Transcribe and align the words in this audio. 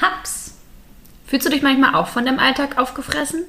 Haps. 0.00 0.54
Fühlst 1.26 1.46
du 1.46 1.50
dich 1.50 1.62
manchmal 1.62 1.94
auch 1.94 2.08
von 2.08 2.26
dem 2.26 2.38
Alltag 2.38 2.78
aufgefressen? 2.78 3.44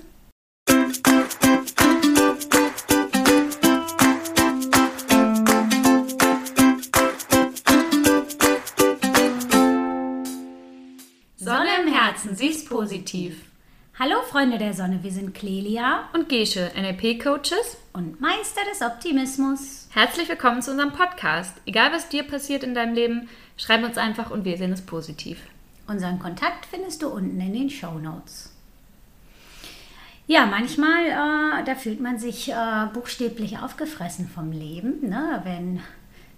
Sonne 11.36 11.70
im 11.84 11.94
Herzen, 11.94 12.36
sie 12.36 12.66
positiv. 12.68 13.42
Hallo 13.98 14.22
Freunde 14.30 14.58
der 14.58 14.74
Sonne, 14.74 15.00
wir 15.04 15.12
sind 15.12 15.34
Clelia 15.34 16.09
Und 16.14 16.27
Gesche, 16.27 16.71
NLP-Coaches. 16.75 17.77
und 17.93 18.20
Meister 18.20 18.62
des 18.70 18.82
Optimismus. 18.82 19.88
Herzlich 19.91 20.27
willkommen 20.27 20.62
zu 20.62 20.71
unserem 20.71 20.91
Podcast. 20.91 21.55
Egal 21.66 21.91
was 21.93 22.09
dir 22.09 22.23
passiert 22.23 22.64
in 22.64 22.73
deinem 22.73 22.93
Leben, 22.93 23.30
schreib 23.57 23.84
uns 23.84 23.98
einfach 23.98 24.32
und 24.32 24.43
wir 24.43 24.57
sehen 24.57 24.73
es 24.73 24.82
positiv. 24.82 25.39
Unseren 25.88 26.20
Kontakt 26.20 26.65
findest 26.65 27.02
du 27.02 27.09
unten 27.09 27.39
in 27.39 27.54
den 27.54 27.70
Show 27.70 27.99
Notes. 27.99 28.52
Ja, 30.27 30.48
manchmal, 30.48 31.05
äh, 31.05 31.63
da 31.66 31.75
fühlt 31.75 32.02
man 32.02 32.17
sich 32.17 32.52
äh, 32.52 32.88
buchstäblich 32.94 33.59
aufgefressen 33.59 34.27
vom 34.27 34.52
Leben, 34.52 35.08
ne? 35.08 35.41
wenn 35.44 35.81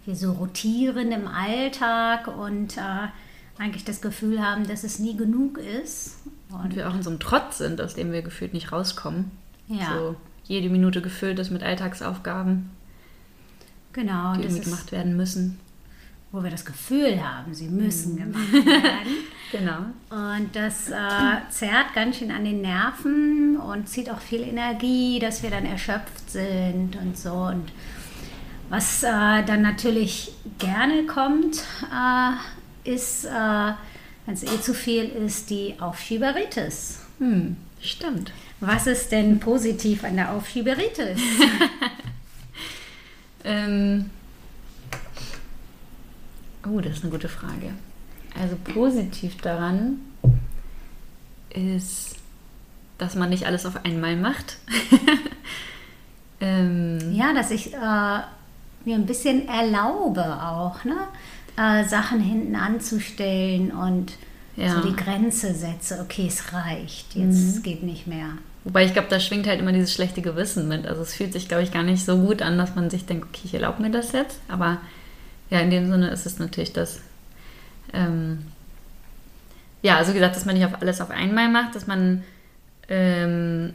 wir 0.05 0.15
so 0.15 0.33
rotieren 0.33 1.11
im 1.13 1.27
Alltag 1.27 2.27
und 2.27 2.77
äh, 2.77 3.07
eigentlich 3.57 3.85
das 3.85 4.01
Gefühl 4.01 4.41
haben, 4.41 4.67
dass 4.67 4.83
es 4.83 4.99
nie 4.99 5.15
genug 5.15 5.57
ist. 5.57 6.17
Und 6.49 6.75
wir 6.75 6.89
auch 6.89 6.95
in 6.95 7.03
so 7.03 7.09
einem 7.09 7.19
Trotz 7.19 7.59
sind, 7.59 7.79
aus 7.79 7.95
dem 7.95 8.11
wir 8.11 8.21
gefühlt 8.21 8.53
nicht 8.53 8.71
rauskommen. 8.73 9.31
Ja. 9.67 9.93
So 9.93 10.15
jede 10.43 10.69
Minute 10.69 11.01
gefüllt 11.01 11.39
ist 11.39 11.51
mit 11.51 11.63
Alltagsaufgaben, 11.63 12.69
Genau, 13.93 14.35
die 14.35 14.43
das 14.43 14.53
ist, 14.53 14.63
gemacht 14.65 14.91
werden 14.91 15.17
müssen. 15.17 15.59
Wo 16.37 16.43
wir 16.43 16.51
das 16.51 16.65
Gefühl 16.65 17.19
haben, 17.23 17.53
sie 17.53 17.67
müssen 17.67 18.15
gemacht 18.15 18.53
werden. 18.53 19.17
Genau. 19.49 19.77
Und 20.09 20.53
das 20.53 20.89
äh, 20.89 20.93
zerrt 21.49 21.93
ganz 21.95 22.17
schön 22.17 22.31
an 22.31 22.43
den 22.43 22.59
Nerven 22.59 23.55
und 23.55 23.87
zieht 23.87 24.09
auch 24.09 24.19
viel 24.19 24.41
Energie, 24.41 25.19
dass 25.19 25.41
wir 25.41 25.49
dann 25.49 25.65
erschöpft 25.65 26.29
sind 26.29 26.97
und 26.97 27.17
so. 27.17 27.31
Und 27.31 27.71
was 28.67 29.03
äh, 29.03 29.07
dann 29.45 29.61
natürlich 29.61 30.33
gerne 30.59 31.05
kommt, 31.05 31.63
äh, 31.93 32.93
ist, 32.93 33.23
äh, 33.23 33.29
wenn 33.29 34.33
es 34.33 34.43
eh 34.43 34.59
zu 34.59 34.73
viel 34.73 35.05
ist, 35.05 35.49
die 35.49 35.75
Aufschieberitis. 35.79 37.05
Hm, 37.19 37.55
stimmt. 37.81 38.33
Was 38.59 38.85
ist 38.85 39.13
denn 39.13 39.39
positiv 39.39 40.03
an 40.03 40.17
der 40.17 40.33
Aufschieberitis? 40.33 41.21
Ähm, 43.47 44.09
oh, 46.71 46.79
das 46.81 46.97
ist 46.97 47.03
eine 47.03 47.11
gute 47.11 47.29
Frage. 47.29 47.71
Also 48.39 48.55
positiv 48.73 49.37
daran 49.41 49.99
ist, 51.49 52.15
dass 52.97 53.15
man 53.15 53.29
nicht 53.29 53.45
alles 53.45 53.65
auf 53.65 53.83
einmal 53.85 54.15
macht. 54.15 54.57
ähm, 56.41 56.99
ja, 57.13 57.33
dass 57.33 57.51
ich 57.51 57.73
äh, 57.73 57.77
mir 57.77 58.95
ein 58.95 59.05
bisschen 59.05 59.47
erlaube 59.47 60.23
auch, 60.41 60.83
ne? 60.83 60.97
Äh, 61.57 61.85
Sachen 61.87 62.19
hinten 62.19 62.55
anzustellen 62.55 63.71
und 63.71 64.13
Ja. 64.55 64.75
so 64.75 64.87
die 64.87 64.95
Grenze 64.95 65.53
setze. 65.55 65.99
Okay, 66.01 66.25
es 66.27 66.53
reicht, 66.53 67.15
jetzt 67.15 67.63
geht 67.63 67.81
nicht 67.83 68.05
mehr. 68.07 68.29
Wobei 68.63 68.85
ich 68.85 68.93
glaube, 68.93 69.07
da 69.09 69.19
schwingt 69.19 69.47
halt 69.47 69.59
immer 69.61 69.71
dieses 69.71 69.93
schlechte 69.93 70.21
Gewissen 70.21 70.67
mit. 70.67 70.85
Also 70.85 71.01
es 71.01 71.13
fühlt 71.15 71.33
sich, 71.33 71.47
glaube 71.47 71.63
ich, 71.63 71.71
gar 71.71 71.83
nicht 71.83 72.05
so 72.05 72.17
gut 72.17 72.41
an, 72.41 72.57
dass 72.57 72.75
man 72.75 72.89
sich 72.89 73.05
denkt, 73.05 73.27
okay, 73.29 73.41
ich 73.45 73.53
erlaube 73.53 73.81
mir 73.81 73.89
das 73.91 74.11
jetzt. 74.11 74.39
Aber 74.49 74.77
ja, 75.49 75.59
in 75.59 75.69
dem 75.69 75.89
Sinne 75.89 76.09
ist 76.09 76.25
es 76.25 76.39
natürlich 76.39 76.73
das. 76.73 76.99
Ähm, 77.93 78.45
ja, 79.81 79.97
also 79.97 80.13
gesagt, 80.13 80.35
dass 80.35 80.45
man 80.45 80.55
nicht 80.55 80.65
auf 80.65 80.81
alles 80.81 81.01
auf 81.01 81.11
einmal 81.11 81.49
macht, 81.49 81.75
dass 81.75 81.87
man 81.87 82.23
ähm, 82.89 83.73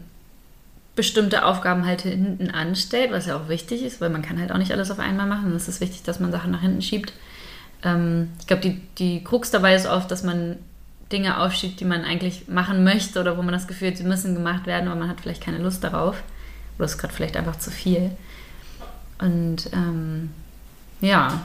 bestimmte 0.94 1.44
Aufgaben 1.44 1.86
halt 1.86 2.02
hinten 2.02 2.50
anstellt, 2.50 3.12
was 3.12 3.26
ja 3.26 3.36
auch 3.36 3.48
wichtig 3.48 3.82
ist, 3.82 4.00
weil 4.00 4.10
man 4.10 4.22
kann 4.22 4.38
halt 4.38 4.52
auch 4.52 4.58
nicht 4.58 4.72
alles 4.72 4.90
auf 4.90 4.98
einmal 4.98 5.26
machen. 5.26 5.46
Und 5.46 5.56
es 5.56 5.68
ist 5.68 5.80
wichtig, 5.80 6.02
dass 6.02 6.20
man 6.20 6.32
Sachen 6.32 6.50
nach 6.50 6.60
hinten 6.60 6.82
schiebt. 6.82 7.12
Ähm, 7.82 8.30
ich 8.40 8.46
glaube, 8.46 8.62
die, 8.62 8.80
die 8.98 9.24
Krux 9.24 9.50
dabei 9.50 9.74
ist 9.74 9.86
oft, 9.86 10.10
dass 10.10 10.22
man 10.22 10.56
Dinge 11.10 11.40
aufschiebt, 11.40 11.80
die 11.80 11.84
man 11.84 12.04
eigentlich 12.04 12.48
machen 12.48 12.84
möchte 12.84 13.20
oder 13.20 13.36
wo 13.36 13.42
man 13.42 13.52
das 13.52 13.66
Gefühl 13.66 13.88
hat, 13.88 13.96
sie 13.96 14.04
müssen 14.04 14.34
gemacht 14.34 14.66
werden, 14.66 14.88
aber 14.88 14.98
man 14.98 15.08
hat 15.08 15.20
vielleicht 15.20 15.42
keine 15.42 15.58
Lust 15.58 15.84
darauf. 15.84 16.22
Oder 16.76 16.86
es 16.86 16.92
ist 16.92 16.98
gerade 16.98 17.14
vielleicht 17.14 17.36
einfach 17.36 17.56
zu 17.56 17.70
viel. 17.70 18.10
Und 19.18 19.70
ähm, 19.72 20.30
ja. 21.00 21.42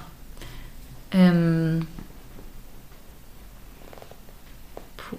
Ähm, 1.11 1.87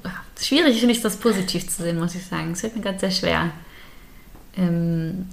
ah, 0.04 0.10
schwierig 0.38 0.78
finde 0.80 0.94
ich 0.94 1.02
das 1.02 1.16
positiv 1.16 1.68
zu 1.68 1.82
sehen, 1.82 1.98
muss 1.98 2.14
ich 2.14 2.26
sagen. 2.26 2.52
Es 2.52 2.60
fällt 2.60 2.76
mir 2.76 2.82
gerade 2.82 2.98
sehr 2.98 3.10
schwer. 3.10 3.50
Ähm, 4.56 5.26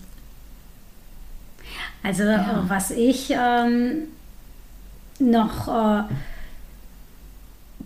Also 2.04 2.24
Ja. 2.24 2.64
äh, 2.64 2.70
was 2.70 2.92
ich 2.92 3.32
ähm, 3.32 4.04
noch 5.20 5.68
äh, 5.68 6.04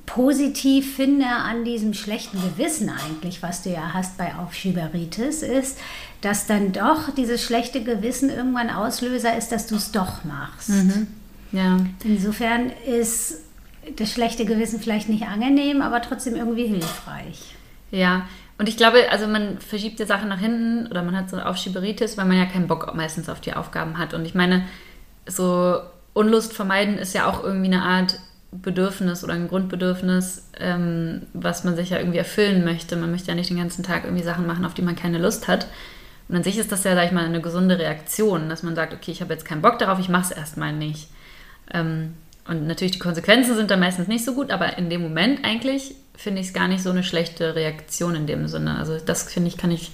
positiv 0.06 0.96
finde 0.96 1.26
an 1.28 1.64
diesem 1.64 1.94
schlechten 1.94 2.42
Gewissen 2.42 2.90
eigentlich, 2.90 3.42
was 3.44 3.62
du 3.64 3.70
ja 3.70 3.94
hast 3.94 4.18
bei 4.18 4.34
Aufschieberitis, 4.36 5.44
ist, 5.44 5.78
dass 6.22 6.48
dann 6.48 6.72
doch 6.74 7.14
dieses 7.16 7.44
schlechte 7.44 7.84
Gewissen 7.84 8.30
irgendwann 8.30 8.70
Auslöser 8.70 9.38
ist, 9.38 9.52
dass 9.52 9.68
du 9.68 9.76
es 9.76 9.92
doch 9.92 10.24
machst. 10.26 10.70
Ja. 11.52 11.78
Insofern 12.04 12.72
ist 12.86 13.42
das 13.96 14.12
schlechte 14.12 14.46
Gewissen 14.46 14.80
vielleicht 14.80 15.10
nicht 15.10 15.24
angenehm, 15.24 15.82
aber 15.82 16.02
trotzdem 16.02 16.36
irgendwie 16.36 16.68
hilfreich. 16.68 17.56
Ja, 17.92 18.28
und 18.58 18.68
ich 18.68 18.78
glaube, 18.78 19.10
also 19.10 19.26
man 19.26 19.58
verschiebt 19.60 20.00
die 20.00 20.06
Sachen 20.06 20.28
nach 20.28 20.40
hinten 20.40 20.88
oder 20.88 21.02
man 21.02 21.16
hat 21.16 21.30
so 21.30 21.38
Aufschieberitis, 21.38 22.18
weil 22.18 22.26
man 22.26 22.38
ja 22.38 22.46
keinen 22.46 22.68
Bock 22.68 22.94
meistens 22.94 23.30
auf 23.30 23.40
die 23.40 23.54
Aufgaben 23.54 23.98
hat. 23.98 24.14
Und 24.14 24.26
ich 24.26 24.36
meine, 24.36 24.66
so 25.26 25.80
Unlust 26.14 26.54
vermeiden 26.54 26.98
ist 26.98 27.14
ja 27.14 27.26
auch 27.26 27.44
irgendwie 27.44 27.74
eine 27.74 27.84
Art 27.84 28.20
Bedürfnis 28.52 29.24
oder 29.24 29.34
ein 29.34 29.48
Grundbedürfnis, 29.48 30.50
ähm, 30.60 31.22
was 31.34 31.64
man 31.64 31.76
sich 31.76 31.92
ja 31.92 32.00
irgendwie 32.00 32.18
erfüllen 32.18 32.66
möchte. 32.66 32.98
Man 32.98 33.12
möchte 33.12 33.30
ja 33.30 33.36
nicht 33.36 33.50
den 33.50 33.58
ganzen 33.58 33.84
Tag 33.84 34.04
irgendwie 34.04 34.24
Sachen 34.24 34.46
machen, 34.46 34.66
auf 34.66 34.74
die 34.74 34.82
man 34.82 34.96
keine 34.96 35.20
Lust 35.20 35.48
hat. 35.48 35.68
Und 36.28 36.36
an 36.36 36.44
sich 36.44 36.58
ist 36.58 36.72
das 36.72 36.84
ja, 36.84 36.96
sag 36.96 37.06
ich 37.06 37.12
mal, 37.12 37.26
eine 37.26 37.42
gesunde 37.42 37.80
Reaktion, 37.80 38.50
dass 38.50 38.62
man 38.62 38.76
sagt, 38.76 38.94
okay, 38.94 39.12
ich 39.12 39.22
habe 39.22 39.34
jetzt 39.34 39.46
keinen 39.46 39.62
Bock 39.62 39.80
darauf, 39.80 40.00
ich 40.00 40.10
mache 40.10 40.32
es 40.34 40.38
erstmal 40.38 40.74
nicht. 40.74 41.10
Ähm, 41.74 42.14
und 42.48 42.66
natürlich 42.68 42.94
die 42.94 43.00
Konsequenzen 43.00 43.56
sind 43.56 43.70
dann 43.70 43.80
meistens 43.80 44.08
nicht 44.08 44.26
so 44.26 44.34
gut, 44.34 44.52
aber 44.52 44.78
in 44.78 44.90
dem 44.90 45.02
Moment 45.02 45.46
eigentlich 45.46 45.96
finde 46.16 46.42
ich 46.42 46.48
es 46.48 46.54
gar 46.54 46.68
nicht 46.68 46.82
so 46.82 46.90
eine 46.90 47.04
schlechte 47.04 47.56
Reaktion 47.56 48.16
in 48.16 48.28
dem 48.28 48.48
Sinne. 48.48 48.78
Also 48.78 48.98
das 48.98 49.24
finde 49.24 49.50
ich, 49.50 49.58
kann 49.58 49.72
ich 49.72 49.92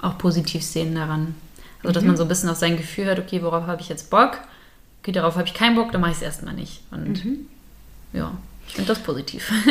auch 0.00 0.18
positiv 0.18 0.62
sehen 0.62 0.94
daran. 0.94 1.34
Also 1.82 1.92
dass 1.92 2.04
man 2.04 2.16
so 2.16 2.22
ein 2.22 2.28
bisschen 2.28 2.48
auf 2.48 2.56
sein 2.56 2.76
Gefühl 2.76 3.04
hört, 3.04 3.18
okay, 3.18 3.42
worauf 3.42 3.66
habe 3.66 3.82
ich 3.82 3.88
jetzt 3.88 4.10
Bock? 4.10 4.38
Okay, 5.02 5.12
darauf 5.12 5.36
habe 5.36 5.46
ich 5.46 5.52
keinen 5.52 5.76
Bock, 5.76 5.92
dann 5.92 6.00
mache 6.00 6.12
ich 6.12 6.16
es 6.16 6.22
erstmal 6.22 6.54
nicht. 6.54 6.80
Und 6.90 7.22
ja, 8.14 8.32
ich 8.66 8.74
finde 8.74 8.88
das 8.88 9.00
positiv. 9.00 9.52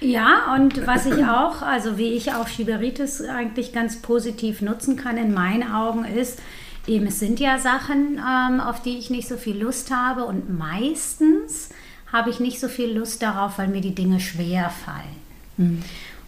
Ja, 0.00 0.54
und 0.54 0.86
was 0.86 1.06
ich 1.06 1.24
auch, 1.24 1.62
also 1.62 1.98
wie 1.98 2.12
ich 2.12 2.32
auch 2.32 2.46
Schieberitis 2.46 3.22
eigentlich 3.22 3.72
ganz 3.72 4.00
positiv 4.00 4.60
nutzen 4.60 4.96
kann 4.96 5.16
in 5.16 5.34
meinen 5.34 5.70
Augen 5.72 6.04
ist, 6.04 6.40
eben 6.88 7.06
es 7.06 7.20
sind 7.20 7.40
ja 7.40 7.58
Sachen, 7.58 8.18
ähm, 8.18 8.60
auf 8.60 8.82
die 8.82 8.98
ich 8.98 9.10
nicht 9.10 9.28
so 9.28 9.36
viel 9.36 9.62
Lust 9.62 9.90
habe 9.90 10.24
und 10.24 10.56
meistens 10.56 11.70
habe 12.12 12.30
ich 12.30 12.40
nicht 12.40 12.58
so 12.58 12.68
viel 12.68 12.96
Lust 12.96 13.22
darauf, 13.22 13.58
weil 13.58 13.68
mir 13.68 13.80
die 13.80 13.94
Dinge 13.94 14.18
schwer 14.20 14.70
fallen. 14.70 15.82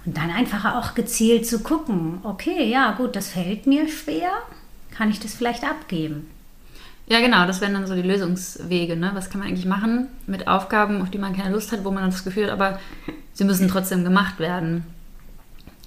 Und 0.05 0.17
dann 0.17 0.31
einfach 0.31 0.75
auch 0.75 0.95
gezielt 0.95 1.47
zu 1.47 1.61
gucken, 1.61 2.19
okay, 2.23 2.71
ja 2.71 2.93
gut, 2.93 3.17
das 3.17 3.29
fällt 3.29 3.67
mir 3.67 3.89
schwer, 3.89 4.31
kann 4.91 5.11
ich 5.11 5.21
das 5.21 5.35
vielleicht 5.35 5.65
abgeben? 5.65 6.29
Ja, 7.07 7.21
genau, 7.21 7.47
das 7.47 7.61
wären 7.61 7.75
dann 7.75 7.87
so 7.87 7.95
die 7.95 8.03
Lösungswege. 8.03 8.97
Ne? 8.97 9.11
Was 9.15 9.31
kann 9.31 9.41
man 9.41 9.49
eigentlich 9.49 9.67
machen 9.67 10.07
mit 10.27 10.47
Aufgaben, 10.47 11.03
auf 11.03 11.11
die 11.11 11.19
man 11.19 11.37
keine 11.37 11.53
Lust 11.53 11.73
hat, 11.73 11.85
wo 11.85 11.91
man 11.91 12.09
das 12.09 12.25
Gefühl 12.25 12.45
hat, 12.45 12.53
aber 12.53 12.79
sie 13.33 13.45
müssen 13.45 13.69
trotzdem 13.69 14.05
gemacht 14.05 14.39
werden. 14.39 14.85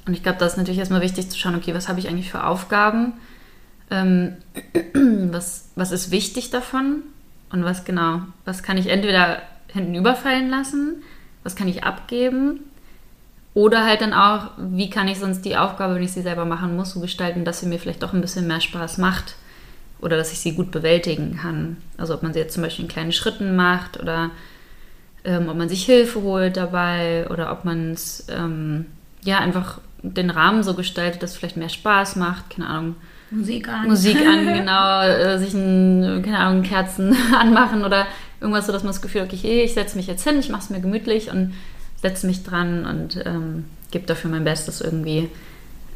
Und 0.05 0.13
ich 0.13 0.21
glaube, 0.21 0.37
da 0.37 0.45
ist 0.45 0.57
natürlich 0.57 0.79
erstmal 0.79 1.01
wichtig 1.01 1.29
zu 1.29 1.37
schauen, 1.37 1.55
okay, 1.55 1.73
was 1.73 1.87
habe 1.87 1.99
ich 1.99 2.09
eigentlich 2.09 2.29
für 2.29 2.45
Aufgaben? 2.45 3.13
Ähm, 3.91 4.37
was, 5.31 5.69
was 5.75 5.91
ist 5.91 6.11
wichtig 6.11 6.49
davon? 6.49 7.03
Und 7.51 7.63
was 7.63 7.85
genau, 7.85 8.21
was 8.45 8.63
kann 8.63 8.77
ich 8.77 8.87
entweder 8.87 9.41
hinten 9.67 9.95
überfallen 9.95 10.49
lassen, 10.49 11.03
was 11.43 11.55
kann 11.55 11.67
ich 11.67 11.83
abgeben? 11.83 12.61
Oder 13.53 13.85
halt 13.85 14.01
dann 14.01 14.13
auch, 14.13 14.51
wie 14.57 14.89
kann 14.89 15.07
ich 15.07 15.19
sonst 15.19 15.45
die 15.45 15.57
Aufgabe, 15.57 15.95
wenn 15.95 16.03
ich 16.03 16.13
sie 16.13 16.23
selber 16.23 16.45
machen 16.45 16.75
muss, 16.75 16.91
so 16.91 16.99
gestalten, 16.99 17.45
dass 17.45 17.59
sie 17.59 17.67
mir 17.67 17.77
vielleicht 17.77 18.01
doch 18.01 18.13
ein 18.13 18.21
bisschen 18.21 18.47
mehr 18.47 18.61
Spaß 18.61 18.97
macht 18.97 19.35
oder 20.01 20.17
dass 20.17 20.31
ich 20.31 20.39
sie 20.39 20.53
gut 20.53 20.71
bewältigen 20.71 21.37
kann. 21.37 21.77
Also 21.97 22.15
ob 22.15 22.23
man 22.23 22.33
sie 22.33 22.39
jetzt 22.39 22.55
zum 22.55 22.63
Beispiel 22.63 22.85
in 22.85 22.91
kleinen 22.91 23.11
Schritten 23.11 23.55
macht 23.55 23.99
oder 23.99 24.31
ähm, 25.23 25.47
ob 25.49 25.55
man 25.55 25.69
sich 25.69 25.85
Hilfe 25.85 26.21
holt 26.21 26.57
dabei 26.57 27.27
oder 27.29 27.51
ob 27.51 27.63
man 27.63 27.91
es 27.91 28.25
ähm, 28.29 28.87
ja 29.23 29.39
einfach 29.39 29.79
den 30.01 30.29
Rahmen 30.29 30.63
so 30.63 30.73
gestaltet, 30.73 31.21
dass 31.21 31.31
es 31.31 31.37
vielleicht 31.37 31.57
mehr 31.57 31.69
Spaß 31.69 32.15
macht, 32.15 32.49
keine 32.49 32.67
Ahnung, 32.67 32.95
Musik 33.33 33.67
an. 33.67 33.87
Musik 33.87 34.17
an, 34.17 34.45
genau, 34.53 35.01
äh, 35.01 35.37
sich 35.39 35.53
ein, 35.53 36.21
keine 36.23 36.39
Ahnung, 36.39 36.63
Kerzen 36.63 37.15
anmachen 37.39 37.83
oder 37.83 38.05
irgendwas, 38.39 38.65
so 38.67 38.71
dass 38.71 38.83
man 38.83 38.91
das 38.91 39.01
Gefühl 39.01 39.21
hat, 39.21 39.33
okay, 39.33 39.63
ich 39.63 39.73
setze 39.73 39.97
mich 39.97 40.07
jetzt 40.07 40.27
hin, 40.27 40.39
ich 40.39 40.49
mache 40.49 40.63
es 40.63 40.69
mir 40.69 40.81
gemütlich 40.81 41.31
und 41.31 41.53
setze 42.01 42.27
mich 42.27 42.43
dran 42.43 42.85
und 42.85 43.23
ähm, 43.25 43.65
gebe 43.91 44.05
dafür 44.05 44.29
mein 44.29 44.43
Bestes 44.43 44.81
irgendwie. 44.81 45.29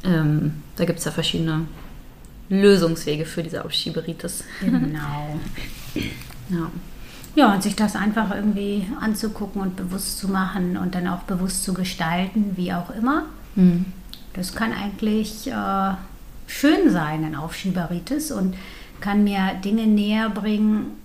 Ähm, 0.03 0.63
da 0.77 0.85
gibt 0.85 0.99
es 0.99 1.05
ja 1.05 1.11
verschiedene 1.11 1.65
Lösungswege 2.49 3.25
für 3.25 3.43
diese 3.43 3.63
Aufschieberitis. 3.63 4.43
Genau. 4.61 5.39
Ja. 6.49 6.71
Ja, 7.35 7.53
und 7.53 7.61
sich 7.61 7.75
das 7.75 7.97
einfach 7.97 8.33
irgendwie 8.33 8.87
anzugucken 9.01 9.61
und 9.61 9.75
bewusst 9.75 10.17
zu 10.17 10.29
machen 10.29 10.77
und 10.77 10.95
dann 10.95 11.07
auch 11.09 11.23
bewusst 11.23 11.65
zu 11.65 11.73
gestalten, 11.73 12.53
wie 12.55 12.71
auch 12.71 12.89
immer. 12.89 13.25
Hm. 13.55 13.85
Das 14.33 14.55
kann 14.55 14.71
eigentlich 14.71 15.47
äh, 15.47 15.93
schön 16.47 16.89
sein, 16.89 17.23
ein 17.23 17.35
Aufschieberitis 17.35 18.31
und 18.31 18.55
kann 18.99 19.23
mir 19.23 19.53
Dinge 19.63 19.85
näher 19.85 20.29
bringen, 20.29 20.97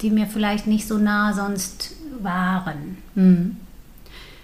die 0.00 0.10
mir 0.10 0.26
vielleicht 0.26 0.66
nicht 0.66 0.88
so 0.88 0.96
nah 0.96 1.34
sonst 1.34 1.94
waren. 2.22 2.96
Hm. 3.14 3.56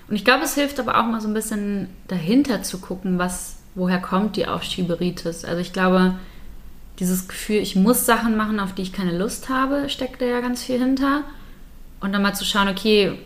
Und 0.09 0.15
ich 0.15 0.25
glaube, 0.25 0.45
es 0.45 0.55
hilft 0.55 0.79
aber 0.79 0.99
auch 1.01 1.07
mal 1.07 1.21
so 1.21 1.29
ein 1.29 1.35
bisschen 1.35 1.89
dahinter 2.09 2.63
zu 2.63 2.79
gucken, 2.79 3.19
was, 3.19 3.57
woher 3.75 4.01
kommt 4.01 4.37
die 4.37 4.47
Aufschieberitis. 4.47 5.45
Also 5.45 5.61
ich 5.61 5.73
glaube, 5.73 6.15
dieses 6.99 7.29
Gefühl, 7.29 7.57
ich 7.57 7.77
muss 7.77 8.07
Sachen 8.07 8.37
machen, 8.37 8.61
auf 8.61 8.75
die 8.75 8.83
ich 8.83 8.93
keine 8.93 9.17
Lust 9.17 9.49
habe, 9.49 9.89
steckt 9.89 10.21
da 10.21 10.27
ja 10.27 10.41
ganz 10.41 10.63
viel 10.63 10.79
hinter. 10.79 11.23
Und 12.01 12.13
dann 12.13 12.23
mal 12.23 12.35
zu 12.35 12.45
schauen, 12.45 12.69
okay, 12.69 13.19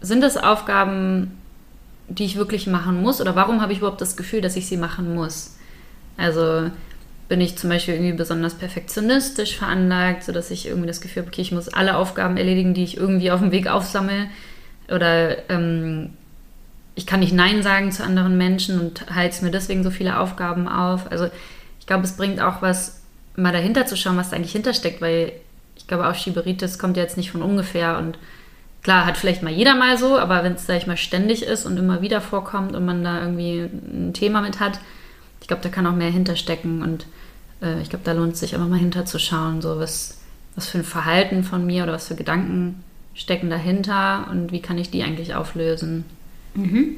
sind 0.00 0.20
das 0.20 0.36
Aufgaben, 0.36 1.38
die 2.18 2.24
ich 2.24 2.36
wirklich 2.36 2.66
machen 2.66 3.02
muss? 3.02 3.20
Oder 3.20 3.36
warum 3.36 3.60
habe 3.60 3.72
ich 3.72 3.78
überhaupt 3.78 4.00
das 4.00 4.16
Gefühl, 4.16 4.40
dass 4.40 4.56
ich 4.56 4.66
sie 4.66 4.76
machen 4.76 5.14
muss? 5.14 5.56
Also 6.16 6.70
bin 7.28 7.40
ich 7.40 7.56
zum 7.56 7.70
Beispiel 7.70 7.94
irgendwie 7.94 8.12
besonders 8.12 8.54
perfektionistisch 8.54 9.56
veranlagt, 9.56 10.22
sodass 10.22 10.50
ich 10.50 10.66
irgendwie 10.66 10.88
das 10.88 11.00
Gefühl 11.00 11.22
habe, 11.22 11.30
okay, 11.30 11.40
ich 11.40 11.52
muss 11.52 11.68
alle 11.68 11.96
Aufgaben 11.96 12.36
erledigen, 12.36 12.74
die 12.74 12.84
ich 12.84 12.96
irgendwie 12.96 13.30
auf 13.30 13.40
dem 13.40 13.52
Weg 13.52 13.68
aufsammle. 13.68 14.26
Oder 14.88 15.48
ähm, 15.50 16.10
ich 16.94 17.06
kann 17.06 17.20
nicht 17.20 17.32
Nein 17.32 17.62
sagen 17.62 17.90
zu 17.90 18.04
anderen 18.04 18.36
Menschen 18.36 18.78
und 18.78 19.14
halte 19.14 19.44
mir 19.44 19.50
deswegen 19.50 19.82
so 19.82 19.90
viele 19.90 20.18
Aufgaben 20.18 20.68
auf. 20.68 21.10
Also 21.10 21.30
ich 21.80 21.86
glaube, 21.86 22.04
es 22.04 22.16
bringt 22.16 22.40
auch 22.40 22.60
was, 22.60 23.02
mal 23.34 23.52
dahinter 23.52 23.86
zu 23.86 23.96
schauen, 23.96 24.18
was 24.18 24.30
da 24.30 24.36
eigentlich 24.36 24.52
hintersteckt, 24.52 25.00
weil 25.00 25.32
ich 25.76 25.86
glaube, 25.86 26.06
auch 26.06 26.14
Schieberitis 26.14 26.78
kommt 26.78 26.96
ja 26.96 27.02
jetzt 27.02 27.16
nicht 27.16 27.30
von 27.30 27.42
ungefähr 27.42 27.96
und 27.96 28.18
klar, 28.82 29.06
hat 29.06 29.16
vielleicht 29.16 29.42
mal 29.42 29.52
jeder 29.52 29.74
mal 29.74 29.96
so, 29.96 30.18
aber 30.18 30.42
wenn 30.44 30.54
es, 30.54 30.66
sag 30.66 30.76
ich 30.76 30.86
mal, 30.86 30.96
ständig 30.96 31.42
ist 31.42 31.66
und 31.66 31.76
immer 31.76 32.02
wieder 32.02 32.20
vorkommt 32.20 32.74
und 32.74 32.84
man 32.84 33.04
da 33.04 33.20
irgendwie 33.20 33.60
ein 33.60 34.12
Thema 34.12 34.40
mit 34.40 34.60
hat, 34.60 34.80
ich 35.40 35.48
glaube, 35.48 35.62
da 35.62 35.68
kann 35.68 35.86
auch 35.86 35.94
mehr 35.94 36.10
hinterstecken 36.10 36.82
und 36.82 37.06
äh, 37.62 37.80
ich 37.80 37.90
glaube, 37.90 38.04
da 38.04 38.12
lohnt 38.12 38.34
es 38.34 38.40
sich 38.40 38.54
einfach 38.54 38.68
mal 38.68 38.78
hinterzuschauen, 38.78 39.62
so 39.62 39.78
was, 39.78 40.18
was 40.54 40.68
für 40.68 40.78
ein 40.78 40.84
Verhalten 40.84 41.44
von 41.44 41.64
mir 41.64 41.84
oder 41.84 41.92
was 41.92 42.08
für 42.08 42.16
Gedanken 42.16 42.82
stecken 43.14 43.50
dahinter 43.50 44.28
und 44.30 44.52
wie 44.52 44.60
kann 44.60 44.78
ich 44.78 44.90
die 44.90 45.02
eigentlich 45.02 45.34
auflösen. 45.34 46.04
Mhm. 46.54 46.96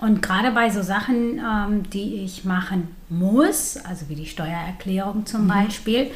Und 0.00 0.22
gerade 0.22 0.50
bei 0.52 0.70
so 0.70 0.82
Sachen, 0.82 1.38
ähm, 1.38 1.90
die 1.90 2.22
ich 2.24 2.44
machen 2.44 2.88
muss, 3.08 3.76
also 3.76 4.08
wie 4.08 4.14
die 4.14 4.26
Steuererklärung 4.26 5.26
zum 5.26 5.44
mhm. 5.44 5.48
Beispiel, 5.48 6.10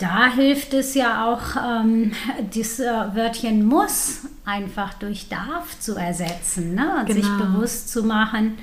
da 0.00 0.32
hilft 0.32 0.72
es 0.72 0.94
ja 0.94 1.30
auch, 1.30 1.56
ähm, 1.56 2.12
das 2.54 2.80
äh, 2.80 2.84
Wörtchen 3.14 3.64
muss 3.64 4.20
einfach 4.44 4.94
durch 4.94 5.28
darf 5.28 5.78
zu 5.78 5.94
ersetzen 5.94 6.74
ne? 6.74 7.00
und 7.00 7.06
genau. 7.06 7.20
sich 7.20 7.28
bewusst 7.36 7.90
zu 7.90 8.02
machen, 8.02 8.58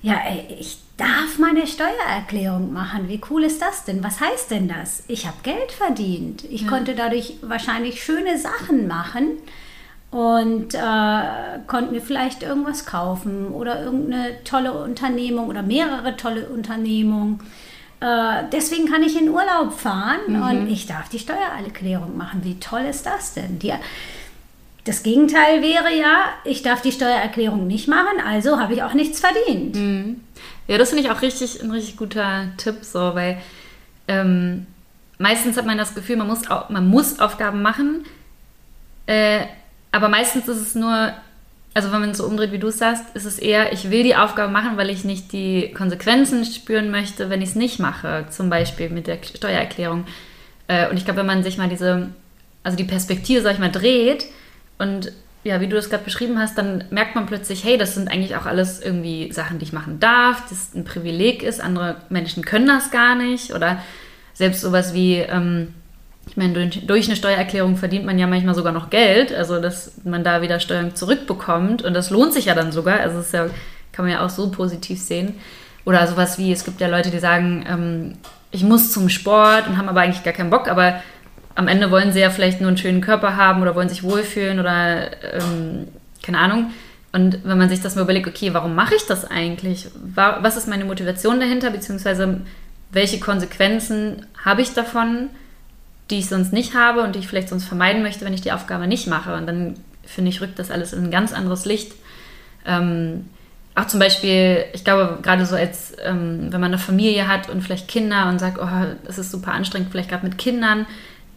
ja, 0.00 0.16
ich 0.58 0.78
darf 0.96 1.38
meine 1.38 1.66
Steuererklärung 1.66 2.72
machen. 2.72 3.08
Wie 3.08 3.20
cool 3.30 3.44
ist 3.44 3.60
das 3.60 3.84
denn? 3.84 4.02
Was 4.04 4.20
heißt 4.20 4.50
denn 4.50 4.68
das? 4.68 5.02
Ich 5.08 5.26
habe 5.26 5.36
Geld 5.42 5.72
verdient. 5.72 6.44
Ich 6.44 6.62
ja. 6.62 6.68
konnte 6.68 6.94
dadurch 6.94 7.34
wahrscheinlich 7.42 8.02
schöne 8.02 8.38
Sachen 8.38 8.86
machen 8.86 9.38
und 10.10 10.74
äh, 10.74 11.58
konnten 11.66 11.92
mir 11.92 12.00
vielleicht 12.00 12.42
irgendwas 12.42 12.86
kaufen 12.86 13.48
oder 13.48 13.82
irgendeine 13.82 14.44
tolle 14.44 14.72
Unternehmung 14.72 15.48
oder 15.48 15.62
mehrere 15.62 16.16
tolle 16.16 16.48
Unternehmungen. 16.48 17.40
Äh, 18.04 18.44
deswegen 18.52 18.84
kann 18.84 19.02
ich 19.02 19.18
in 19.18 19.30
Urlaub 19.30 19.72
fahren 19.72 20.20
mhm. 20.28 20.42
und 20.42 20.68
ich 20.68 20.86
darf 20.86 21.08
die 21.08 21.18
Steuererklärung 21.18 22.18
machen. 22.18 22.44
Wie 22.44 22.60
toll 22.60 22.82
ist 22.82 23.06
das 23.06 23.32
denn? 23.32 23.58
Die, 23.58 23.72
das 24.84 25.02
Gegenteil 25.02 25.62
wäre 25.62 25.96
ja, 25.96 26.26
ich 26.44 26.60
darf 26.60 26.82
die 26.82 26.92
Steuererklärung 26.92 27.66
nicht 27.66 27.88
machen, 27.88 28.20
also 28.22 28.60
habe 28.60 28.74
ich 28.74 28.82
auch 28.82 28.92
nichts 28.92 29.20
verdient. 29.20 29.76
Mhm. 29.76 30.20
Ja, 30.68 30.76
das 30.76 30.90
finde 30.90 31.04
ich 31.04 31.10
auch 31.10 31.22
richtig 31.22 31.62
ein 31.62 31.70
richtig 31.70 31.96
guter 31.96 32.48
Tipp, 32.58 32.76
so, 32.82 33.14
weil 33.14 33.38
ähm, 34.06 34.66
meistens 35.16 35.56
hat 35.56 35.64
man 35.64 35.78
das 35.78 35.94
Gefühl, 35.94 36.16
man 36.16 36.26
muss, 36.26 36.42
man 36.68 36.86
muss 36.86 37.20
Aufgaben 37.20 37.62
machen. 37.62 38.04
Äh, 39.06 39.46
aber 39.92 40.10
meistens 40.10 40.46
ist 40.46 40.60
es 40.60 40.74
nur, 40.74 41.14
also 41.74 41.90
wenn 41.90 42.00
man 42.00 42.10
es 42.10 42.18
so 42.18 42.26
umdreht, 42.26 42.52
wie 42.52 42.58
du 42.58 42.68
es 42.68 42.78
sagst, 42.78 43.04
ist 43.14 43.24
es 43.24 43.40
eher, 43.40 43.72
ich 43.72 43.90
will 43.90 44.04
die 44.04 44.14
Aufgabe 44.14 44.52
machen, 44.52 44.76
weil 44.76 44.90
ich 44.90 45.04
nicht 45.04 45.32
die 45.32 45.72
Konsequenzen 45.72 46.44
spüren 46.44 46.92
möchte, 46.92 47.30
wenn 47.30 47.42
ich 47.42 47.50
es 47.50 47.54
nicht 47.56 47.80
mache. 47.80 48.26
Zum 48.30 48.48
Beispiel 48.48 48.90
mit 48.90 49.08
der 49.08 49.18
Steuererklärung. 49.22 50.06
Äh, 50.68 50.88
und 50.88 50.96
ich 50.96 51.04
glaube, 51.04 51.20
wenn 51.20 51.26
man 51.26 51.42
sich 51.42 51.58
mal 51.58 51.68
diese, 51.68 52.10
also 52.62 52.76
die 52.76 52.84
Perspektive, 52.84 53.42
sag 53.42 53.54
ich 53.54 53.58
mal, 53.58 53.72
dreht 53.72 54.26
und 54.78 55.12
ja, 55.42 55.60
wie 55.60 55.66
du 55.66 55.76
das 55.76 55.90
gerade 55.90 56.04
beschrieben 56.04 56.38
hast, 56.38 56.56
dann 56.56 56.84
merkt 56.90 57.16
man 57.16 57.26
plötzlich, 57.26 57.64
hey, 57.64 57.76
das 57.76 57.94
sind 57.94 58.10
eigentlich 58.10 58.36
auch 58.36 58.46
alles 58.46 58.80
irgendwie 58.80 59.30
Sachen, 59.30 59.58
die 59.58 59.66
ich 59.66 59.74
machen 59.74 60.00
darf, 60.00 60.48
das 60.48 60.74
ein 60.74 60.84
Privileg 60.84 61.42
ist, 61.42 61.60
andere 61.60 61.96
Menschen 62.08 62.44
können 62.44 62.66
das 62.66 62.90
gar 62.90 63.14
nicht 63.14 63.52
oder 63.52 63.82
selbst 64.32 64.62
sowas 64.62 64.94
wie, 64.94 65.16
ähm, 65.16 65.74
ich 66.28 66.36
meine, 66.36 66.52
durch, 66.54 66.86
durch, 66.86 67.06
eine 67.06 67.16
Steuererklärung 67.16 67.76
verdient 67.76 68.04
man 68.04 68.18
ja 68.18 68.26
manchmal 68.26 68.54
sogar 68.54 68.72
noch 68.72 68.90
Geld, 68.90 69.32
also 69.32 69.60
dass 69.60 69.92
man 70.04 70.24
da 70.24 70.42
wieder 70.42 70.60
Steuern 70.60 70.94
zurückbekommt 70.94 71.82
und 71.82 71.94
das 71.94 72.10
lohnt 72.10 72.32
sich 72.32 72.46
ja 72.46 72.54
dann 72.54 72.72
sogar, 72.72 73.00
also 73.00 73.18
das 73.18 73.32
ja, 73.32 73.46
kann 73.92 74.04
man 74.04 74.12
ja 74.12 74.24
auch 74.24 74.30
so 74.30 74.50
positiv 74.50 75.00
sehen. 75.00 75.34
Oder 75.84 76.06
sowas 76.06 76.38
wie, 76.38 76.50
es 76.50 76.64
gibt 76.64 76.80
ja 76.80 76.88
Leute, 76.88 77.10
die 77.10 77.18
sagen, 77.18 77.64
ähm, 77.68 78.12
ich 78.50 78.62
muss 78.62 78.92
zum 78.92 79.08
Sport 79.08 79.68
und 79.68 79.76
haben 79.76 79.88
aber 79.88 80.00
eigentlich 80.00 80.24
gar 80.24 80.32
keinen 80.32 80.50
Bock, 80.50 80.68
aber 80.68 81.02
am 81.54 81.68
Ende 81.68 81.90
wollen 81.90 82.12
sie 82.12 82.20
ja 82.20 82.30
vielleicht 82.30 82.60
nur 82.60 82.68
einen 82.68 82.78
schönen 82.78 83.00
Körper 83.00 83.36
haben 83.36 83.62
oder 83.62 83.74
wollen 83.74 83.88
sich 83.88 84.02
wohlfühlen 84.02 84.60
oder 84.60 85.10
ähm, 85.34 85.88
keine 86.22 86.38
Ahnung. 86.38 86.70
Und 87.12 87.44
wenn 87.44 87.58
man 87.58 87.68
sich 87.68 87.80
das 87.80 87.94
mal 87.94 88.02
überlegt, 88.02 88.26
okay, 88.26 88.52
warum 88.54 88.74
mache 88.74 88.96
ich 88.96 89.06
das 89.06 89.24
eigentlich? 89.24 89.86
Was 90.14 90.56
ist 90.56 90.66
meine 90.66 90.84
Motivation 90.84 91.38
dahinter, 91.38 91.70
beziehungsweise 91.70 92.40
welche 92.90 93.20
Konsequenzen 93.20 94.26
habe 94.44 94.62
ich 94.62 94.72
davon? 94.74 95.28
Die 96.10 96.18
ich 96.18 96.28
sonst 96.28 96.52
nicht 96.52 96.74
habe 96.74 97.02
und 97.02 97.14
die 97.14 97.20
ich 97.20 97.28
vielleicht 97.28 97.48
sonst 97.48 97.64
vermeiden 97.64 98.02
möchte, 98.02 98.24
wenn 98.24 98.34
ich 98.34 98.42
die 98.42 98.52
Aufgabe 98.52 98.86
nicht 98.86 99.06
mache. 99.06 99.34
Und 99.34 99.46
dann 99.46 99.74
finde 100.04 100.30
ich, 100.30 100.40
rückt 100.40 100.58
das 100.58 100.70
alles 100.70 100.92
in 100.92 101.04
ein 101.04 101.10
ganz 101.10 101.32
anderes 101.32 101.64
Licht. 101.64 101.92
Ähm, 102.66 103.26
auch 103.74 103.86
zum 103.86 103.98
Beispiel, 103.98 104.64
ich 104.72 104.84
glaube, 104.84 105.18
gerade 105.22 105.46
so 105.46 105.56
als, 105.56 105.96
ähm, 106.04 106.48
wenn 106.50 106.60
man 106.60 106.72
eine 106.72 106.78
Familie 106.78 107.26
hat 107.26 107.48
und 107.48 107.62
vielleicht 107.62 107.88
Kinder 107.88 108.28
und 108.28 108.38
sagt, 108.38 108.58
oh, 108.60 108.68
das 109.04 109.18
ist 109.18 109.30
super 109.30 109.52
anstrengend, 109.52 109.90
vielleicht 109.90 110.10
gerade 110.10 110.24
mit 110.24 110.38
Kindern, 110.38 110.86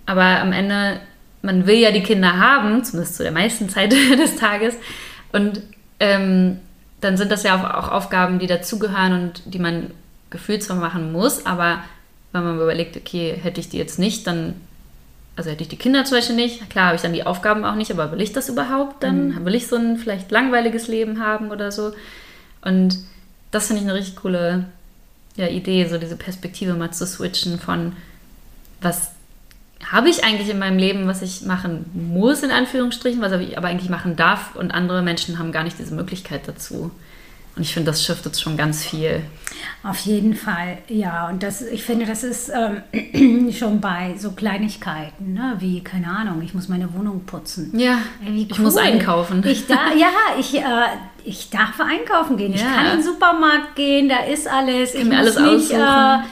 aber 0.05 0.23
am 0.23 0.53
Ende, 0.53 0.99
man 1.41 1.65
will 1.65 1.77
ja 1.77 1.91
die 1.91 2.03
Kinder 2.03 2.37
haben, 2.37 2.83
zumindest 2.83 3.15
zu 3.15 3.23
der 3.23 3.31
meisten 3.31 3.69
Zeit 3.69 3.91
des 3.91 4.35
Tages. 4.35 4.75
Und 5.31 5.61
ähm, 5.99 6.59
dann 7.01 7.17
sind 7.17 7.31
das 7.31 7.43
ja 7.43 7.55
auch 7.55 7.91
Aufgaben, 7.91 8.39
die 8.39 8.47
dazugehören 8.47 9.13
und 9.13 9.53
die 9.53 9.59
man 9.59 9.91
gefühlt 10.29 10.61
zwar 10.61 10.77
machen 10.77 11.11
muss, 11.11 11.45
aber 11.45 11.79
wenn 12.31 12.43
man 12.43 12.55
überlegt, 12.55 12.97
okay, 12.97 13.37
hätte 13.41 13.59
ich 13.59 13.69
die 13.69 13.77
jetzt 13.77 13.99
nicht, 13.99 14.27
dann, 14.27 14.55
also 15.35 15.49
hätte 15.49 15.63
ich 15.63 15.69
die 15.69 15.77
Kinder 15.77 16.05
zum 16.05 16.17
Beispiel 16.17 16.35
nicht, 16.35 16.69
klar 16.69 16.87
habe 16.87 16.95
ich 16.95 17.01
dann 17.01 17.13
die 17.13 17.25
Aufgaben 17.25 17.65
auch 17.65 17.75
nicht, 17.75 17.91
aber 17.91 18.11
will 18.11 18.21
ich 18.21 18.33
das 18.33 18.49
überhaupt 18.49 19.03
dann? 19.03 19.29
Mhm. 19.29 19.45
Will 19.45 19.55
ich 19.55 19.67
so 19.67 19.75
ein 19.75 19.97
vielleicht 19.97 20.31
langweiliges 20.31 20.87
Leben 20.87 21.19
haben 21.21 21.51
oder 21.51 21.71
so? 21.71 21.93
Und 22.61 22.97
das 23.51 23.67
finde 23.67 23.81
ich 23.81 23.89
eine 23.89 23.97
richtig 23.97 24.17
coole 24.17 24.65
ja, 25.35 25.47
Idee, 25.47 25.87
so 25.87 25.97
diese 25.97 26.17
Perspektive 26.17 26.73
mal 26.73 26.91
zu 26.91 27.05
switchen 27.05 27.59
von, 27.59 27.93
was 28.81 29.11
habe 29.85 30.09
ich 30.09 30.23
eigentlich 30.23 30.49
in 30.49 30.59
meinem 30.59 30.79
Leben, 30.79 31.07
was 31.07 31.21
ich 31.21 31.43
machen 31.43 31.85
muss, 31.93 32.43
in 32.43 32.51
Anführungsstrichen, 32.51 33.21
was 33.21 33.31
ich 33.33 33.57
aber 33.57 33.67
eigentlich 33.67 33.89
machen 33.89 34.15
darf 34.15 34.55
und 34.55 34.71
andere 34.71 35.01
Menschen 35.01 35.39
haben 35.39 35.51
gar 35.51 35.63
nicht 35.63 35.79
diese 35.79 35.93
Möglichkeit 35.93 36.47
dazu. 36.47 36.91
Und 37.57 37.63
ich 37.63 37.73
finde, 37.73 37.91
das 37.91 38.03
shiftet 38.03 38.39
schon 38.39 38.55
ganz 38.55 38.85
viel. 38.85 39.23
Auf 39.83 39.97
jeden 39.99 40.35
Fall, 40.35 40.77
ja. 40.89 41.27
Und 41.27 41.41
das, 41.41 41.61
ich 41.61 41.83
finde, 41.83 42.05
das 42.05 42.23
ist 42.23 42.51
ähm, 42.53 43.51
schon 43.53 43.81
bei 43.81 44.15
so 44.17 44.31
Kleinigkeiten, 44.31 45.33
ne? 45.33 45.55
wie, 45.59 45.83
keine 45.83 46.07
Ahnung, 46.07 46.41
ich 46.43 46.53
muss 46.53 46.67
meine 46.67 46.93
Wohnung 46.93 47.25
putzen. 47.25 47.71
Ja, 47.77 47.97
cool. 48.21 48.45
ich 48.49 48.59
muss 48.59 48.77
einkaufen. 48.77 49.43
Ich 49.47 49.65
da, 49.65 49.93
ja, 49.97 50.09
ich, 50.39 50.55
äh, 50.55 50.61
ich 51.23 51.49
darf 51.49 51.79
einkaufen 51.79 52.37
gehen. 52.37 52.53
Ja. 52.53 52.57
Ich 52.57 52.63
kann 52.63 52.85
in 52.85 52.91
den 52.97 53.03
Supermarkt 53.03 53.75
gehen, 53.75 54.07
da 54.07 54.19
ist 54.19 54.47
alles. 54.47 54.93
Ich, 54.93 55.01
ich 55.01 55.07
mir 55.07 55.17
alles 55.17 55.39
nicht, 55.39 55.71
äh, 55.71 55.77
ja. 55.77 56.23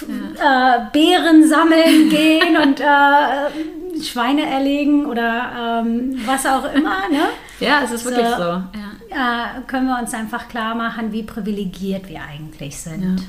äh, 0.00 0.80
Beeren 0.92 1.48
sammeln 1.48 2.08
gehen 2.10 2.56
und 2.56 2.80
äh, 2.80 4.02
Schweine 4.02 4.46
erlegen 4.46 5.06
oder 5.06 5.82
ähm, 5.84 6.20
was 6.26 6.46
auch 6.46 6.64
immer. 6.74 7.08
Ne? 7.10 7.28
Ja, 7.60 7.82
es 7.84 7.90
ist 7.90 8.04
wirklich 8.04 8.26
so. 8.26 8.36
so. 8.36 8.42
Ja 8.42 8.94
äh, 9.10 9.60
können 9.66 9.86
wir 9.86 9.98
uns 9.98 10.12
einfach 10.12 10.48
klar 10.48 10.74
machen, 10.74 11.12
wie 11.12 11.22
privilegiert 11.22 12.08
wir 12.08 12.22
eigentlich 12.22 12.76
sind. 12.78 13.20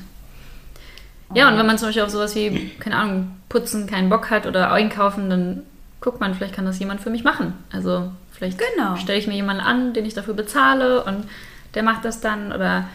Ja. 1.34 1.42
ja, 1.42 1.48
und 1.48 1.58
wenn 1.58 1.66
man 1.66 1.78
zum 1.78 1.88
Beispiel 1.88 2.02
auf 2.02 2.10
sowas 2.10 2.34
wie, 2.34 2.70
keine 2.80 2.96
Ahnung, 2.96 3.36
putzen 3.48 3.86
keinen 3.86 4.10
Bock 4.10 4.30
hat 4.30 4.46
oder 4.46 4.72
einkaufen, 4.72 5.30
dann 5.30 5.62
guckt 6.00 6.20
man, 6.20 6.34
vielleicht 6.34 6.54
kann 6.54 6.64
das 6.64 6.78
jemand 6.78 7.00
für 7.00 7.10
mich 7.10 7.24
machen. 7.24 7.54
Also 7.72 8.10
Vielleicht 8.36 8.58
Genau. 8.58 8.96
stelle 8.96 9.18
ich 9.18 9.26
mir 9.26 9.34
jemanden 9.34 9.62
an, 9.62 9.94
den 9.94 10.04
ich 10.04 10.12
dafür 10.12 10.34
bezahle 10.34 11.02
und 11.04 11.26
der 11.74 11.82
macht 11.82 12.04
das 12.04 12.20
dann. 12.20 12.52
Oder 12.52 12.86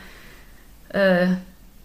äh, 0.89 1.29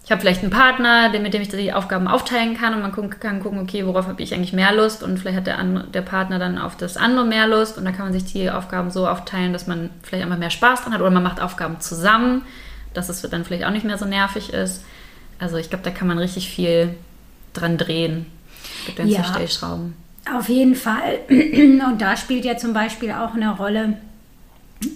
ich 0.07 0.13
habe 0.13 0.21
vielleicht 0.21 0.43
einen 0.43 0.53
Partner, 0.53 1.09
mit 1.19 1.35
dem 1.35 1.43
ich 1.43 1.49
die 1.49 1.73
Aufgaben 1.73 2.07
aufteilen 2.07 2.57
kann 2.57 2.75
und 2.75 2.81
man 2.81 2.93
gucken, 2.93 3.11
kann 3.19 3.43
gucken, 3.43 3.59
okay, 3.59 3.85
worauf 3.85 4.07
habe 4.07 4.23
ich 4.23 4.33
eigentlich 4.33 4.53
mehr 4.53 4.73
Lust 4.73 5.03
und 5.03 5.19
vielleicht 5.19 5.39
hat 5.39 5.49
der, 5.49 5.59
andere, 5.59 5.89
der 5.89 6.03
Partner 6.03 6.39
dann 6.39 6.59
auf 6.59 6.77
das 6.77 6.97
andere 6.97 7.27
mehr 7.27 7.49
Lust 7.49 7.77
und 7.77 7.85
dann 7.85 7.93
kann 7.93 8.07
man 8.07 8.13
sich 8.13 8.25
die 8.25 8.49
Aufgaben 8.49 8.93
so 8.93 9.09
aufteilen, 9.09 9.53
dass 9.53 9.67
man 9.67 9.91
vielleicht 10.05 10.23
einfach 10.23 10.39
mehr 10.39 10.51
Spaß 10.51 10.83
dran 10.83 10.95
hat 10.95 11.01
oder 11.01 11.11
man 11.11 11.25
macht 11.25 11.41
Aufgaben 11.41 11.81
zusammen, 11.81 12.43
dass 12.95 13.09
es 13.09 13.21
dann 13.23 13.45
vielleicht 13.45 13.65
auch 13.65 13.73
nicht 13.73 13.85
mehr 13.85 13.99
so 13.99 14.05
nervig 14.05 14.53
ist. 14.53 14.85
Also 15.41 15.57
ich 15.57 15.71
glaube, 15.71 15.83
da 15.83 15.91
kann 15.91 16.07
man 16.07 16.19
richtig 16.19 16.51
viel 16.51 16.95
dran 17.53 17.77
drehen. 17.77 18.27
Gibt 18.87 19.01
Ja. 19.09 19.25
Stellschrauben. 19.25 19.95
Auf 20.33 20.49
jeden 20.49 20.77
Fall. 20.77 21.19
Und 21.29 21.99
da 21.99 22.17
spielt 22.17 22.45
ja 22.45 22.57
zum 22.57 22.73
Beispiel 22.73 23.11
auch 23.11 23.35
eine 23.35 23.57
Rolle, 23.57 23.95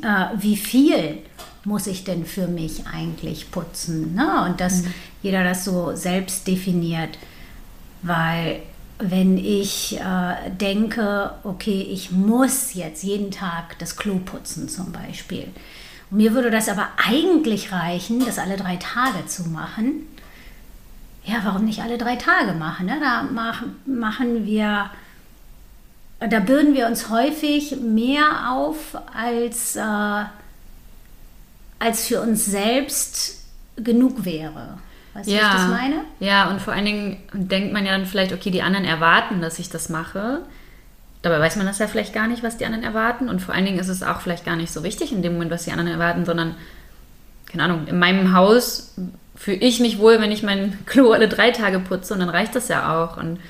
äh, 0.02 0.26
wie 0.36 0.56
viel 0.56 1.18
muss 1.64 1.86
ich 1.86 2.04
denn 2.04 2.24
für 2.24 2.46
mich 2.46 2.86
eigentlich 2.86 3.50
putzen? 3.50 4.14
Ne? 4.14 4.44
Und 4.44 4.60
dass 4.60 4.84
jeder 5.22 5.44
das 5.44 5.64
so 5.64 5.94
selbst 5.94 6.46
definiert. 6.46 7.18
Weil 8.02 8.62
wenn 8.98 9.38
ich 9.38 9.98
äh, 9.98 10.50
denke, 10.50 11.32
okay, 11.44 11.82
ich 11.82 12.10
muss 12.10 12.74
jetzt 12.74 13.02
jeden 13.02 13.30
Tag 13.30 13.78
das 13.78 13.96
Klo 13.96 14.18
putzen 14.18 14.68
zum 14.68 14.92
Beispiel. 14.92 15.48
Und 16.10 16.18
mir 16.18 16.32
würde 16.32 16.50
das 16.50 16.68
aber 16.68 16.88
eigentlich 16.96 17.72
reichen, 17.72 18.24
das 18.24 18.38
alle 18.38 18.56
drei 18.56 18.76
Tage 18.76 19.26
zu 19.26 19.48
machen. 19.48 20.06
Ja, 21.24 21.40
warum 21.44 21.64
nicht 21.66 21.82
alle 21.82 21.98
drei 21.98 22.16
Tage 22.16 22.52
machen? 22.52 22.86
Ne? 22.86 22.98
Da 23.00 23.22
mach, 23.22 23.62
machen 23.84 24.46
wir 24.46 24.90
da 26.28 26.40
bürden 26.40 26.74
wir 26.74 26.86
uns 26.86 27.08
häufig 27.08 27.76
mehr 27.80 28.52
auf, 28.52 28.96
als, 29.14 29.76
äh, 29.76 30.24
als 31.80 32.06
für 32.06 32.20
uns 32.20 32.44
selbst 32.44 33.44
genug 33.76 34.24
wäre. 34.24 34.78
Weißt 35.14 35.26
du, 35.26 35.32
wie 35.32 35.36
ich 35.36 35.42
das 35.42 35.68
meine? 35.68 36.04
Ja, 36.20 36.48
und 36.50 36.60
vor 36.60 36.72
allen 36.72 36.84
Dingen 36.84 37.16
denkt 37.32 37.72
man 37.72 37.84
ja 37.84 37.92
dann 37.92 38.06
vielleicht, 38.06 38.32
okay, 38.32 38.52
die 38.52 38.62
anderen 38.62 38.84
erwarten, 38.84 39.40
dass 39.40 39.58
ich 39.58 39.70
das 39.70 39.88
mache. 39.88 40.42
Dabei 41.22 41.40
weiß 41.40 41.56
man 41.56 41.66
das 41.66 41.78
ja 41.78 41.88
vielleicht 41.88 42.14
gar 42.14 42.28
nicht, 42.28 42.42
was 42.44 42.58
die 42.58 42.64
anderen 42.64 42.84
erwarten. 42.84 43.28
Und 43.28 43.40
vor 43.40 43.54
allen 43.54 43.64
Dingen 43.64 43.80
ist 43.80 43.88
es 43.88 44.02
auch 44.04 44.20
vielleicht 44.20 44.44
gar 44.44 44.56
nicht 44.56 44.72
so 44.72 44.84
wichtig 44.84 45.10
in 45.10 45.22
dem 45.22 45.32
Moment, 45.32 45.50
was 45.50 45.64
die 45.64 45.72
anderen 45.72 45.90
erwarten, 45.90 46.24
sondern, 46.24 46.54
keine 47.50 47.64
Ahnung, 47.64 47.86
in 47.88 47.98
meinem 47.98 48.34
Haus 48.34 48.94
fühle 49.34 49.56
ich 49.56 49.80
mich 49.80 49.98
wohl, 49.98 50.20
wenn 50.20 50.30
ich 50.30 50.42
mein 50.42 50.78
Klo 50.86 51.12
alle 51.12 51.28
drei 51.28 51.50
Tage 51.50 51.80
putze 51.80 52.14
und 52.14 52.20
dann 52.20 52.30
reicht 52.30 52.54
das 52.54 52.68
ja 52.68 53.02
auch. 53.02 53.16
Und 53.16 53.40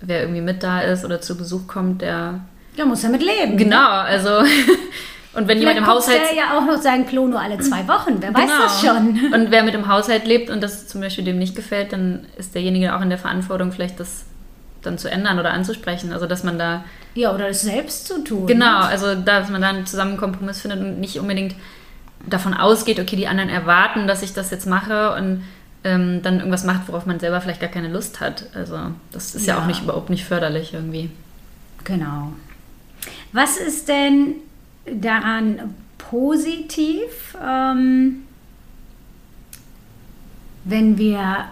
wer 0.00 0.22
irgendwie 0.22 0.40
mit 0.40 0.62
da 0.62 0.80
ist 0.80 1.04
oder 1.04 1.20
zu 1.20 1.36
Besuch 1.36 1.68
kommt, 1.68 2.02
der. 2.02 2.40
Da 2.76 2.84
muss 2.84 3.04
er 3.04 3.10
mit 3.10 3.22
leben. 3.22 3.56
Genau, 3.56 3.90
also. 3.90 4.30
Und 5.36 5.48
wenn 5.48 5.58
jemand 5.58 5.76
Vielleicht 5.76 5.88
im 5.88 5.94
putzt 5.94 6.08
Haushalt. 6.08 6.22
er 6.30 6.36
ja 6.36 6.58
auch 6.58 6.64
noch 6.66 6.80
sein 6.82 7.06
Klo 7.06 7.26
nur 7.26 7.40
alle 7.40 7.58
zwei 7.58 7.86
Wochen. 7.88 8.16
Wer 8.20 8.32
weiß 8.34 8.40
Genau. 8.50 8.62
das 8.62 8.80
schon? 8.80 9.32
Und 9.34 9.50
wer 9.50 9.62
mit 9.62 9.74
dem 9.74 9.86
Haushalt 9.86 10.26
lebt 10.26 10.48
und 10.50 10.62
das 10.62 10.88
zum 10.88 11.00
Beispiel 11.02 11.24
dem 11.24 11.38
nicht 11.38 11.54
gefällt, 11.54 11.92
dann 11.92 12.24
ist 12.38 12.54
derjenige 12.54 12.96
auch 12.96 13.02
in 13.02 13.10
der 13.10 13.18
Verantwortung, 13.18 13.70
vielleicht 13.70 14.00
das 14.00 14.24
dann 14.82 14.96
zu 14.98 15.10
ändern 15.10 15.38
oder 15.38 15.52
anzusprechen. 15.52 16.12
Also 16.12 16.26
dass 16.26 16.42
man 16.42 16.58
da, 16.58 16.84
Ja, 17.14 17.34
oder 17.34 17.48
das 17.48 17.60
selbst 17.62 18.06
zu 18.08 18.24
tun. 18.24 18.46
genau, 18.46 18.80
also 18.80 19.14
dass 19.14 19.50
man 19.50 19.60
da 19.60 19.68
einen 19.68 19.84
zusammen 19.86 20.12
einen 20.12 20.20
Kompromiss 20.20 20.60
findet 20.62 20.80
und 20.80 21.00
nicht 21.00 21.18
unbedingt 21.18 21.54
davon 22.26 22.54
ausgeht, 22.54 22.98
okay, 22.98 23.16
die 23.16 23.28
anderen 23.28 23.50
erwarten, 23.50 24.06
dass 24.06 24.22
ich 24.22 24.32
das 24.32 24.50
jetzt 24.50 24.66
mache 24.66 25.14
und 25.16 25.44
ähm, 25.84 26.22
dann 26.22 26.38
irgendwas 26.38 26.64
macht, 26.64 26.88
worauf 26.88 27.04
man 27.04 27.20
selber 27.20 27.40
vielleicht 27.40 27.60
gar 27.60 27.68
keine 27.70 27.88
Lust 27.88 28.20
hat. 28.20 28.46
Also 28.54 28.78
das 29.12 29.34
ist 29.34 29.46
ja, 29.46 29.56
Ja. 29.56 29.62
auch 29.62 29.66
nicht 29.66 29.82
überhaupt 29.82 30.08
nicht 30.10 30.24
förderlich 30.24 30.72
irgendwie. 30.72 31.10
Genau. 31.84 32.32
Was 33.32 33.58
ist 33.58 33.88
denn 33.88 34.36
daran 34.92 35.74
positiv, 35.98 37.36
ähm, 37.42 38.22
wenn 40.64 40.98
wir 40.98 41.46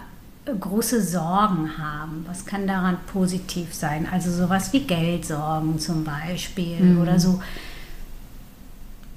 große 0.59 1.01
Sorgen 1.01 1.77
haben? 1.77 2.25
Was 2.27 2.45
kann 2.45 2.67
daran 2.67 2.97
positiv 3.11 3.73
sein? 3.73 4.07
Also 4.11 4.31
sowas 4.31 4.71
wie 4.73 4.81
Geldsorgen 4.81 5.79
zum 5.79 6.03
Beispiel 6.03 6.97
oder 7.01 7.19
so. 7.19 7.41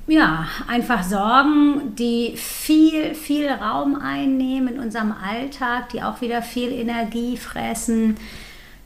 Ja, 0.07 0.47
einfach 0.67 1.03
Sorgen, 1.03 1.95
die 1.97 2.33
viel, 2.37 3.15
viel 3.15 3.47
Raum 3.51 3.95
einnehmen 3.95 4.75
in 4.77 4.81
unserem 4.81 5.13
Alltag, 5.13 5.91
die 5.91 6.03
auch 6.03 6.23
wieder 6.23 6.41
viel 6.41 6.73
Energie 6.73 7.37
fressen, 7.37 8.17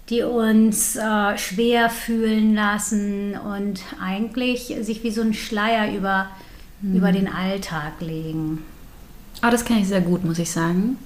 die 0.09 0.23
uns 0.23 0.97
äh, 0.97 1.39
schwer 1.39 1.89
fühlen 1.91 2.55
lassen 2.55 3.35
und 3.37 3.81
eigentlich 4.03 4.75
sich 4.81 5.03
wie 5.05 5.11
so 5.11 5.23
ein 5.23 5.35
Schleier 5.35 5.95
über, 5.97 6.27
über 6.83 7.13
den 7.13 7.29
Alltag 7.33 8.01
legen. 8.01 8.63
Aber 9.41 9.53
das 9.53 9.65
kenne 9.65 9.81
ich 9.81 9.89
sehr 9.89 10.01
gut, 10.01 10.25
muss 10.25 10.39
ich 10.39 10.51
sagen. 10.51 10.99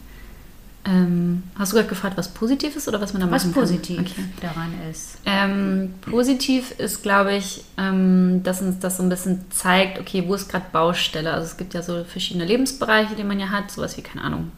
Ähm, 0.89 1.43
hast 1.59 1.73
du 1.73 1.77
gerade 1.77 1.89
gefragt, 1.89 2.17
was 2.17 2.29
positiv 2.33 2.77
ist 2.77 2.87
oder 2.87 3.01
was 3.01 3.13
man 3.13 3.21
da 3.23 3.31
Was 3.31 3.45
machen 3.45 3.55
kann? 3.55 3.63
positiv 3.65 4.01
Okay. 4.01 4.25
daran 4.41 4.73
ist. 4.89 5.19
Ähm, 5.25 5.95
positiv 6.01 6.79
ist, 6.79 7.03
glaube 7.03 7.35
ich, 7.35 7.65
ähm, 7.77 8.43
dass 8.45 8.63
uns 8.63 8.79
das 8.79 8.97
so 8.99 9.03
ein 9.03 9.09
bisschen 9.09 9.41
zeigt, 9.51 9.99
okay, 9.99 10.23
wo 10.27 10.35
ist 10.35 10.49
gerade 10.49 10.67
Baustelle? 10.73 11.33
Also 11.33 11.47
es 11.47 11.57
gibt 11.57 11.75
ja 11.75 11.83
so 11.83 12.05
verschiedene 12.05 12.45
Lebensbereiche, 12.45 13.17
die 13.17 13.25
man 13.25 13.41
ja 13.41 13.49
hat, 13.49 13.71
sowas 13.71 13.97
wie, 13.97 14.03
keine 14.03 14.23
Ahnung, 14.23 14.53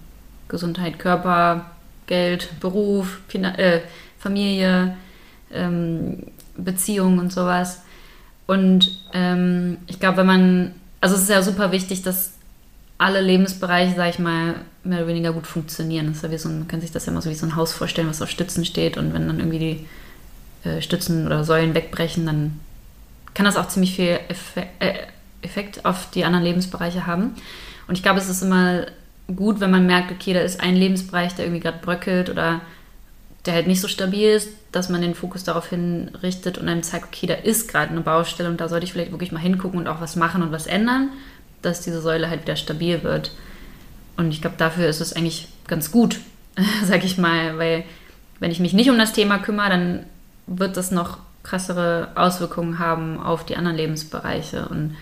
Gesundheit, 0.49 0.99
Körper, 0.99 1.71
Geld, 2.07 2.51
Beruf, 2.61 3.21
Fina 3.29 3.57
äh, 3.59 3.81
Familie, 4.19 4.97
ähm, 5.53 6.25
Beziehung 6.57 7.19
und 7.19 7.33
sowas. 7.33 7.83
Und 8.47 9.03
ähm, 9.13 9.79
ich 9.87 10.01
glaube, 10.01 10.19
wenn 10.19 10.27
man, 10.27 10.75
also 11.01 11.15
es 11.15 11.23
ist 11.23 11.31
ja 11.31 11.43
super 11.43 11.73
wichtig, 11.73 12.03
dass 12.03 12.33
alle 12.99 13.21
Lebensbereiche, 13.21 13.95
sag 13.95 14.11
ich 14.11 14.19
mal, 14.19 14.57
mehr 14.83 14.99
oder 14.99 15.09
weniger 15.09 15.33
gut 15.33 15.47
funktionieren. 15.47 16.09
Das 16.09 16.17
ist 16.25 16.31
ja 16.31 16.39
so 16.39 16.49
ein, 16.49 16.61
man 16.61 16.69
kann 16.69 16.81
sich 16.81 16.91
das 16.91 17.07
ja 17.07 17.13
immer 17.13 17.23
so 17.23 17.31
wie 17.31 17.35
so 17.35 17.47
ein 17.47 17.57
Haus 17.57 17.73
vorstellen, 17.73 18.09
was 18.09 18.23
auf 18.23 18.31
Stützen 18.31 18.65
steht 18.65 18.97
und 18.97 19.15
wenn 19.15 19.29
dann 19.29 19.39
irgendwie 19.39 19.59
die 20.65 20.69
äh, 20.69 20.83
Stützen 20.83 21.27
oder 21.27 21.45
Säulen 21.45 21.75
wegbrechen, 21.75 22.27
dann 22.27 22.59
kann 23.35 23.45
das 23.47 23.57
auch 23.57 23.69
ziemlich 23.69 23.95
viel 23.95 24.19
Effe 24.29 24.67
äh, 24.81 24.95
Effekt 25.43 25.85
auf 25.85 26.11
die 26.11 26.25
anderen 26.25 26.45
Lebensbereiche 26.45 27.07
haben. 27.07 27.35
Und 27.87 27.97
ich 27.97 28.03
glaube, 28.03 28.19
es 28.19 28.29
ist 28.29 28.43
immer 28.43 28.87
gut, 29.35 29.61
wenn 29.61 29.71
man 29.71 29.87
merkt, 29.87 30.11
okay, 30.11 30.33
da 30.33 30.41
ist 30.41 30.61
ein 30.61 30.75
Lebensbereich, 30.75 31.35
der 31.35 31.45
irgendwie 31.45 31.61
gerade 31.61 31.79
bröckelt 31.81 32.29
oder 32.29 32.61
der 33.49 33.55
halt 33.55 33.67
nicht 33.67 33.81
so 33.81 33.89
stabil 33.89 34.29
ist, 34.29 34.51
dass 34.73 34.91
man 34.91 35.01
den 35.01 35.15
Fokus 35.15 35.43
darauf 35.43 35.69
hin 35.71 36.11
richtet 36.23 36.59
und 36.59 36.67
dann 36.67 36.83
zeigt, 36.83 37.07
okay, 37.07 37.27
da 37.27 37.33
ist 37.33 37.67
gerade 37.67 37.91
eine 37.91 38.03
Baustelle 38.03 38.51
und 38.51 38.61
da 38.61 38.69
sollte 38.69 38.85
ich 38.85 38.93
vielleicht 38.93 39.11
wirklich 39.11 39.33
mal 39.33 39.39
hingucken 39.39 39.81
und 39.81 39.89
auch 39.89 40.03
was 40.03 40.17
machen 40.17 40.43
und 40.43 40.53
was 40.53 40.67
ändern, 40.67 41.09
dass 41.63 41.81
diese 41.81 42.03
Säule 42.03 42.29
halt 42.29 42.43
wieder 42.43 42.57
stabil 42.57 43.03
wird. 43.03 43.33
Und 44.19 44.31
ich 44.33 44.43
glaube, 44.43 44.57
dafür 44.59 44.87
ist 44.87 45.01
es 45.01 45.15
eigentlich 45.15 45.49
ganz 45.67 45.91
gut, 45.91 46.21
sag 46.85 47.05
ich 47.05 47.17
mal, 47.17 47.57
weil 47.57 47.85
wenn 48.39 48.51
ich 48.51 48.61
mich 48.61 48.75
nicht 48.75 48.91
um 48.91 48.99
das 48.99 49.15
Thema 49.15 49.39
kümmere, 49.39 49.71
dann 49.71 50.07
wird 50.47 50.77
das 50.77 50.91
noch 50.91 51.19
krassere 51.43 52.09
Auswirkungen 52.15 52.79
haben 52.79 53.19
auf 53.19 53.47
die 53.47 53.57
anderen 53.57 53.79
Lebensbereiche 53.79 54.69
und 54.69 54.95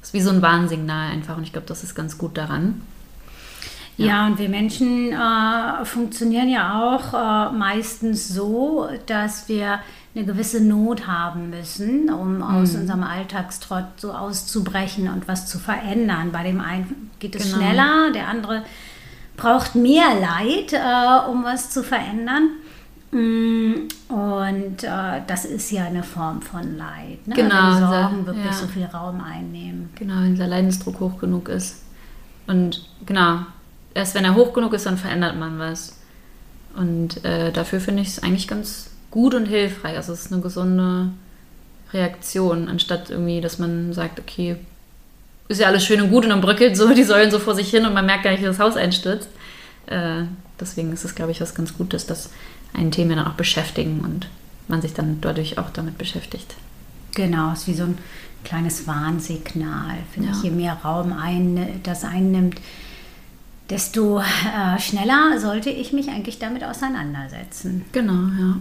es 0.00 0.08
ist 0.08 0.14
wie 0.14 0.20
so 0.20 0.30
ein 0.30 0.42
Warnsignal 0.42 1.10
einfach 1.10 1.36
und 1.36 1.42
ich 1.42 1.52
glaube, 1.52 1.66
das 1.66 1.82
ist 1.82 1.96
ganz 1.96 2.16
gut 2.16 2.38
daran. 2.38 2.80
Ja, 3.98 4.26
und 4.26 4.38
wir 4.38 4.48
Menschen 4.48 5.12
äh, 5.12 5.84
funktionieren 5.84 6.48
ja 6.48 6.80
auch 6.82 7.12
äh, 7.52 7.56
meistens 7.56 8.28
so, 8.28 8.88
dass 9.06 9.48
wir 9.48 9.80
eine 10.14 10.24
gewisse 10.24 10.62
Not 10.62 11.06
haben 11.06 11.50
müssen, 11.50 12.08
um 12.10 12.42
aus 12.42 12.74
unserem 12.74 13.02
Alltagstrott 13.02 13.84
so 13.96 14.12
auszubrechen 14.12 15.08
und 15.08 15.28
was 15.28 15.46
zu 15.46 15.58
verändern. 15.58 16.30
Bei 16.32 16.42
dem 16.44 16.60
einen 16.60 17.10
geht 17.18 17.34
es 17.36 17.44
Genau. 17.52 17.56
schneller, 17.56 18.12
der 18.14 18.28
andere 18.28 18.62
braucht 19.36 19.74
mehr 19.74 20.08
Leid, 20.20 20.72
äh, 20.72 21.30
um 21.30 21.44
was 21.44 21.70
zu 21.70 21.82
verändern. 21.82 22.50
Mm, 23.10 23.88
Und 24.12 24.82
äh, 24.84 25.20
das 25.26 25.44
ist 25.44 25.70
ja 25.70 25.84
eine 25.84 26.02
Form 26.02 26.40
von 26.42 26.76
Leid. 26.76 27.26
Ne? 27.26 27.34
Genau, 27.34 27.74
Wenn 27.74 27.80
so- 27.80 27.86
Sorgen 27.92 28.26
wirklich 28.26 28.44
ja. 28.46 28.52
so 28.52 28.66
viel 28.66 28.84
Raum 28.86 29.20
einnehmen. 29.20 29.90
Genau, 29.96 30.14
wenn 30.22 30.34
dieser 30.34 30.46
Leidensdruck 30.46 31.00
hoch 31.00 31.18
genug 31.18 31.48
ist. 31.48 31.82
Und 32.46 32.86
genau, 33.06 33.40
erst 33.98 34.14
wenn 34.14 34.24
er 34.24 34.34
hoch 34.34 34.52
genug 34.52 34.72
ist, 34.72 34.86
dann 34.86 34.96
verändert 34.98 35.36
man 35.36 35.58
was. 35.58 35.96
Und 36.76 37.24
äh, 37.24 37.52
dafür 37.52 37.80
finde 37.80 38.02
ich 38.02 38.08
es 38.08 38.22
eigentlich 38.22 38.48
ganz 38.48 38.90
gut 39.10 39.34
und 39.34 39.46
hilfreich. 39.46 39.96
Also 39.96 40.12
es 40.12 40.26
ist 40.26 40.32
eine 40.32 40.40
gesunde 40.42 41.10
Reaktion, 41.92 42.68
anstatt 42.68 43.10
irgendwie, 43.10 43.40
dass 43.40 43.58
man 43.58 43.92
sagt, 43.92 44.20
okay, 44.20 44.56
ist 45.48 45.60
ja 45.60 45.66
alles 45.66 45.84
schön 45.84 46.00
und 46.02 46.10
gut 46.10 46.24
und 46.24 46.30
dann 46.30 46.40
bröckelt 46.40 46.76
so 46.76 46.92
die 46.94 47.04
Säulen 47.04 47.30
so 47.30 47.38
vor 47.38 47.54
sich 47.54 47.70
hin 47.70 47.86
und 47.86 47.94
man 47.94 48.06
merkt 48.06 48.24
gar 48.24 48.30
nicht, 48.30 48.40
wie 48.40 48.46
das 48.46 48.58
Haus 48.58 48.76
einstürzt. 48.76 49.28
Äh, 49.86 50.22
deswegen 50.60 50.92
ist 50.92 51.04
es, 51.04 51.14
glaube 51.14 51.32
ich, 51.32 51.40
was 51.40 51.54
ganz 51.54 51.76
Gutes, 51.76 52.06
dass 52.06 52.30
ein 52.74 52.90
Thema 52.90 53.16
dann 53.16 53.26
auch 53.26 53.32
beschäftigen 53.34 54.00
und 54.00 54.28
man 54.68 54.82
sich 54.82 54.92
dann 54.92 55.18
dadurch 55.22 55.56
auch 55.58 55.70
damit 55.70 55.96
beschäftigt. 55.96 56.54
Genau, 57.14 57.52
ist 57.54 57.66
wie 57.66 57.74
so 57.74 57.84
ein 57.84 57.98
kleines 58.44 58.86
Warnsignal. 58.86 59.96
Finde 60.12 60.28
Ja. 60.28 60.34
ich, 60.36 60.42
je 60.44 60.50
mehr 60.50 60.74
Raum 60.84 61.14
ein, 61.14 61.80
das 61.82 62.04
einnimmt, 62.04 62.56
desto 63.70 64.20
äh, 64.20 64.78
schneller 64.78 65.38
sollte 65.38 65.70
ich 65.70 65.92
mich 65.92 66.08
eigentlich 66.08 66.38
damit 66.38 66.64
auseinandersetzen. 66.64 67.84
Genau, 67.92 68.28
ja. 68.38 68.56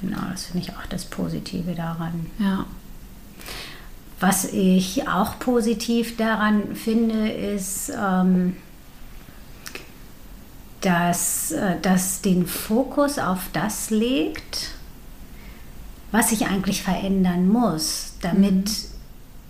Genau, 0.00 0.20
das 0.30 0.46
finde 0.46 0.66
ich 0.66 0.74
auch 0.74 0.86
das 0.88 1.04
Positive 1.04 1.74
daran. 1.74 2.26
Ja. 2.38 2.66
Was 4.18 4.44
ich 4.52 5.08
auch 5.08 5.38
positiv 5.38 6.16
daran 6.16 6.74
finde, 6.74 7.30
ist, 7.30 7.92
ähm, 7.96 8.56
dass 10.80 11.52
äh, 11.52 11.76
das 11.80 12.20
den 12.20 12.46
Fokus 12.46 13.18
auf 13.18 13.48
das 13.52 13.90
legt, 13.90 14.72
was 16.10 16.32
ich 16.32 16.46
eigentlich 16.46 16.82
verändern 16.82 17.48
muss, 17.48 18.14
damit 18.20 18.66
mhm. 18.66 18.91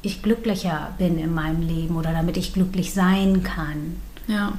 Ich 0.03 0.23
glücklicher 0.23 0.95
bin 0.99 1.19
in 1.19 1.33
meinem 1.33 1.63
Leben 1.63 1.97
oder 1.97 2.13
damit 2.13 2.37
ich 2.37 2.53
glücklich 2.53 2.93
sein 2.93 3.43
kann. 3.43 3.97
Ja, 4.27 4.53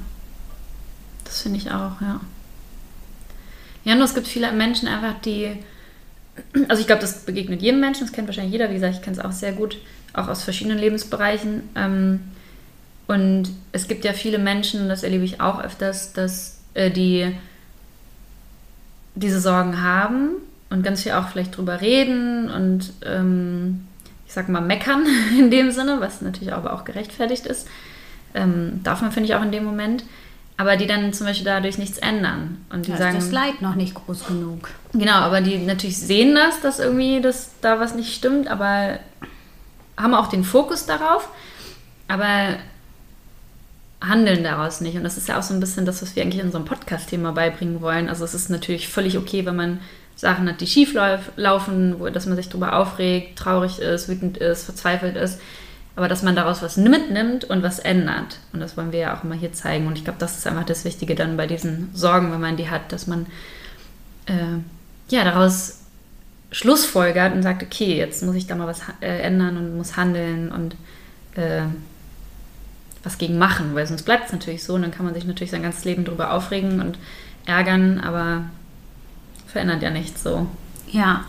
das 1.26 1.42
finde 1.42 1.58
ich 1.60 1.72
auch, 1.72 2.02
ja. 2.02 2.22
Ja, 3.84 3.96
nur 3.96 4.06
es 4.06 4.16
gibt 4.16 4.28
viele 4.28 4.52
Menschen 4.54 4.88
einfach, 4.88 5.20
die, 5.22 5.58
also 6.70 6.80
ich 6.80 6.88
glaube, 6.88 7.02
das 7.02 7.26
begegnet 7.26 7.62
jedem 7.62 7.82
Menschen, 7.82 8.06
das 8.06 8.14
kennt 8.14 8.28
wahrscheinlich 8.28 8.54
jeder, 8.54 8.70
wie 8.70 8.76
gesagt, 8.76 8.96
ich 8.96 9.02
kenne 9.02 9.18
es 9.18 9.24
auch 9.24 9.34
sehr 9.34 9.52
gut, 9.52 9.78
auch 10.14 10.30
aus 10.30 10.44
verschiedenen 10.44 10.78
Lebensbereichen. 10.78 11.64
Ähm, 11.76 12.22
und 13.08 13.50
es 13.74 13.90
gibt 13.90 14.06
ja 14.06 14.14
viele 14.14 14.40
Menschen, 14.40 14.88
das 14.88 15.04
erlebe 15.04 15.26
ich 15.26 15.42
auch 15.42 15.62
öfters, 15.62 16.14
dass 16.14 16.60
äh, 16.74 16.90
die 16.90 17.36
diese 19.16 19.42
Sorgen 19.42 19.82
haben 19.82 20.30
und 20.70 20.84
ganz 20.84 21.04
viel 21.04 21.12
auch 21.12 21.28
vielleicht 21.28 21.56
drüber 21.58 21.82
reden 21.82 22.50
und 22.50 22.94
ähm, 23.06 23.86
ich 24.34 24.36
sag 24.36 24.50
mal 24.50 24.62
meckern 24.62 25.06
in 25.38 25.52
dem 25.52 25.70
Sinne, 25.70 26.02
was 26.02 26.22
natürlich 26.22 26.54
aber 26.54 26.74
auch 26.74 26.86
gerechtfertigt 26.86 27.46
ist. 27.46 27.68
Ähm, 28.34 28.80
darf 28.82 29.02
man, 29.04 29.12
finde 29.12 29.30
ich, 29.30 29.36
auch 29.36 29.44
in 29.44 29.52
dem 29.52 29.64
Moment. 29.64 30.04
Aber 30.58 30.76
die 30.76 30.88
dann 30.88 31.14
zum 31.14 31.28
Beispiel 31.28 31.46
dadurch 31.46 31.78
nichts 31.78 32.00
ändern. 32.00 32.66
Und 32.72 32.88
die 32.88 32.92
da 32.92 32.98
sagen. 32.98 33.18
Ist 33.18 33.28
das 33.28 33.32
Leid 33.32 33.62
noch 33.62 33.76
nicht 33.76 33.94
groß 33.94 34.26
genug. 34.26 34.70
Genau, 34.94 35.18
aber 35.18 35.42
die 35.42 35.60
natürlich 35.60 36.00
sehen 36.00 36.34
das, 36.34 36.62
dass 36.62 36.80
irgendwie 36.80 37.22
das, 37.22 37.52
da 37.62 37.80
was 37.80 37.94
nicht 37.94 38.16
stimmt, 38.16 38.48
aber 38.48 38.98
haben 39.98 40.16
auch 40.16 40.30
den 40.30 40.44
Fokus 40.44 40.88
darauf, 40.88 41.30
aber 42.08 42.56
handeln 44.02 44.44
daraus 44.44 44.82
nicht. 44.82 44.98
Und 44.98 45.04
das 45.04 45.18
ist 45.18 45.28
ja 45.28 45.38
auch 45.38 45.44
so 45.44 45.54
ein 45.54 45.60
bisschen 45.60 45.86
das, 45.86 46.02
was 46.02 46.16
wir 46.16 46.24
eigentlich 46.24 46.40
in 46.40 46.48
unserem 46.48 46.66
Podcast-Thema 46.66 47.34
beibringen 47.34 47.82
wollen. 47.82 48.10
Also 48.10 48.26
es 48.26 48.34
ist 48.34 48.50
natürlich 48.50 48.88
völlig 48.88 49.16
okay, 49.16 49.46
wenn 49.46 49.56
man 49.56 49.80
Sachen 50.24 50.50
hat, 50.50 50.62
die 50.62 50.68
schief 50.68 50.96
laufen, 51.36 52.00
wo, 52.00 52.10
dass 52.10 52.26
man 52.26 52.36
sich 52.36 52.50
darüber 52.50 52.76
aufregt, 52.78 53.38
traurig 53.38 53.80
ist, 53.80 54.10
wütend 54.10 54.38
ist, 54.38 54.64
verzweifelt 54.64 55.16
ist. 55.16 55.40
Aber 55.96 56.08
dass 56.08 56.24
man 56.24 56.36
daraus 56.36 56.64
was 56.64 56.78
mitnimmt 56.78 57.44
und 57.46 57.62
was 57.62 57.78
ändert. 57.78 58.40
Und 58.52 58.62
das 58.62 58.76
wollen 58.76 58.92
wir 58.92 59.00
ja 59.00 59.16
auch 59.16 59.24
immer 59.24 59.36
hier 59.36 59.54
zeigen. 59.54 59.86
Und 59.86 59.96
ich 59.96 60.04
glaube, 60.04 60.18
das 60.18 60.38
ist 60.40 60.48
einfach 60.48 60.66
das 60.66 60.86
Wichtige 60.86 61.14
dann 61.14 61.38
bei 61.38 61.46
diesen 61.46 61.92
Sorgen, 61.94 62.32
wenn 62.32 62.42
man 62.42 62.58
die 62.58 62.70
hat, 62.70 62.92
dass 62.92 63.06
man 63.06 63.28
äh, 64.26 64.58
ja 65.10 65.24
daraus 65.24 65.82
Schlussfolgert 66.52 67.34
und 67.34 67.44
sagt, 67.44 67.62
okay, 67.62 67.96
jetzt 67.96 68.24
muss 68.24 68.36
ich 68.36 68.48
da 68.48 68.56
mal 68.56 68.68
was 68.68 68.82
äh, 69.02 69.20
ändern 69.22 69.58
und 69.58 69.78
muss 69.78 69.98
handeln 69.98 70.52
und 70.52 70.76
äh, 71.36 71.64
was 73.04 73.18
gegen 73.18 73.38
machen, 73.38 73.76
weil 73.76 73.86
sonst 73.86 74.04
bleibt 74.04 74.28
es 74.28 74.32
natürlich 74.32 74.64
so 74.64 74.76
und 74.76 74.82
dann 74.82 74.92
kann 74.92 75.06
man 75.06 75.14
sich 75.14 75.26
natürlich 75.26 75.52
sein 75.52 75.64
ganzes 75.64 75.84
Leben 75.84 76.06
darüber 76.06 76.32
aufregen 76.32 76.80
und 76.80 76.98
ärgern, 77.46 78.00
aber 78.00 78.46
verändert 79.54 79.82
ja 79.82 79.90
nichts 79.90 80.24
so. 80.24 80.48
Ja, 80.92 81.24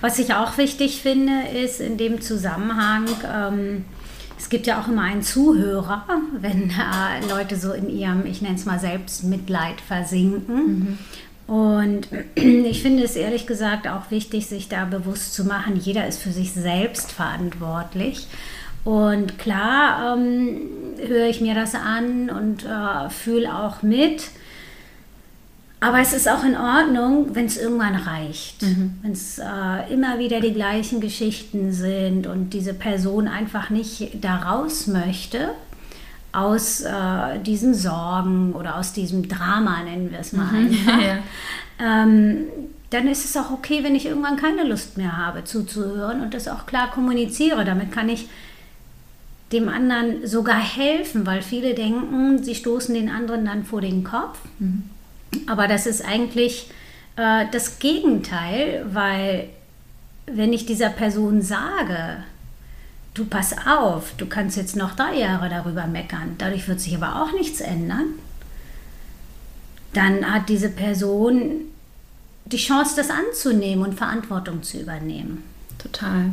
was 0.00 0.18
ich 0.18 0.34
auch 0.34 0.58
wichtig 0.58 1.00
finde, 1.00 1.32
ist 1.64 1.80
in 1.80 1.96
dem 1.96 2.20
Zusammenhang, 2.20 3.06
ähm, 3.32 3.84
es 4.36 4.48
gibt 4.48 4.66
ja 4.66 4.82
auch 4.82 4.88
immer 4.88 5.02
einen 5.02 5.22
Zuhörer, 5.22 6.04
wenn 6.40 6.70
äh, 6.70 7.26
Leute 7.30 7.56
so 7.56 7.72
in 7.72 7.88
ihrem, 7.88 8.26
ich 8.26 8.42
nenne 8.42 8.56
es 8.56 8.64
mal 8.64 8.80
Selbstmitleid 8.80 9.80
versinken. 9.80 10.98
Mhm. 11.46 11.54
Und 11.54 12.08
ich 12.34 12.82
finde 12.82 13.04
es 13.04 13.14
ehrlich 13.14 13.46
gesagt 13.46 13.86
auch 13.86 14.10
wichtig, 14.10 14.46
sich 14.46 14.68
da 14.68 14.84
bewusst 14.84 15.34
zu 15.34 15.44
machen, 15.44 15.76
jeder 15.76 16.08
ist 16.08 16.20
für 16.20 16.32
sich 16.32 16.52
selbst 16.52 17.12
verantwortlich. 17.12 18.26
Und 18.84 19.38
klar 19.38 20.16
ähm, 20.16 20.62
höre 21.06 21.28
ich 21.28 21.40
mir 21.40 21.54
das 21.54 21.74
an 21.74 22.28
und 22.30 22.64
äh, 22.64 23.10
fühle 23.10 23.56
auch 23.56 23.82
mit. 23.82 24.24
Aber 25.82 25.98
es 25.98 26.12
ist 26.12 26.28
auch 26.28 26.44
in 26.44 26.56
Ordnung, 26.56 27.34
wenn 27.34 27.46
es 27.46 27.56
irgendwann 27.56 27.96
reicht. 27.96 28.62
Mhm. 28.62 28.94
Wenn 29.02 29.12
es 29.12 29.38
äh, 29.38 29.92
immer 29.92 30.20
wieder 30.20 30.40
die 30.40 30.52
gleichen 30.52 31.00
Geschichten 31.00 31.72
sind 31.72 32.28
und 32.28 32.50
diese 32.50 32.72
Person 32.72 33.26
einfach 33.26 33.68
nicht 33.68 34.22
da 34.22 34.36
raus 34.36 34.86
möchte 34.86 35.50
aus 36.30 36.80
äh, 36.82 37.38
diesen 37.44 37.74
Sorgen 37.74 38.52
oder 38.52 38.78
aus 38.78 38.92
diesem 38.92 39.28
Drama, 39.28 39.82
nennen 39.82 40.10
wir 40.10 40.20
es 40.20 40.32
mal 40.32 40.46
mhm. 40.46 40.66
einfach, 40.66 41.00
ja. 41.02 41.18
ähm, 41.80 42.44
dann 42.90 43.08
ist 43.08 43.24
es 43.24 43.36
auch 43.36 43.50
okay, 43.50 43.82
wenn 43.82 43.94
ich 43.94 44.06
irgendwann 44.06 44.36
keine 44.36 44.64
Lust 44.64 44.96
mehr 44.96 45.16
habe 45.16 45.44
zuzuhören 45.44 46.20
und 46.20 46.32
das 46.32 46.46
auch 46.46 46.64
klar 46.66 46.90
kommuniziere. 46.90 47.64
Damit 47.64 47.90
kann 47.90 48.08
ich 48.08 48.28
dem 49.52 49.68
anderen 49.68 50.26
sogar 50.26 50.60
helfen, 50.60 51.26
weil 51.26 51.42
viele 51.42 51.74
denken, 51.74 52.42
sie 52.42 52.54
stoßen 52.54 52.94
den 52.94 53.10
anderen 53.10 53.44
dann 53.44 53.64
vor 53.64 53.80
den 53.80 54.04
Kopf. 54.04 54.38
Mhm. 54.60 54.84
Aber 55.46 55.68
das 55.68 55.86
ist 55.86 56.04
eigentlich 56.04 56.68
äh, 57.16 57.46
das 57.50 57.78
Gegenteil, 57.78 58.86
weil 58.92 59.48
wenn 60.26 60.52
ich 60.52 60.66
dieser 60.66 60.90
Person 60.90 61.42
sage, 61.42 62.24
du 63.14 63.24
pass 63.24 63.54
auf, 63.66 64.14
du 64.16 64.26
kannst 64.26 64.56
jetzt 64.56 64.76
noch 64.76 64.96
drei 64.96 65.18
Jahre 65.18 65.48
darüber 65.48 65.86
meckern, 65.86 66.36
dadurch 66.38 66.68
wird 66.68 66.80
sich 66.80 66.94
aber 66.94 67.22
auch 67.22 67.32
nichts 67.32 67.60
ändern, 67.60 68.14
dann 69.92 70.32
hat 70.32 70.48
diese 70.48 70.70
Person 70.70 71.66
die 72.46 72.56
Chance, 72.56 72.94
das 72.96 73.10
anzunehmen 73.10 73.84
und 73.84 73.94
Verantwortung 73.94 74.62
zu 74.62 74.80
übernehmen. 74.80 75.44
Total. 75.78 76.30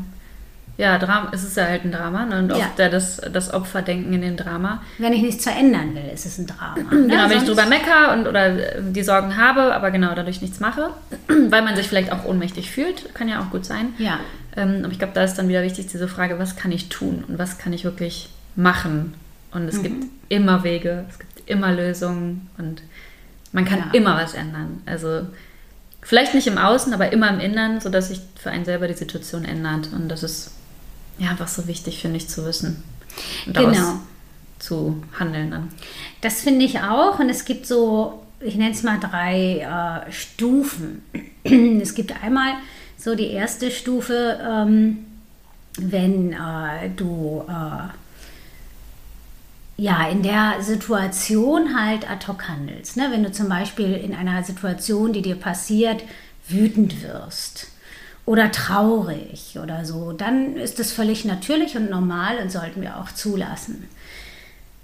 Ja, 0.80 0.98
Drama, 0.98 1.30
es 1.34 1.44
ist 1.44 1.58
ja 1.58 1.66
halt 1.66 1.84
ein 1.84 1.92
Drama 1.92 2.26
ne? 2.26 2.40
und 2.40 2.54
oft 2.54 2.80
ja. 2.80 2.88
das, 2.88 3.18
das 3.34 3.54
Opferdenken 3.54 4.14
in 4.14 4.22
dem 4.22 4.38
Drama. 4.38 4.82
Wenn 4.98 5.12
ich 5.12 5.22
nichts 5.22 5.44
verändern 5.44 5.94
will, 5.94 6.10
ist 6.14 6.26
es 6.26 6.38
ein 6.38 6.48
Drama. 6.48 6.78
Ne? 6.90 7.08
Genau, 7.08 7.24
wenn 7.24 7.32
Sonst 7.32 7.42
ich 7.42 7.50
drüber 7.50 7.66
mecker 7.66 8.14
und 8.14 8.28
oder 8.28 8.80
die 8.80 9.04
Sorgen 9.04 9.36
habe, 9.36 9.76
aber 9.76 9.92
genau 9.92 10.16
dadurch 10.16 10.42
nichts 10.42 10.62
mache, 10.62 10.92
weil 11.28 11.64
man 11.64 11.76
sich 11.76 11.86
vielleicht 11.90 12.14
auch 12.14 12.24
ohnmächtig 12.24 12.72
fühlt, 12.72 13.14
kann 13.14 13.28
ja 13.28 13.42
auch 13.42 13.50
gut 13.50 13.66
sein. 13.66 13.94
Ja. 13.98 14.20
Ähm, 14.56 14.80
aber 14.84 14.94
ich 14.94 15.00
glaube, 15.00 15.12
da 15.14 15.22
ist 15.22 15.36
dann 15.36 15.50
wieder 15.50 15.64
wichtig 15.64 15.88
diese 15.88 16.08
Frage, 16.08 16.40
was 16.40 16.56
kann 16.56 16.72
ich 16.72 16.88
tun 16.88 17.26
und 17.28 17.38
was 17.38 17.58
kann 17.58 17.74
ich 17.74 17.84
wirklich 17.84 18.30
machen? 18.56 19.16
Und 19.52 19.68
es 19.68 19.80
mhm. 19.80 19.84
gibt 19.84 20.06
immer 20.30 20.64
Wege, 20.64 21.04
es 21.10 21.20
gibt 21.20 21.50
immer 21.50 21.74
Lösungen 21.74 22.50
und 22.58 22.84
man 23.52 23.66
kann 23.66 23.80
ja. 23.80 23.90
immer 23.92 24.16
was 24.16 24.34
ändern. 24.34 24.82
Also 24.86 25.28
vielleicht 26.02 26.34
nicht 26.34 26.48
im 26.48 26.58
Außen, 26.58 26.94
aber 26.94 27.12
immer 27.12 27.30
im 27.30 27.42
Innern, 27.42 27.82
sodass 27.82 28.08
sich 28.08 28.22
für 28.42 28.50
einen 28.50 28.64
selber 28.64 28.88
die 28.88 28.94
Situation 28.94 29.44
ändert. 29.44 29.90
Und 29.92 30.08
das 30.08 30.24
ist 30.24 30.52
ja 31.20 31.30
einfach 31.30 31.48
so 31.48 31.68
wichtig, 31.68 32.02
finde 32.02 32.18
ich, 32.18 32.30
zu 32.30 32.46
wissen. 32.46 32.84
Und 33.46 33.54
genau. 33.54 34.00
zu 34.58 35.04
handeln 35.18 35.52
dann. 35.52 35.70
Das 36.22 36.42
finde 36.42 36.66
ich 36.66 36.80
auch. 36.80 37.20
Und 37.20 37.30
es 37.30 37.46
gibt 37.46 37.68
so, 37.68 38.24
ich 38.40 38.56
nenne 38.56 38.72
es 38.72 38.84
mal 38.84 39.00
drei 39.00 40.06
äh, 40.08 40.12
Stufen. 40.12 41.04
es 41.44 41.94
gibt 41.94 42.24
einmal 42.24 42.54
so 42.98 43.16
die 43.16 43.28
erste 43.28 43.72
Stufe, 43.72 44.40
ähm, 44.42 45.06
wenn 45.78 46.34
äh, 46.34 46.90
du 46.96 47.46
äh, 47.48 47.90
ja, 49.82 50.10
in 50.10 50.24
der 50.24 50.58
Situation 50.62 51.80
halt 51.80 52.10
ad 52.10 52.28
hoc 52.28 52.50
handelst. 52.50 52.98
Ne? 52.98 53.08
Wenn 53.12 53.24
du 53.24 53.32
zum 53.32 53.48
Beispiel 53.48 53.94
in 53.94 54.14
einer 54.14 54.44
Situation, 54.44 55.14
die 55.14 55.22
dir 55.22 55.36
passiert, 55.36 56.04
wütend 56.50 57.02
wirst 57.02 57.68
oder 58.30 58.52
traurig 58.52 59.58
oder 59.60 59.86
so, 59.86 60.12
dann 60.12 60.56
ist 60.56 60.78
das 60.78 60.92
völlig 60.92 61.26
natürlich 61.26 61.76
und 61.76 61.90
normal 61.90 62.38
und 62.38 62.52
sollten 62.52 62.80
wir 62.80 62.98
auch 62.98 63.12
zulassen. 63.12 63.90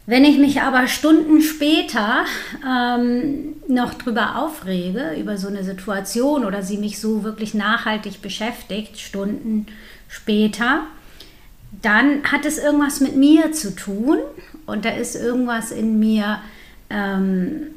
Wenn 0.08 0.26
ich 0.26 0.40
mich 0.40 0.64
aber 0.64 0.88
Stunden 0.88 1.44
später 1.44 2.26
ähm, 2.68 3.58
noch 3.68 3.94
drüber 3.94 4.42
aufrege, 4.42 5.12
über 5.20 5.38
so 5.38 5.48
eine 5.48 5.64
Situation 5.64 6.44
oder 6.44 6.64
sie 6.64 6.80
mich 6.80 7.00
so 7.00 7.24
wirklich 7.24 7.54
nachhaltig 7.54 8.24
beschäftigt, 8.24 9.00
Stunden 9.00 9.68
später, 10.08 10.80
dann 11.84 12.24
hat 12.24 12.46
es 12.46 12.58
irgendwas 12.58 13.00
mit 13.00 13.16
mir 13.16 13.52
zu 13.52 13.76
tun 13.76 14.18
und 14.66 14.86
da 14.86 14.90
ist 14.90 15.16
irgendwas 15.16 15.72
in 15.72 16.00
mir, 16.00 16.40
ähm, 16.90 17.68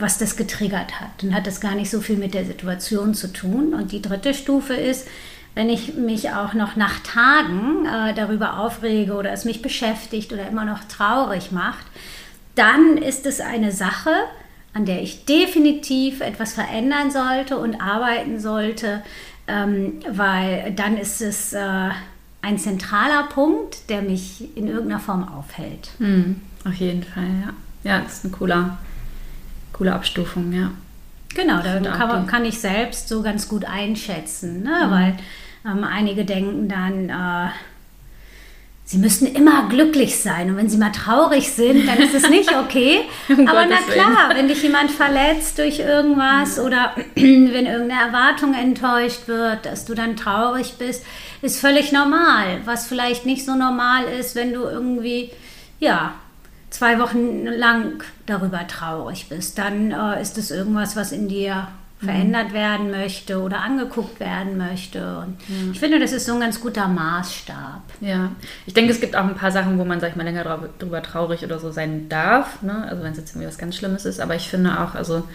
was 0.00 0.18
das 0.18 0.36
getriggert 0.36 1.00
hat. 1.00 1.10
Dann 1.22 1.34
hat 1.34 1.46
das 1.46 1.60
gar 1.60 1.74
nicht 1.74 1.90
so 1.90 2.00
viel 2.00 2.16
mit 2.16 2.34
der 2.34 2.44
Situation 2.44 3.14
zu 3.14 3.32
tun. 3.32 3.74
Und 3.74 3.92
die 3.92 4.02
dritte 4.02 4.34
Stufe 4.34 4.74
ist, 4.74 5.08
wenn 5.54 5.70
ich 5.70 5.94
mich 5.94 6.30
auch 6.30 6.52
noch 6.52 6.76
nach 6.76 7.00
Tagen 7.00 7.86
äh, 7.86 8.14
darüber 8.14 8.58
aufrege 8.58 9.14
oder 9.14 9.32
es 9.32 9.44
mich 9.44 9.62
beschäftigt 9.62 10.32
oder 10.32 10.48
immer 10.48 10.64
noch 10.64 10.84
traurig 10.84 11.50
macht, 11.50 11.86
dann 12.54 12.98
ist 12.98 13.26
es 13.26 13.40
eine 13.40 13.72
Sache, 13.72 14.12
an 14.74 14.84
der 14.84 15.02
ich 15.02 15.24
definitiv 15.24 16.20
etwas 16.20 16.52
verändern 16.52 17.10
sollte 17.10 17.56
und 17.56 17.80
arbeiten 17.80 18.38
sollte, 18.38 19.02
ähm, 19.48 19.94
weil 20.10 20.72
dann 20.72 20.98
ist 20.98 21.22
es 21.22 21.54
äh, 21.54 21.88
ein 22.42 22.58
zentraler 22.58 23.24
Punkt, 23.24 23.88
der 23.88 24.02
mich 24.02 24.56
in 24.56 24.68
irgendeiner 24.68 25.00
Form 25.00 25.26
aufhält. 25.26 25.90
Hm, 25.98 26.42
auf 26.66 26.74
jeden 26.74 27.02
Fall, 27.02 27.24
ja. 27.24 27.52
Ja, 27.90 28.00
das 28.00 28.18
ist 28.18 28.24
ein 28.24 28.32
cooler 28.32 28.78
Coole 29.76 29.92
Abstufung, 29.92 30.52
ja. 30.52 30.70
Genau, 31.34 31.60
da 31.62 31.80
kann, 31.80 32.26
kann, 32.26 32.44
ich 32.44 32.58
selbst 32.58 33.08
so 33.08 33.22
ganz 33.22 33.48
gut 33.48 33.64
einschätzen, 33.66 34.62
ne? 34.62 34.86
Mhm. 34.86 34.90
weil 34.90 35.16
ähm, 35.66 35.84
einige 35.84 36.24
denken 36.24 36.68
dann, 36.68 37.10
äh, 37.10 37.50
Sie 38.88 38.98
müssten 38.98 39.26
immer 39.26 39.68
glücklich 39.68 40.20
sein 40.20 40.48
und 40.48 40.56
wenn 40.58 40.68
sie 40.68 40.78
mal 40.78 40.92
traurig 40.92 41.50
sind, 41.50 41.88
dann 41.88 41.98
ist 41.98 42.14
es 42.14 42.30
nicht 42.30 42.54
okay. 42.56 43.00
um 43.28 43.48
Aber 43.48 43.66
na 43.66 43.78
klar, 43.78 44.30
wenn 44.32 44.46
dich 44.46 44.62
jemand 44.62 44.92
verletzt 44.92 45.58
durch 45.58 45.80
irgendwas 45.80 46.60
oder 46.60 46.92
wenn 47.16 47.66
irgendeine 47.66 48.00
Erwartung 48.00 48.54
enttäuscht 48.54 49.26
wird, 49.26 49.66
dass 49.66 49.86
du 49.86 49.94
dann 49.94 50.14
traurig 50.14 50.74
bist, 50.78 51.04
ist 51.42 51.58
völlig 51.58 51.90
normal. 51.90 52.60
Was 52.64 52.86
vielleicht 52.86 53.26
nicht 53.26 53.44
so 53.44 53.56
normal 53.56 54.04
ist, 54.04 54.36
wenn 54.36 54.52
du 54.52 54.62
irgendwie, 54.62 55.32
ja, 55.80 56.14
zwei 56.70 56.98
Wochen 56.98 57.46
lang 57.46 58.02
darüber 58.26 58.66
traurig 58.66 59.28
bist, 59.28 59.58
dann 59.58 59.92
äh, 59.92 60.20
ist 60.20 60.38
es 60.38 60.50
irgendwas, 60.50 60.96
was 60.96 61.12
in 61.12 61.28
dir 61.28 61.68
verändert 61.98 62.52
werden 62.52 62.90
möchte 62.90 63.40
oder 63.40 63.62
angeguckt 63.62 64.20
werden 64.20 64.58
möchte. 64.58 65.18
Und 65.18 65.38
ja. 65.48 65.72
ich 65.72 65.80
finde, 65.80 65.98
das 65.98 66.12
ist 66.12 66.26
so 66.26 66.34
ein 66.34 66.40
ganz 66.40 66.60
guter 66.60 66.88
Maßstab. 66.88 67.82
Ja, 68.02 68.32
ich 68.66 68.74
denke, 68.74 68.92
es 68.92 69.00
gibt 69.00 69.16
auch 69.16 69.24
ein 69.24 69.34
paar 69.34 69.50
Sachen, 69.50 69.78
wo 69.78 69.84
man, 69.84 69.98
sag 70.00 70.10
ich 70.10 70.16
mal, 70.16 70.24
länger 70.24 70.44
drüber 70.78 71.02
traurig 71.02 71.42
oder 71.42 71.58
so 71.58 71.70
sein 71.70 72.08
darf. 72.10 72.60
Ne? 72.62 72.86
Also 72.88 73.02
wenn 73.02 73.12
es 73.12 73.18
jetzt 73.18 73.30
irgendwie 73.30 73.48
was 73.48 73.56
ganz 73.56 73.76
Schlimmes 73.76 74.04
ist. 74.04 74.20
Aber 74.20 74.34
ich 74.34 74.48
finde 74.48 74.78
auch, 74.80 74.94
also 74.94 75.26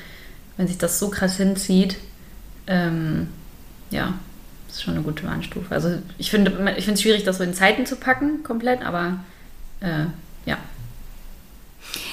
wenn 0.58 0.68
sich 0.68 0.78
das 0.78 1.00
so 1.00 1.10
krass 1.10 1.38
hinzieht, 1.38 1.98
ähm, 2.68 3.30
ja, 3.90 4.14
das 4.68 4.78
ist 4.78 4.84
schon 4.84 4.94
eine 4.94 5.04
gute 5.04 5.26
Warnstufe. 5.26 5.74
Also 5.74 5.98
ich 6.20 6.30
finde 6.30 6.52
ich 6.78 6.86
finde 6.86 6.94
es 6.94 7.02
schwierig, 7.02 7.24
das 7.24 7.40
so 7.40 7.44
in 7.44 7.56
Zeiten 7.56 7.88
zu 7.88 7.96
packen, 7.96 8.44
komplett, 8.44 8.86
aber 8.86 9.18
äh, 9.80 10.06
ja. 10.46 10.58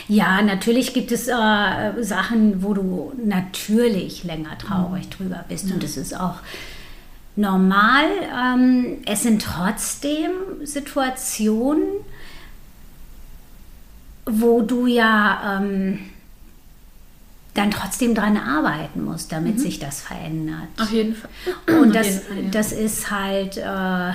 Ja, 0.09 0.41
natürlich 0.41 0.95
gibt 0.95 1.13
es 1.13 1.29
äh, 1.29 2.03
Sachen, 2.03 2.63
wo 2.63 2.73
du 2.73 3.13
natürlich 3.23 4.25
länger 4.25 4.57
traurig 4.59 5.07
mhm. 5.07 5.11
drüber 5.11 5.45
bist. 5.49 5.71
Und 5.71 5.83
das 5.83 5.99
ist 5.99 6.19
auch 6.19 6.37
normal. 7.37 8.07
Ähm, 8.35 8.99
es 9.05 9.23
sind 9.23 9.43
trotzdem 9.43 10.31
Situationen, 10.65 11.85
wo 14.25 14.63
du 14.63 14.87
ja 14.87 15.61
ähm, 15.61 15.99
dann 17.53 17.71
trotzdem 17.71 18.15
dran 18.15 18.39
arbeiten 18.39 19.05
musst, 19.05 19.31
damit 19.33 19.57
mhm. 19.57 19.59
sich 19.59 19.79
das 19.79 20.01
verändert. 20.01 20.69
Auf 20.81 20.91
jeden 20.91 21.15
Fall. 21.15 21.31
Und 21.81 21.95
das, 21.95 22.21
Fall, 22.21 22.45
ja. 22.45 22.51
das 22.51 22.73
ist 22.73 23.11
halt. 23.11 23.59
Äh, 23.59 24.13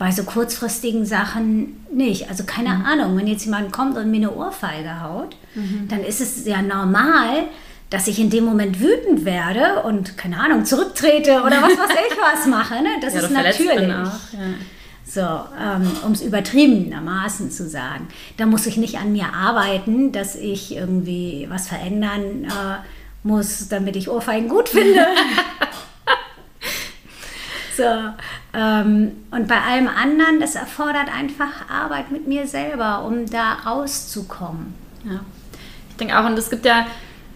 bei 0.00 0.10
so 0.10 0.22
kurzfristigen 0.22 1.04
Sachen 1.04 1.84
nicht. 1.92 2.30
Also 2.30 2.44
keine 2.44 2.70
mhm. 2.70 2.86
Ahnung, 2.86 3.18
wenn 3.18 3.26
jetzt 3.26 3.44
jemand 3.44 3.70
kommt 3.70 3.98
und 3.98 4.10
mir 4.10 4.16
eine 4.16 4.34
Ohrfeige 4.34 5.02
haut, 5.02 5.36
mhm. 5.54 5.88
dann 5.88 6.02
ist 6.02 6.22
es 6.22 6.46
ja 6.46 6.62
normal, 6.62 7.44
dass 7.90 8.08
ich 8.08 8.18
in 8.18 8.30
dem 8.30 8.46
Moment 8.46 8.80
wütend 8.80 9.26
werde 9.26 9.82
und 9.82 10.16
keine 10.16 10.40
Ahnung, 10.40 10.64
zurücktrete 10.64 11.42
oder 11.42 11.60
was 11.60 11.76
weiß 11.76 11.96
ich 12.08 12.16
was 12.34 12.46
mache. 12.46 12.82
Ne? 12.82 12.88
Das 13.02 13.12
ja, 13.12 13.20
ist 13.20 13.30
natürlich. 13.30 13.94
So, 15.04 15.20
ähm, 15.20 15.90
um 16.06 16.12
es 16.12 16.22
übertriebenermaßen 16.22 17.50
zu 17.50 17.68
sagen. 17.68 18.08
Da 18.38 18.46
muss 18.46 18.64
ich 18.64 18.78
nicht 18.78 18.96
an 18.96 19.12
mir 19.12 19.34
arbeiten, 19.34 20.12
dass 20.12 20.34
ich 20.34 20.74
irgendwie 20.74 21.46
was 21.50 21.68
verändern 21.68 22.44
äh, 22.44 22.78
muss, 23.22 23.68
damit 23.68 23.96
ich 23.96 24.08
Ohrfeigen 24.08 24.48
gut 24.48 24.70
finde. 24.70 25.04
so, 27.80 28.58
ähm, 28.58 29.12
und 29.30 29.48
bei 29.48 29.58
allem 29.60 29.88
anderen, 29.88 30.38
das 30.38 30.54
erfordert 30.54 31.08
einfach 31.14 31.70
Arbeit 31.70 32.10
mit 32.10 32.28
mir 32.28 32.46
selber, 32.46 33.04
um 33.04 33.24
da 33.24 33.54
rauszukommen. 33.54 34.74
Ja, 35.04 35.20
ich 35.88 35.96
denke 35.96 36.18
auch, 36.18 36.26
und 36.26 36.38
es 36.38 36.50
gibt 36.50 36.66
ja, 36.66 36.86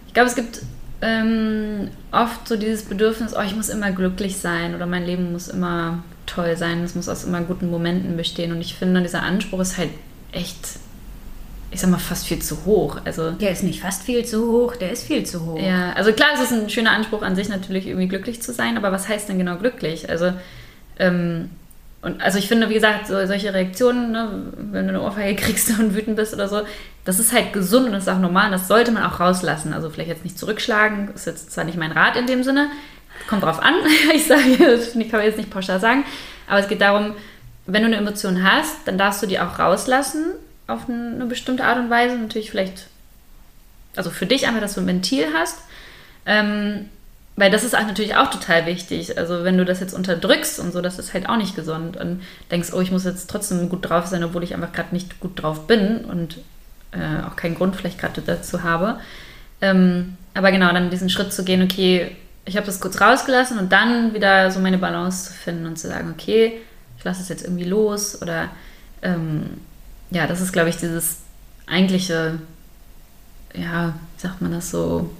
ich 0.07 0.13
glaube, 0.13 0.29
es 0.29 0.35
gibt 0.35 0.61
ähm, 1.01 1.89
oft 2.11 2.47
so 2.47 2.57
dieses 2.57 2.83
Bedürfnis, 2.83 3.35
oh, 3.35 3.41
ich 3.41 3.55
muss 3.55 3.69
immer 3.69 3.91
glücklich 3.91 4.37
sein 4.37 4.75
oder 4.75 4.85
mein 4.85 5.05
Leben 5.05 5.31
muss 5.31 5.47
immer 5.47 6.03
toll 6.27 6.55
sein, 6.57 6.83
es 6.83 6.93
muss 6.93 7.09
aus 7.09 7.23
immer 7.23 7.41
guten 7.41 7.71
Momenten 7.71 8.15
bestehen. 8.15 8.51
Und 8.51 8.61
ich 8.61 8.75
finde, 8.75 9.01
dieser 9.01 9.23
Anspruch 9.23 9.61
ist 9.61 9.77
halt 9.77 9.89
echt 10.31 10.79
ich 11.71 11.81
sag 11.81 11.89
mal, 11.89 11.97
fast 11.97 12.27
viel 12.27 12.39
zu 12.39 12.65
hoch. 12.65 12.99
Also, 13.05 13.31
der 13.31 13.51
ist 13.51 13.63
nicht 13.63 13.81
fast 13.81 14.03
viel 14.03 14.25
zu 14.25 14.51
hoch, 14.51 14.75
der 14.75 14.91
ist 14.91 15.05
viel 15.05 15.25
zu 15.25 15.45
hoch. 15.45 15.59
Ja, 15.59 15.93
also 15.93 16.13
klar, 16.13 16.29
es 16.35 16.41
ist 16.41 16.53
ein 16.53 16.69
schöner 16.69 16.91
Anspruch 16.91 17.21
an 17.21 17.35
sich 17.35 17.49
natürlich, 17.49 17.87
irgendwie 17.87 18.07
glücklich 18.07 18.41
zu 18.41 18.53
sein, 18.53 18.77
aber 18.77 18.91
was 18.91 19.09
heißt 19.09 19.29
denn 19.29 19.37
genau 19.37 19.57
glücklich? 19.57 20.09
Also 20.09 20.33
ähm, 20.99 21.49
und 22.05 22.21
also 22.21 22.37
ich 22.37 22.47
finde, 22.47 22.69
wie 22.69 22.75
gesagt, 22.75 23.07
so, 23.07 23.25
solche 23.25 23.51
Reaktionen, 23.51 24.11
ne, 24.11 24.29
wenn 24.57 24.87
du 24.87 24.89
eine 24.89 25.01
Ohrfeige 25.01 25.41
kriegst 25.41 25.69
und 25.79 25.95
wütend 25.95 26.15
bist 26.15 26.35
oder 26.35 26.47
so, 26.47 26.61
das 27.03 27.17
ist 27.17 27.33
halt 27.33 27.51
gesund 27.51 27.87
und 27.87 27.93
das 27.93 28.03
ist 28.03 28.09
auch 28.09 28.19
normal. 28.19 28.51
Das 28.51 28.67
sollte 28.67 28.91
man 28.91 29.03
auch 29.03 29.19
rauslassen. 29.19 29.73
Also 29.73 29.89
vielleicht 29.89 30.09
jetzt 30.09 30.23
nicht 30.23 30.37
zurückschlagen, 30.37 31.09
ist 31.15 31.25
jetzt 31.25 31.51
zwar 31.51 31.63
nicht 31.63 31.79
mein 31.79 31.91
Rat 31.91 32.15
in 32.15 32.27
dem 32.27 32.43
Sinne, 32.43 32.69
kommt 33.27 33.41
drauf 33.41 33.59
an. 33.59 33.73
ich 34.13 34.27
sage, 34.27 34.55
das 34.59 34.91
kann 34.93 35.11
man 35.13 35.23
jetzt 35.23 35.39
nicht 35.39 35.49
pauschal 35.49 35.79
sagen, 35.79 36.05
aber 36.47 36.59
es 36.59 36.67
geht 36.67 36.81
darum, 36.81 37.15
wenn 37.65 37.81
du 37.81 37.87
eine 37.87 37.97
Emotion 37.97 38.43
hast, 38.43 38.87
dann 38.87 38.99
darfst 38.99 39.23
du 39.23 39.25
die 39.25 39.39
auch 39.39 39.57
rauslassen 39.57 40.25
auf 40.67 40.89
eine 40.89 41.25
bestimmte 41.25 41.63
Art 41.63 41.77
und 41.77 41.89
Weise. 41.89 42.17
Natürlich 42.17 42.51
vielleicht, 42.51 42.87
also 43.95 44.09
für 44.09 44.25
dich 44.25 44.47
einfach, 44.47 44.61
dass 44.61 44.75
du 44.75 44.81
ein 44.81 44.87
Ventil 44.87 45.27
hast. 45.33 45.59
Ähm, 46.25 46.89
weil 47.37 47.51
das 47.51 47.63
ist 47.65 47.73
natürlich 47.73 48.15
auch 48.15 48.29
total 48.29 48.65
wichtig. 48.65 49.17
Also 49.17 49.43
wenn 49.43 49.57
du 49.57 49.65
das 49.65 49.81
jetzt 49.81 49.93
unterdrückst 49.93 50.59
und 50.59 50.71
so, 50.71 50.81
das 50.81 50.99
ist 50.99 51.13
halt 51.13 51.27
auch 51.27 51.35
nicht 51.35 51.55
gesund 51.55 51.97
und 51.97 52.21
denkst, 52.49 52.69
oh, 52.73 52.79
ich 52.79 52.91
muss 52.91 53.03
jetzt 53.03 53.29
trotzdem 53.29 53.67
gut 53.67 53.89
drauf 53.89 54.07
sein, 54.07 54.23
obwohl 54.23 54.43
ich 54.43 54.53
einfach 54.53 54.71
gerade 54.71 54.93
nicht 54.93 55.19
gut 55.19 55.41
drauf 55.41 55.67
bin 55.67 56.05
und 56.05 56.37
äh, 56.91 57.25
auch 57.27 57.35
keinen 57.35 57.55
Grund 57.55 57.75
vielleicht 57.75 57.99
gerade 57.99 58.21
dazu 58.21 58.63
habe. 58.63 58.99
Ähm, 59.59 60.15
aber 60.33 60.51
genau, 60.51 60.71
dann 60.71 60.89
diesen 60.89 61.09
Schritt 61.09 61.33
zu 61.33 61.43
gehen, 61.43 61.61
okay, 61.61 62.15
ich 62.45 62.55
habe 62.55 62.65
das 62.65 62.79
kurz 62.79 63.01
rausgelassen 63.01 63.59
und 63.59 63.71
dann 63.71 64.13
wieder 64.13 64.49
so 64.51 64.59
meine 64.59 64.77
Balance 64.77 65.31
zu 65.31 65.33
finden 65.33 65.65
und 65.65 65.77
zu 65.77 65.87
sagen, 65.87 66.11
okay, 66.11 66.61
ich 66.97 67.03
lasse 67.03 67.21
es 67.21 67.29
jetzt 67.29 67.43
irgendwie 67.43 67.65
los 67.65 68.21
oder 68.21 68.49
ähm, 69.01 69.57
ja, 70.15 70.27
das 70.27 70.39
ist, 70.39 70.53
glaube 70.53 70.69
ich, 70.69 70.77
dieses 70.77 71.17
eigentliche, 71.67 72.39
ja, 73.53 73.93
wie 74.15 74.21
sagt 74.21 74.41
man 74.41 74.53
das 74.53 74.71
so, 74.71 75.13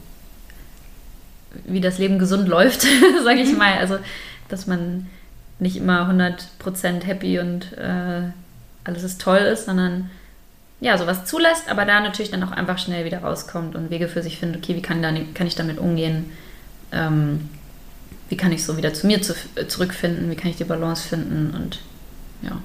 wie 1.66 1.82
das 1.82 1.98
Leben 1.98 2.18
gesund 2.18 2.48
läuft, 2.48 2.88
sage 3.24 3.42
ich 3.42 3.52
mhm. 3.52 3.58
mal. 3.58 3.78
Also, 3.78 4.00
dass 4.48 4.68
man 4.68 5.08
nicht 5.60 5.76
immer 5.76 6.10
100% 6.10 7.04
happy 7.04 7.40
und 7.40 7.74
äh, 7.74 8.22
alles 8.86 9.04
ist 9.04 9.20
toll 9.20 9.40
ist, 9.40 9.66
sondern 9.66 10.10
ja, 10.80 10.98
sowas 10.98 11.26
zulässt, 11.26 11.70
aber 11.70 11.84
da 11.84 12.00
natürlich 12.00 12.32
dann 12.32 12.44
auch 12.44 12.52
einfach 12.52 12.78
schnell 12.78 13.04
wieder 13.04 13.20
rauskommt 13.20 13.76
und 13.76 13.90
Wege 13.90 14.08
für 14.08 14.24
sich 14.24 14.38
findet, 14.38 14.64
okay, 14.64 14.76
wie 14.76 14.82
kann, 14.82 15.02
da, 15.02 15.12
kann 15.34 15.48
ich 15.48 15.56
damit 15.56 15.78
umgehen? 15.78 16.32
Ähm, 16.94 17.50
wie 18.30 18.38
kann 18.38 18.54
ich 18.54 18.64
so 18.64 18.78
wieder 18.78 18.94
zu 18.94 19.08
mir 19.08 19.22
zu, 19.22 19.34
äh, 19.56 19.68
zurückfinden? 19.68 20.32
Wie 20.32 20.36
kann 20.36 20.52
ich 20.52 20.58
die 20.58 20.64
Balance 20.64 21.06
finden? 21.06 21.54
Und 21.54 21.80
ja. 22.42 22.62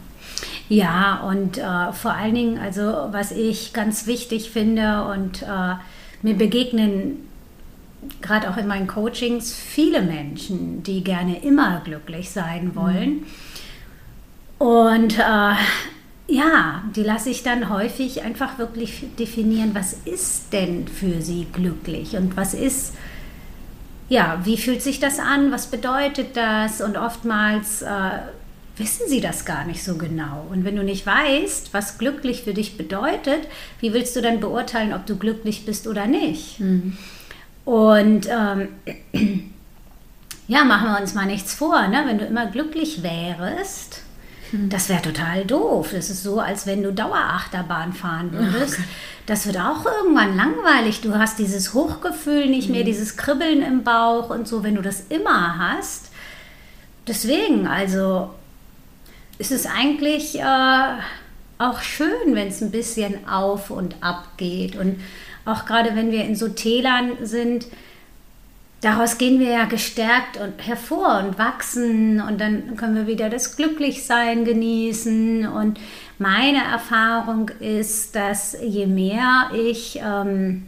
Ja, 0.71 1.25
und 1.27 1.59
äh, 1.59 1.93
vor 1.93 2.13
allen 2.13 2.35
Dingen, 2.37 2.59
also 2.59 2.83
was 3.11 3.33
ich 3.33 3.73
ganz 3.73 4.07
wichtig 4.07 4.53
finde 4.53 5.05
und 5.05 5.43
äh, 5.43 5.75
mir 6.23 6.35
begegnen 6.35 7.29
gerade 8.23 8.49
auch 8.49 8.57
in 8.57 8.69
meinen 8.69 8.87
Coachings 8.87 9.53
viele 9.53 10.01
Menschen, 10.01 10.85
die 10.85 11.03
gerne 11.03 11.43
immer 11.43 11.81
glücklich 11.85 12.31
sein 12.31 12.77
wollen. 12.77 13.11
Mhm. 13.11 13.27
Und 14.61 15.19
äh, 15.19 15.55
ja, 16.29 16.85
die 16.95 17.03
lasse 17.03 17.31
ich 17.31 17.43
dann 17.43 17.69
häufig 17.69 18.23
einfach 18.23 18.59
wirklich 18.59 19.05
definieren, 19.19 19.71
was 19.75 19.95
ist 20.05 20.53
denn 20.53 20.87
für 20.87 21.21
sie 21.21 21.49
glücklich 21.53 22.17
und 22.17 22.37
was 22.37 22.55
ist, 22.55 22.95
ja, 24.09 24.39
wie 24.45 24.57
fühlt 24.57 24.83
sich 24.83 25.01
das 25.01 25.19
an, 25.19 25.51
was 25.51 25.67
bedeutet 25.67 26.37
das 26.37 26.81
und 26.81 26.97
oftmals 26.97 27.83
äh, 27.83 27.89
wissen 28.81 29.07
sie 29.07 29.21
das 29.21 29.45
gar 29.45 29.65
nicht 29.65 29.85
so 29.85 29.97
genau. 29.97 30.47
Und 30.51 30.65
wenn 30.65 30.75
du 30.75 30.83
nicht 30.83 31.07
weißt, 31.07 31.73
was 31.73 31.99
glücklich 31.99 32.43
für 32.43 32.55
dich 32.55 32.77
bedeutet, 32.77 33.47
wie 33.81 33.93
willst 33.93 34.17
du 34.17 34.23
dann 34.23 34.41
beurteilen, 34.41 34.93
ob 34.93 35.07
du 35.07 35.17
glücklich 35.17 35.65
bist 35.65 35.87
oder 35.87 36.07
nicht? 36.07 36.59
Mhm. 36.59 36.97
Und 37.65 38.29
ähm, 38.29 38.69
ja, 40.49 40.65
machen 40.65 40.89
wir 40.91 41.01
uns 41.01 41.15
mal 41.15 41.27
nichts 41.27 41.55
vor, 41.55 41.87
ne? 41.87 42.03
wenn 42.07 42.19
du 42.19 42.25
immer 42.25 42.47
glücklich 42.47 43.03
wärst, 43.05 44.03
hm. 44.51 44.69
das 44.69 44.89
wäre 44.89 45.03
total 45.03 45.45
doof. 45.45 45.91
Das 45.93 46.11
ist 46.11 46.25
so, 46.25 46.41
als 46.41 46.67
wenn 46.67 46.83
du 46.83 46.93
Dauerachterbahn 46.93 47.93
fahren 47.93 48.33
würdest. 48.33 48.75
Okay. 48.75 48.89
Das 49.27 49.47
wird 49.47 49.59
auch 49.59 49.85
irgendwann 49.85 50.37
langweilig. 50.37 51.03
Du 51.03 51.17
hast 51.17 51.39
dieses 51.39 51.73
Hochgefühl 51.75 52.49
nicht 52.49 52.69
mehr, 52.69 52.81
hm. 52.81 52.87
dieses 52.87 53.17
Kribbeln 53.17 53.63
im 53.63 53.85
Bauch 53.85 54.31
und 54.31 54.49
so, 54.49 54.65
wenn 54.65 54.75
du 54.75 54.83
das 54.83 55.05
immer 55.09 55.59
hast. 55.59 56.11
Deswegen, 57.07 57.67
also 57.67 58.31
ist 59.41 59.53
es 59.53 59.65
eigentlich 59.65 60.39
äh, 60.39 60.99
auch 61.59 61.81
schön, 61.81 62.35
wenn 62.35 62.49
es 62.49 62.61
ein 62.61 62.71
bisschen 62.71 63.27
auf 63.27 63.71
und 63.71 63.97
ab 64.03 64.37
geht. 64.37 64.77
Und 64.77 65.01
auch 65.47 65.65
gerade 65.65 65.97
wenn 65.97 66.13
wir 66.13 66.25
in 66.25 66.37
so 66.37 66.49
Tälern 66.49 67.13
sind, 67.23 67.67
daraus 68.83 69.17
gehen 69.17 69.41
wir 69.41 69.51
ja 69.51 69.65
gestärkt 69.65 70.37
und 70.37 70.67
hervor 70.67 71.25
und 71.25 71.39
wachsen 71.39 72.21
und 72.21 72.39
dann 72.39 72.77
können 72.77 72.95
wir 72.95 73.07
wieder 73.07 73.31
das 73.31 73.57
Glücklichsein 73.57 74.45
genießen. 74.45 75.47
Und 75.49 75.81
meine 76.19 76.63
Erfahrung 76.63 77.51
ist, 77.61 78.15
dass 78.15 78.55
je 78.63 78.87
mehr 78.87 79.51
ich 79.55 80.01
ähm, 80.05 80.67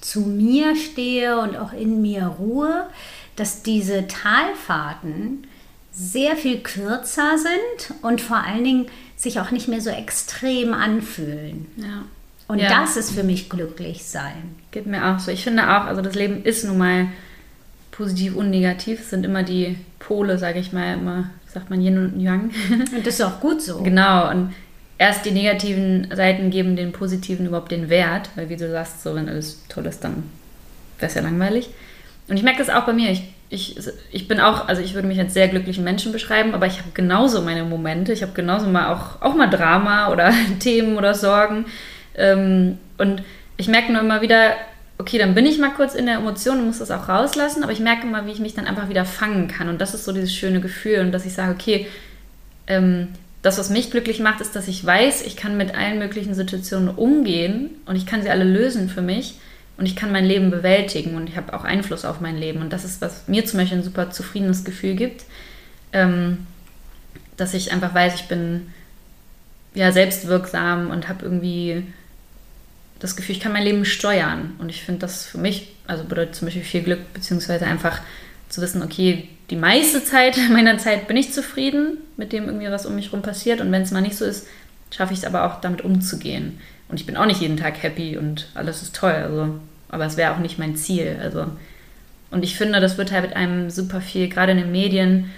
zu 0.00 0.22
mir 0.22 0.74
stehe 0.74 1.38
und 1.38 1.56
auch 1.56 1.72
in 1.72 2.02
mir 2.02 2.26
ruhe, 2.26 2.88
dass 3.36 3.62
diese 3.62 4.08
Talfahrten 4.08 5.46
sehr 6.00 6.36
viel 6.36 6.60
kürzer 6.60 7.36
sind 7.36 7.94
und 8.02 8.20
vor 8.20 8.38
allen 8.38 8.64
Dingen 8.64 8.86
sich 9.16 9.38
auch 9.38 9.50
nicht 9.50 9.68
mehr 9.68 9.80
so 9.82 9.90
extrem 9.90 10.72
anfühlen. 10.72 11.66
Ja. 11.76 12.04
Und 12.48 12.58
Ja. 12.58 12.68
das 12.80 12.96
ist 12.96 13.12
für 13.12 13.22
mich 13.22 13.48
glücklich 13.50 14.04
sein. 14.04 14.56
Geht 14.70 14.86
mir 14.86 15.06
auch 15.06 15.18
so. 15.18 15.30
Ich 15.30 15.44
finde 15.44 15.64
auch, 15.64 15.84
also 15.84 16.00
das 16.00 16.14
Leben 16.14 16.42
ist 16.42 16.64
nun 16.64 16.78
mal 16.78 17.06
positiv 17.90 18.34
und 18.34 18.50
negativ. 18.50 19.00
Es 19.00 19.10
sind 19.10 19.24
immer 19.24 19.42
die 19.42 19.76
Pole, 19.98 20.38
sage 20.38 20.58
ich 20.58 20.72
mal, 20.72 20.94
immer, 20.94 21.30
sagt 21.52 21.68
man 21.70 21.80
Yin 21.80 21.98
und 21.98 22.20
Yang. 22.20 22.50
Und 22.96 23.06
das 23.06 23.14
ist 23.14 23.22
auch 23.22 23.40
gut 23.40 23.60
so. 23.60 23.82
genau. 23.82 24.30
Und 24.30 24.54
erst 24.98 25.26
die 25.26 25.30
negativen 25.32 26.08
Seiten 26.14 26.50
geben 26.50 26.76
den 26.76 26.92
positiven 26.92 27.46
überhaupt 27.46 27.72
den 27.72 27.88
Wert, 27.90 28.30
weil 28.36 28.48
wie 28.48 28.56
du 28.56 28.70
sagst, 28.70 29.02
so 29.02 29.14
wenn 29.14 29.28
alles 29.28 29.62
toll 29.68 29.86
ist, 29.86 30.02
dann 30.02 30.22
wäre 30.98 31.08
es 31.10 31.14
ja 31.14 31.22
langweilig. 31.22 31.68
Und 32.28 32.36
ich 32.36 32.42
merke 32.42 32.58
das 32.64 32.70
auch 32.70 32.86
bei 32.86 32.92
mir. 32.92 33.10
Ich, 33.10 33.22
ich, 33.52 33.76
ich 34.12 34.28
bin 34.28 34.38
auch, 34.38 34.68
also 34.68 34.80
ich 34.80 34.94
würde 34.94 35.08
mich 35.08 35.18
als 35.18 35.34
sehr 35.34 35.48
glücklichen 35.48 35.82
Menschen 35.82 36.12
beschreiben, 36.12 36.54
aber 36.54 36.66
ich 36.66 36.78
habe 36.78 36.90
genauso 36.94 37.42
meine 37.42 37.64
Momente. 37.64 38.12
Ich 38.12 38.22
habe 38.22 38.32
genauso 38.32 38.68
mal 38.68 38.94
auch, 38.94 39.20
auch 39.20 39.34
mal 39.34 39.48
Drama 39.50 40.10
oder 40.10 40.32
Themen 40.60 40.96
oder 40.96 41.14
Sorgen. 41.14 41.66
Ähm, 42.14 42.78
und 42.96 43.22
ich 43.56 43.66
merke 43.66 43.92
nur 43.92 44.02
immer 44.02 44.22
wieder, 44.22 44.52
okay, 44.98 45.18
dann 45.18 45.34
bin 45.34 45.46
ich 45.46 45.58
mal 45.58 45.70
kurz 45.70 45.96
in 45.96 46.06
der 46.06 46.16
Emotion 46.16 46.60
und 46.60 46.66
muss 46.66 46.78
das 46.78 46.92
auch 46.92 47.08
rauslassen, 47.08 47.64
aber 47.64 47.72
ich 47.72 47.80
merke 47.80 48.06
immer, 48.06 48.24
wie 48.24 48.30
ich 48.30 48.38
mich 48.38 48.54
dann 48.54 48.66
einfach 48.66 48.88
wieder 48.88 49.04
fangen 49.04 49.48
kann. 49.48 49.68
Und 49.68 49.80
das 49.80 49.94
ist 49.94 50.04
so 50.04 50.12
dieses 50.12 50.32
schöne 50.32 50.60
Gefühl 50.60 51.00
und 51.00 51.10
dass 51.10 51.26
ich 51.26 51.32
sage, 51.32 51.52
okay, 51.52 51.88
ähm, 52.68 53.08
das, 53.42 53.58
was 53.58 53.68
mich 53.68 53.90
glücklich 53.90 54.20
macht, 54.20 54.40
ist, 54.40 54.54
dass 54.54 54.68
ich 54.68 54.84
weiß, 54.84 55.22
ich 55.26 55.36
kann 55.36 55.56
mit 55.56 55.74
allen 55.74 55.98
möglichen 55.98 56.34
Situationen 56.34 56.90
umgehen 56.90 57.70
und 57.86 57.96
ich 57.96 58.06
kann 58.06 58.22
sie 58.22 58.30
alle 58.30 58.44
lösen 58.44 58.88
für 58.88 59.02
mich 59.02 59.34
und 59.80 59.86
ich 59.86 59.96
kann 59.96 60.12
mein 60.12 60.26
Leben 60.26 60.50
bewältigen 60.50 61.14
und 61.14 61.26
ich 61.26 61.38
habe 61.38 61.54
auch 61.54 61.64
Einfluss 61.64 62.04
auf 62.04 62.20
mein 62.20 62.36
Leben. 62.36 62.60
Und 62.60 62.70
das 62.70 62.84
ist, 62.84 63.00
was 63.00 63.26
mir 63.28 63.46
zum 63.46 63.58
Beispiel 63.58 63.78
ein 63.78 63.82
super 63.82 64.10
zufriedenes 64.10 64.62
Gefühl 64.62 64.94
gibt, 64.94 65.24
ähm, 65.94 66.46
dass 67.38 67.54
ich 67.54 67.72
einfach 67.72 67.94
weiß, 67.94 68.16
ich 68.16 68.28
bin 68.28 68.66
ja 69.74 69.90
selbstwirksam 69.90 70.90
und 70.90 71.08
habe 71.08 71.24
irgendwie 71.24 71.82
das 72.98 73.16
Gefühl, 73.16 73.36
ich 73.36 73.40
kann 73.40 73.54
mein 73.54 73.62
Leben 73.62 73.86
steuern. 73.86 74.52
Und 74.58 74.68
ich 74.68 74.82
finde 74.82 75.00
das 75.00 75.24
für 75.24 75.38
mich, 75.38 75.74
also 75.86 76.04
bedeutet 76.04 76.34
zum 76.34 76.48
Beispiel 76.48 76.62
viel 76.62 76.82
Glück, 76.82 77.14
beziehungsweise 77.14 77.64
einfach 77.64 78.02
zu 78.50 78.60
wissen, 78.60 78.82
okay, 78.82 79.30
die 79.48 79.56
meiste 79.56 80.04
Zeit 80.04 80.36
meiner 80.50 80.76
Zeit 80.76 81.08
bin 81.08 81.16
ich 81.16 81.32
zufrieden 81.32 81.96
mit 82.18 82.34
dem 82.34 82.44
irgendwie, 82.44 82.70
was 82.70 82.84
um 82.84 82.96
mich 82.96 83.14
rum 83.14 83.22
passiert. 83.22 83.62
Und 83.62 83.72
wenn 83.72 83.80
es 83.80 83.92
mal 83.92 84.02
nicht 84.02 84.16
so 84.16 84.26
ist, 84.26 84.46
schaffe 84.90 85.14
ich 85.14 85.20
es 85.20 85.24
aber 85.24 85.46
auch 85.46 85.62
damit 85.62 85.80
umzugehen. 85.80 86.60
Und 86.88 87.00
ich 87.00 87.06
bin 87.06 87.16
auch 87.16 87.24
nicht 87.24 87.40
jeden 87.40 87.56
Tag 87.56 87.82
happy 87.82 88.18
und 88.18 88.48
alles 88.52 88.82
ist 88.82 88.94
toll. 88.94 89.12
Also, 89.12 89.58
aber 89.90 90.06
es 90.06 90.16
wäre 90.16 90.32
auch 90.32 90.38
nicht 90.38 90.58
mein 90.58 90.76
Ziel. 90.76 91.18
Also, 91.20 91.46
und 92.30 92.44
ich 92.44 92.56
finde, 92.56 92.80
das 92.80 92.98
wird 92.98 93.12
halt 93.12 93.22
mit 93.22 93.36
einem 93.36 93.70
super 93.70 94.00
viel, 94.00 94.28
gerade 94.28 94.52
in 94.52 94.58
den 94.58 94.72
Medien, 94.72 95.30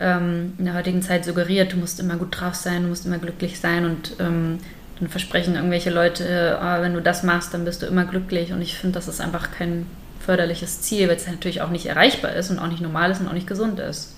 ähm, 0.00 0.54
in 0.58 0.64
der 0.64 0.74
heutigen 0.74 1.02
Zeit 1.02 1.24
suggeriert, 1.24 1.72
du 1.72 1.76
musst 1.76 1.98
immer 2.00 2.16
gut 2.16 2.40
drauf 2.40 2.54
sein, 2.54 2.82
du 2.82 2.88
musst 2.88 3.06
immer 3.06 3.18
glücklich 3.18 3.58
sein 3.58 3.84
und 3.84 4.14
ähm, 4.20 4.58
dann 5.00 5.08
versprechen 5.08 5.54
irgendwelche 5.54 5.90
Leute, 5.90 6.58
ah, 6.60 6.80
wenn 6.82 6.94
du 6.94 7.00
das 7.00 7.22
machst, 7.22 7.54
dann 7.54 7.64
bist 7.64 7.82
du 7.82 7.86
immer 7.86 8.04
glücklich. 8.04 8.52
Und 8.52 8.62
ich 8.62 8.76
finde, 8.76 8.94
das 8.94 9.08
ist 9.08 9.20
einfach 9.20 9.50
kein 9.52 9.86
förderliches 10.20 10.82
Ziel, 10.82 11.08
weil 11.08 11.16
es 11.16 11.26
natürlich 11.26 11.62
auch 11.62 11.70
nicht 11.70 11.86
erreichbar 11.86 12.34
ist 12.34 12.50
und 12.50 12.58
auch 12.58 12.66
nicht 12.66 12.82
normal 12.82 13.10
ist 13.10 13.20
und 13.20 13.28
auch 13.28 13.32
nicht 13.32 13.46
gesund 13.46 13.78
ist. 13.78 14.16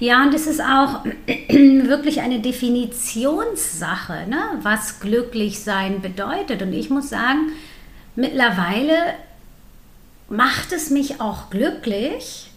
Ja, 0.00 0.22
und 0.22 0.34
es 0.34 0.46
ist 0.46 0.60
auch 0.60 1.04
wirklich 1.48 2.20
eine 2.20 2.40
Definitionssache, 2.40 4.28
ne? 4.28 4.38
was 4.62 5.00
glücklich 5.00 5.60
sein 5.60 6.00
bedeutet. 6.00 6.62
Und 6.62 6.72
ich 6.72 6.90
muss 6.90 7.10
sagen, 7.10 7.52
mittlerweile 8.18 8.94
macht 10.28 10.72
es 10.72 10.90
mich 10.90 11.20
auch 11.20 11.50
glücklich, 11.50 12.50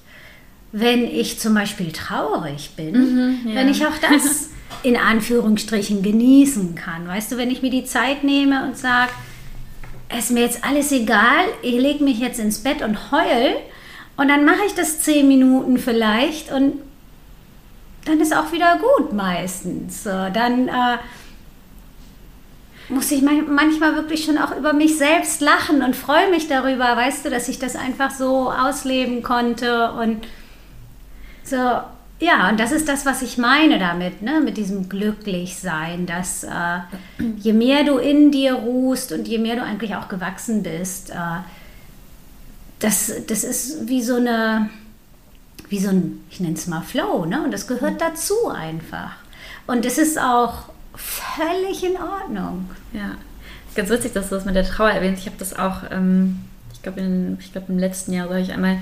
wenn 0.74 1.06
ich 1.06 1.40
zum 1.40 1.54
Beispiel 1.54 1.92
traurig 1.92 2.72
bin, 2.76 2.94
Mhm, 2.94 3.48
ja. 3.50 3.56
wenn 3.56 3.70
ich 3.70 3.86
auch 3.86 3.98
das 4.10 4.50
in 4.84 4.98
Anführungsstrichen 4.98 6.02
genießen 6.02 6.76
kann. 6.76 7.08
Weißt 7.08 7.32
du, 7.32 7.38
wenn 7.38 7.52
ich 7.52 7.62
mir 7.62 7.70
die 7.72 7.86
Zeit 7.86 8.24
nehme 8.24 8.64
und 8.66 8.78
sage, 8.78 9.12
es 10.10 10.26
ist 10.26 10.32
mir 10.32 10.42
jetzt 10.42 10.64
alles 10.66 10.92
egal, 10.92 11.46
ich 11.62 11.76
lege 11.80 12.04
mich 12.04 12.20
jetzt 12.20 12.40
ins 12.40 12.60
Bett 12.60 12.82
und 12.82 13.12
heul 13.12 13.56
und 14.18 14.28
dann 14.28 14.44
mache 14.44 14.66
ich 14.68 14.74
das 14.74 15.02
zehn 15.02 15.28
Minuten 15.28 15.78
vielleicht 15.78 16.52
und 16.52 16.74
dann 18.06 18.20
ist 18.20 18.36
auch 18.36 18.52
wieder 18.52 18.80
gut 18.80 19.14
meistens. 19.14 20.04
Dann 20.04 20.68
äh, 20.68 20.98
muss 22.90 23.12
ich 23.12 23.22
man- 23.22 23.54
manchmal 23.54 23.96
wirklich 23.96 24.26
schon 24.26 24.38
auch 24.38 24.56
über 24.56 24.74
mich 24.74 24.98
selbst 24.98 25.42
lachen 25.42 25.82
und 25.82 25.96
freue 25.96 26.30
mich 26.30 26.48
darüber, 26.48 26.96
weißt 26.96 27.26
du, 27.26 27.30
dass 27.30 27.48
ich 27.48 27.60
das 27.60 27.76
einfach 27.76 28.12
so 28.12 28.52
ausleben 28.52 29.24
konnte 29.24 29.92
und 29.94 30.26
so. 31.44 31.58
Ja, 32.20 32.50
und 32.50 32.60
das 32.60 32.72
ist 32.72 32.88
das, 32.88 33.06
was 33.08 33.24
ich 33.24 33.40
meine 33.40 33.80
damit, 33.80 34.22
ne? 34.22 34.42
mit 34.42 34.56
diesem 34.56 34.90
Glücklichsein, 34.90 36.06
dass 36.06 36.44
äh, 36.44 36.80
je 37.38 37.52
mehr 37.54 37.84
du 37.84 37.98
in 37.98 38.30
dir 38.30 38.54
ruhst 38.54 39.12
und 39.12 39.28
je 39.28 39.40
mehr 39.40 39.56
du 39.56 39.64
eigentlich 39.64 39.96
auch 39.96 40.08
gewachsen 40.08 40.62
bist, 40.62 41.10
äh, 41.10 41.14
das, 42.78 43.12
das 43.28 43.44
ist 43.44 43.88
wie 43.88 44.04
so 44.04 44.18
eine, 44.18 44.70
wie 45.70 45.80
so 45.80 45.90
ein, 45.90 46.24
ich 46.30 46.40
nenne 46.40 46.54
es 46.54 46.68
mal 46.68 46.82
Flow, 46.82 47.26
ne? 47.26 47.44
Und 47.44 47.52
das 47.52 47.66
gehört 47.66 48.02
dazu 48.02 48.50
einfach. 48.50 49.14
Und 49.66 49.84
es 49.86 49.98
ist 49.98 50.20
auch 50.20 50.71
völlig 50.96 51.84
in 51.84 51.98
Ordnung. 51.98 52.70
Ja, 52.94 53.16
ganz 53.76 53.90
witzig, 53.90 54.14
dass 54.14 54.30
du 54.30 54.36
das 54.36 54.46
mit 54.46 54.56
der 54.56 54.66
Trauer 54.66 54.92
erwähnst. 54.92 55.22
Ich 55.22 55.28
habe 55.28 55.38
das 55.38 55.58
auch, 55.58 55.84
ähm, 55.92 56.40
ich 56.74 56.82
glaube, 56.82 57.02
glaub, 57.52 57.70
im 57.70 57.78
letzten 57.78 58.14
Jahr 58.14 58.28
so 58.28 58.34
habe 58.34 58.42
ich 58.42 58.52
einmal 58.52 58.78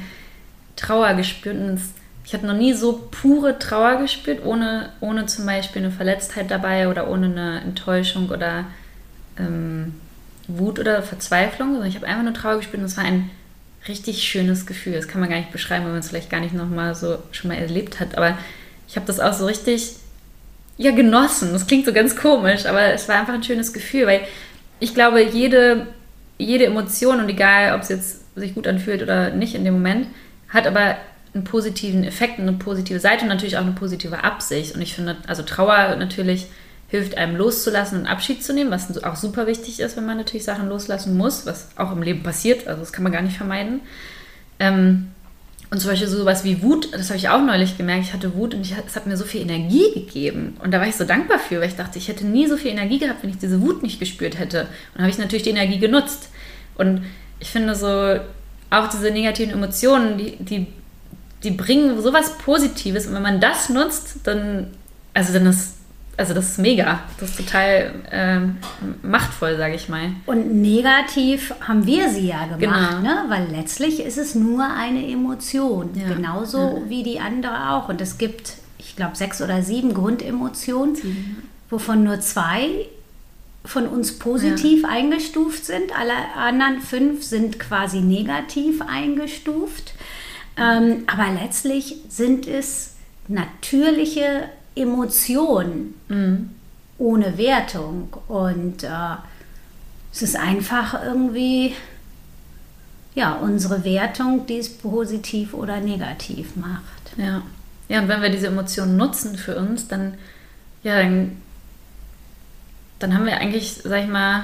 Trauer 0.75 1.13
gespürt. 1.13 1.57
Und 1.57 1.79
ich 2.25 2.33
habe 2.33 2.47
noch 2.47 2.55
nie 2.55 2.73
so 2.73 3.07
pure 3.11 3.59
Trauer 3.59 3.97
gespürt, 3.97 4.45
ohne, 4.45 4.89
ohne 5.01 5.25
zum 5.25 5.45
Beispiel 5.45 5.83
eine 5.83 5.91
Verletztheit 5.91 6.49
dabei 6.51 6.87
oder 6.87 7.09
ohne 7.09 7.27
eine 7.27 7.61
Enttäuschung 7.61 8.29
oder 8.29 8.65
ähm, 9.37 9.95
Wut 10.47 10.79
oder 10.79 11.03
Verzweiflung. 11.03 11.73
Sondern 11.73 11.89
ich 11.89 11.95
habe 11.95 12.07
einfach 12.07 12.23
nur 12.23 12.33
Trauer 12.33 12.57
gespürt 12.57 12.81
und 12.81 12.85
es 12.85 12.97
war 12.97 13.05
ein 13.05 13.29
richtig 13.87 14.23
schönes 14.23 14.65
Gefühl. 14.65 14.93
Das 14.93 15.07
kann 15.07 15.21
man 15.21 15.29
gar 15.29 15.37
nicht 15.37 15.51
beschreiben, 15.51 15.85
wenn 15.85 15.91
man 15.91 16.01
es 16.01 16.09
vielleicht 16.09 16.29
gar 16.29 16.39
nicht 16.39 16.53
nochmal 16.53 16.95
so 16.95 17.19
schon 17.31 17.49
mal 17.49 17.57
erlebt 17.57 17.99
hat. 17.99 18.15
Aber 18.17 18.37
ich 18.87 18.95
habe 18.95 19.05
das 19.05 19.19
auch 19.19 19.33
so 19.33 19.45
richtig 19.45 19.95
ja, 20.79 20.91
genossen. 20.91 21.51
Das 21.51 21.67
klingt 21.67 21.85
so 21.85 21.91
ganz 21.91 22.15
komisch, 22.15 22.65
aber 22.65 22.93
es 22.93 23.07
war 23.09 23.19
einfach 23.19 23.33
ein 23.33 23.43
schönes 23.43 23.73
Gefühl, 23.73 24.07
weil 24.07 24.21
ich 24.79 24.95
glaube, 24.95 25.21
jede, 25.21 25.87
jede 26.37 26.65
Emotion, 26.65 27.19
und 27.19 27.27
egal, 27.27 27.75
ob 27.75 27.81
es 27.81 27.89
jetzt 27.89 28.35
sich 28.35 28.55
gut 28.55 28.65
anfühlt 28.65 29.03
oder 29.03 29.29
nicht 29.31 29.55
in 29.55 29.65
dem 29.65 29.73
Moment, 29.73 30.07
hat 30.47 30.65
aber 30.65 30.95
einen 31.33 31.43
positiven 31.43 32.05
Effekt, 32.05 32.39
eine 32.39 32.53
positive 32.53 33.01
Seite 33.01 33.23
und 33.23 33.27
natürlich 33.27 33.57
auch 33.57 33.61
eine 33.61 33.73
positive 33.73 34.23
Absicht. 34.23 34.73
Und 34.73 34.81
ich 34.81 34.95
finde, 34.95 35.17
also 35.27 35.43
Trauer 35.43 35.97
natürlich 35.97 36.47
hilft 36.87 37.17
einem 37.17 37.35
loszulassen 37.35 37.99
und 37.99 38.07
Abschied 38.07 38.41
zu 38.41 38.53
nehmen, 38.53 38.71
was 38.71 39.03
auch 39.03 39.17
super 39.17 39.47
wichtig 39.47 39.81
ist, 39.81 39.97
wenn 39.97 40.05
man 40.05 40.15
natürlich 40.15 40.45
Sachen 40.45 40.69
loslassen 40.69 41.17
muss, 41.17 41.45
was 41.45 41.67
auch 41.75 41.91
im 41.91 42.01
Leben 42.01 42.23
passiert, 42.23 42.67
also 42.67 42.79
das 42.79 42.93
kann 42.93 43.03
man 43.03 43.11
gar 43.11 43.21
nicht 43.21 43.35
vermeiden. 43.37 43.81
Ähm, 44.59 45.09
und 45.71 45.79
zum 45.79 45.91
Beispiel 45.91 46.07
sowas 46.07 46.43
wie 46.43 46.63
Wut, 46.63 46.91
das 46.91 47.09
habe 47.09 47.17
ich 47.17 47.29
auch 47.29 47.41
neulich 47.41 47.77
gemerkt. 47.77 48.05
Ich 48.05 48.13
hatte 48.13 48.35
Wut 48.35 48.55
und 48.55 48.61
ich, 48.61 48.73
es 48.85 48.95
hat 48.95 49.05
mir 49.05 49.17
so 49.17 49.23
viel 49.23 49.41
Energie 49.41 49.93
gegeben. 49.93 50.57
Und 50.63 50.71
da 50.71 50.79
war 50.79 50.87
ich 50.87 50.95
so 50.95 51.03
dankbar 51.03 51.37
für, 51.37 51.61
weil 51.61 51.67
ich 51.67 51.75
dachte, 51.75 51.99
ich 51.99 52.07
hätte 52.07 52.25
nie 52.25 52.47
so 52.47 52.57
viel 52.57 52.71
Energie 52.71 52.97
gehabt, 52.97 53.21
wenn 53.21 53.29
ich 53.29 53.37
diese 53.37 53.61
Wut 53.61 53.83
nicht 53.83 53.99
gespürt 53.99 54.39
hätte. 54.39 54.67
Und 54.95 55.01
habe 55.01 55.11
ich 55.11 55.19
natürlich 55.19 55.43
die 55.43 55.51
Energie 55.51 55.77
genutzt. 55.77 56.29
Und 56.75 57.05
ich 57.39 57.49
finde 57.49 57.75
so, 57.75 58.19
auch 58.71 58.87
diese 58.89 59.11
negativen 59.11 59.53
Emotionen, 59.53 60.17
die, 60.17 60.37
die, 60.37 60.67
die 61.43 61.51
bringen 61.51 62.01
sowas 62.01 62.37
Positives. 62.39 63.05
Und 63.05 63.13
wenn 63.13 63.21
man 63.21 63.39
das 63.39 63.69
nutzt, 63.69 64.21
dann, 64.23 64.67
also 65.13 65.33
dann 65.33 65.45
ist, 65.45 65.75
also 66.19 66.33
das 66.33 66.49
ist 66.51 66.59
mega. 66.59 66.99
Das 67.19 67.29
ist 67.31 67.37
total 67.37 67.93
ähm, 68.11 68.57
machtvoll, 69.01 69.55
sage 69.57 69.75
ich 69.75 69.87
mal. 69.87 70.11
Und 70.25 70.53
negativ 70.61 71.53
haben 71.61 71.85
wir 71.85 72.09
sie 72.09 72.27
ja 72.27 72.45
gemacht, 72.57 72.97
Genau. 72.97 73.01
ne? 73.01 73.25
weil 73.29 73.47
letztlich 73.49 74.01
ist 74.03 74.17
es 74.17 74.35
nur 74.35 74.63
eine 74.65 75.07
Emotion, 75.07 75.91
Ja. 75.95 76.13
genauso 76.13 76.83
wie 76.87 77.03
die 77.03 77.19
andere 77.21 77.71
auch. 77.71 77.87
Und 77.89 78.01
es 78.01 78.17
gibt, 78.17 78.53
ich 78.77 78.95
glaube, 78.97 79.15
sechs 79.15 79.41
oder 79.41 79.61
sieben 79.61 79.93
Grundemotionen, 79.93 80.97
wovon 81.69 82.03
nur 82.03 82.19
zwei 82.19 82.67
von 83.65 83.87
uns 83.87 84.19
positiv 84.19 84.83
eingestuft 84.85 85.65
sind. 85.65 85.97
Alle 85.97 86.13
anderen 86.35 86.81
fünf 86.81 87.23
sind 87.23 87.59
quasi 87.59 88.01
negativ 88.01 88.81
eingestuft. 88.81 89.93
Ähm, 90.57 91.03
aber 91.07 91.27
letztlich 91.41 91.95
sind 92.09 92.45
es 92.47 92.95
natürliche 93.27 94.49
Emotionen 94.79 95.95
ohne 96.97 97.37
Wertung. 97.37 98.09
Und 98.27 98.83
äh, 98.83 99.15
es 100.11 100.21
ist 100.21 100.35
einfach 100.35 101.03
irgendwie 101.03 101.73
ja, 103.15 103.33
unsere 103.33 103.83
Wertung, 103.83 104.45
die 104.45 104.57
es 104.57 104.69
positiv 104.69 105.53
oder 105.53 105.79
negativ 105.79 106.55
macht. 106.55 106.83
Ja. 107.17 107.41
Ja, 107.87 108.01
und 108.01 108.07
wenn 108.07 108.21
wir 108.21 108.29
diese 108.29 108.47
Emotionen 108.47 108.97
nutzen 108.97 109.35
für 109.35 109.55
uns, 109.55 109.87
dann, 109.87 110.13
ja, 110.83 111.01
dann, 111.01 111.37
dann 112.99 113.15
haben 113.15 113.25
wir 113.25 113.37
eigentlich, 113.37 113.81
sag 113.83 114.03
ich 114.03 114.09
mal, 114.09 114.43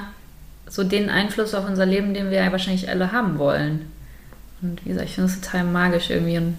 so 0.68 0.82
den 0.82 1.08
Einfluss 1.08 1.54
auf 1.54 1.64
unser 1.64 1.86
Leben, 1.86 2.12
den 2.12 2.30
wir 2.30 2.42
ja 2.42 2.50
wahrscheinlich 2.50 2.88
alle 2.88 3.12
haben 3.12 3.38
wollen. 3.38 3.86
Und 4.62 4.84
wie 4.84 4.88
gesagt, 4.88 5.08
ich 5.08 5.14
finde 5.14 5.30
das 5.30 5.40
total 5.40 5.62
magisch 5.62 6.10
irgendwie 6.10 6.38
und 6.38 6.58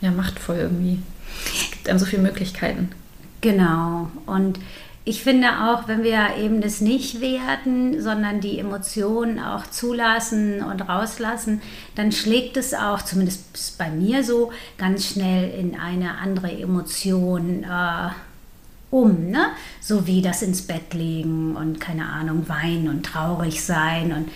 ja, 0.00 0.10
machtvoll 0.10 0.56
irgendwie. 0.56 1.00
Es 1.44 1.70
gibt 1.70 1.88
einem 1.88 2.00
so 2.00 2.06
viele 2.06 2.22
Möglichkeiten. 2.22 2.90
Genau. 3.40 4.10
Und 4.26 4.58
ich 5.08 5.22
finde 5.22 5.46
auch, 5.62 5.86
wenn 5.86 6.02
wir 6.02 6.36
eben 6.36 6.60
das 6.60 6.80
nicht 6.80 7.20
werten, 7.20 8.02
sondern 8.02 8.40
die 8.40 8.58
Emotionen 8.58 9.38
auch 9.38 9.64
zulassen 9.68 10.62
und 10.62 10.80
rauslassen, 10.80 11.62
dann 11.94 12.10
schlägt 12.10 12.56
es 12.56 12.74
auch, 12.74 13.02
zumindest 13.02 13.78
bei 13.78 13.88
mir 13.88 14.24
so, 14.24 14.50
ganz 14.78 15.06
schnell 15.06 15.50
in 15.56 15.78
eine 15.78 16.18
andere 16.18 16.50
Emotion 16.50 17.62
äh, 17.62 18.08
um. 18.90 19.30
Ne? 19.30 19.46
So 19.80 20.08
wie 20.08 20.22
das 20.22 20.42
ins 20.42 20.62
Bett 20.62 20.92
legen 20.92 21.54
und 21.54 21.80
keine 21.80 22.08
Ahnung, 22.08 22.48
weinen 22.48 22.88
und 22.88 23.06
traurig 23.06 23.64
sein 23.64 24.12
und 24.12 24.28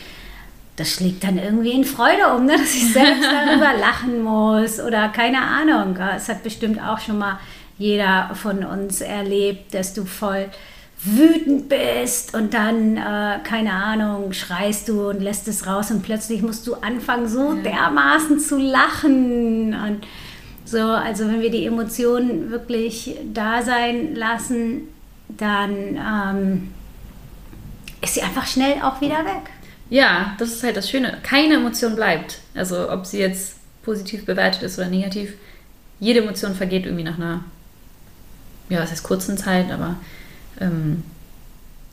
das 0.76 0.94
schlägt 0.94 1.24
dann 1.24 1.36
irgendwie 1.36 1.72
in 1.72 1.84
Freude 1.84 2.32
um, 2.34 2.46
ne? 2.46 2.52
dass 2.52 2.74
ich 2.74 2.92
selbst 2.92 3.24
darüber 3.30 3.76
lachen 3.76 4.22
muss 4.22 4.78
oder 4.78 5.08
keine 5.08 5.42
Ahnung. 5.42 5.96
Es 6.16 6.28
hat 6.28 6.44
bestimmt 6.44 6.80
auch 6.80 7.00
schon 7.00 7.18
mal 7.18 7.40
jeder 7.80 8.30
von 8.34 8.62
uns 8.62 9.00
erlebt, 9.00 9.72
dass 9.72 9.94
du 9.94 10.04
voll 10.04 10.50
wütend 11.02 11.70
bist 11.70 12.34
und 12.34 12.52
dann, 12.52 12.98
äh, 12.98 13.38
keine 13.42 13.72
Ahnung, 13.72 14.34
schreist 14.34 14.86
du 14.90 15.08
und 15.08 15.22
lässt 15.22 15.48
es 15.48 15.66
raus 15.66 15.90
und 15.90 16.02
plötzlich 16.02 16.42
musst 16.42 16.66
du 16.66 16.74
anfangen, 16.74 17.26
so 17.26 17.54
ja. 17.54 17.62
dermaßen 17.62 18.38
zu 18.38 18.58
lachen. 18.58 19.74
Und 19.74 20.06
so, 20.66 20.78
also 20.78 21.26
wenn 21.26 21.40
wir 21.40 21.50
die 21.50 21.64
Emotionen 21.64 22.50
wirklich 22.50 23.16
da 23.32 23.62
sein 23.62 24.14
lassen, 24.14 24.82
dann 25.28 25.96
ähm, 25.96 26.68
ist 28.02 28.12
sie 28.12 28.22
einfach 28.22 28.46
schnell 28.46 28.82
auch 28.82 29.00
wieder 29.00 29.24
weg. 29.24 29.48
Ja, 29.88 30.34
das 30.38 30.50
ist 30.50 30.62
halt 30.62 30.76
das 30.76 30.90
Schöne. 30.90 31.16
Keine 31.22 31.54
Emotion 31.54 31.96
bleibt. 31.96 32.40
Also 32.54 32.90
ob 32.90 33.06
sie 33.06 33.20
jetzt 33.20 33.56
positiv 33.82 34.26
bewertet 34.26 34.64
ist 34.64 34.78
oder 34.78 34.88
negativ. 34.88 35.32
Jede 35.98 36.20
Emotion 36.20 36.54
vergeht 36.54 36.84
irgendwie 36.84 37.04
nach 37.04 37.16
einer 37.16 37.42
ja, 38.70 38.80
was 38.80 38.90
heißt 38.90 39.02
kurzen 39.02 39.36
Zeit, 39.36 39.70
aber 39.70 39.96
ähm, 40.60 41.02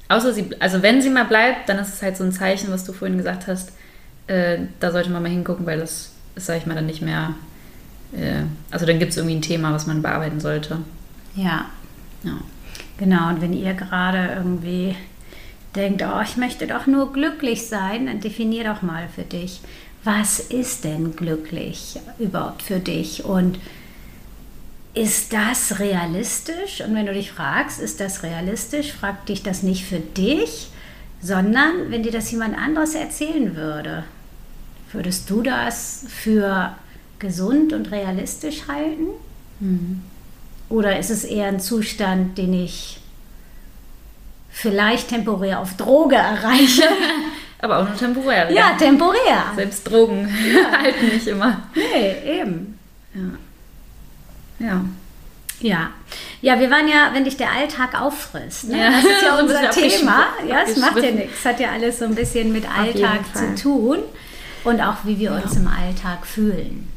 außer 0.07 0.33
sie, 0.33 0.49
also 0.59 0.81
wenn 0.81 1.01
sie 1.01 1.09
mal 1.09 1.25
bleibt, 1.25 1.67
dann 1.67 1.77
ist 1.79 1.93
es 1.93 2.01
halt 2.01 2.15
so 2.15 2.23
ein 2.23 2.31
Zeichen, 2.31 2.71
was 2.71 2.85
du 2.85 2.93
vorhin 2.93 3.17
gesagt 3.17 3.47
hast, 3.47 3.73
äh, 4.27 4.59
da 4.79 4.91
sollte 4.91 5.09
man 5.09 5.23
mal 5.23 5.29
hingucken, 5.29 5.65
weil 5.65 5.79
das 5.79 6.11
ist, 6.35 6.45
sag 6.45 6.57
ich 6.57 6.65
mal, 6.65 6.75
dann 6.75 6.85
nicht 6.85 7.01
mehr, 7.01 7.33
äh, 8.13 8.43
also 8.71 8.85
dann 8.85 8.99
gibt 8.99 9.11
es 9.11 9.17
irgendwie 9.17 9.35
ein 9.35 9.41
Thema, 9.41 9.73
was 9.73 9.87
man 9.87 10.01
bearbeiten 10.01 10.39
sollte. 10.39 10.77
Ja. 11.35 11.65
Ja. 12.23 12.37
Genau, 12.97 13.29
und 13.29 13.41
wenn 13.41 13.53
ihr 13.53 13.73
gerade 13.73 14.33
irgendwie 14.35 14.95
denkt, 15.75 16.03
oh, 16.03 16.21
ich 16.23 16.37
möchte 16.37 16.67
doch 16.67 16.87
nur 16.87 17.13
glücklich 17.13 17.67
sein, 17.67 18.07
dann 18.07 18.19
definier 18.19 18.63
doch 18.63 18.81
mal 18.81 19.07
für 19.13 19.23
dich, 19.23 19.61
was 20.03 20.39
ist 20.39 20.83
denn 20.83 21.15
glücklich 21.15 21.99
überhaupt 22.17 22.63
für 22.63 22.79
dich 22.79 23.25
und 23.25 23.59
ist 24.97 25.31
das 25.31 25.79
realistisch? 25.79 26.81
Und 26.81 26.95
wenn 26.95 27.05
du 27.05 27.13
dich 27.13 27.31
fragst, 27.31 27.79
ist 27.79 27.99
das 27.99 28.23
realistisch, 28.23 28.93
frag 28.93 29.25
dich 29.27 29.43
das 29.43 29.61
nicht 29.61 29.85
für 29.85 29.99
dich, 29.99 30.69
sondern 31.21 31.91
wenn 31.91 32.01
dir 32.01 32.11
das 32.11 32.31
jemand 32.31 32.57
anderes 32.57 32.95
erzählen 32.95 33.55
würde. 33.55 34.03
Würdest 34.91 35.29
du 35.29 35.43
das 35.43 36.05
für 36.07 36.75
gesund 37.19 37.73
und 37.73 37.91
realistisch 37.91 38.67
halten? 38.67 39.07
Mhm. 39.59 40.01
Oder 40.69 40.97
ist 40.97 41.11
es 41.11 41.23
eher 41.23 41.47
ein 41.47 41.59
Zustand, 41.59 42.37
den 42.37 42.53
ich 42.53 42.99
vielleicht 44.49 45.09
temporär 45.09 45.59
auf 45.59 45.77
Droge 45.77 46.15
erreiche? 46.15 46.83
Aber 47.59 47.79
auch 47.79 47.87
nur 47.87 47.97
temporär. 47.97 48.51
Ja, 48.51 48.71
ja. 48.71 48.77
temporär. 48.77 49.51
Selbst 49.55 49.89
Drogen 49.89 50.29
ja. 50.53 50.71
halten 50.79 51.07
nicht 51.07 51.27
immer. 51.27 51.63
Nee, 51.75 52.39
eben. 52.39 52.79
Ja. 53.13 53.21
Ja. 54.59 54.83
Ja. 55.59 55.89
Ja, 56.41 56.59
wir 56.59 56.69
waren 56.69 56.87
ja, 56.87 57.09
wenn 57.13 57.23
dich 57.23 57.37
der 57.37 57.51
Alltag 57.51 57.99
auffrisst. 57.99 58.69
Ne? 58.69 58.77
Ja. 58.77 58.91
Das 58.91 59.03
ist 59.03 59.23
ja 59.23 59.39
unser 59.39 59.69
Thema. 59.71 60.25
Ja, 60.47 60.61
es 60.65 60.77
macht 60.77 60.97
ja 60.97 61.11
nichts. 61.11 61.43
Hat 61.43 61.59
ja 61.59 61.71
alles 61.71 61.99
so 61.99 62.05
ein 62.05 62.15
bisschen 62.15 62.51
mit 62.51 62.65
Alltag 62.69 63.21
zu 63.33 63.55
tun 63.55 63.99
und 64.63 64.81
auch 64.81 64.97
wie 65.03 65.17
wir 65.17 65.31
ja. 65.31 65.39
uns 65.39 65.55
im 65.55 65.67
Alltag 65.67 66.25
fühlen. 66.25 66.87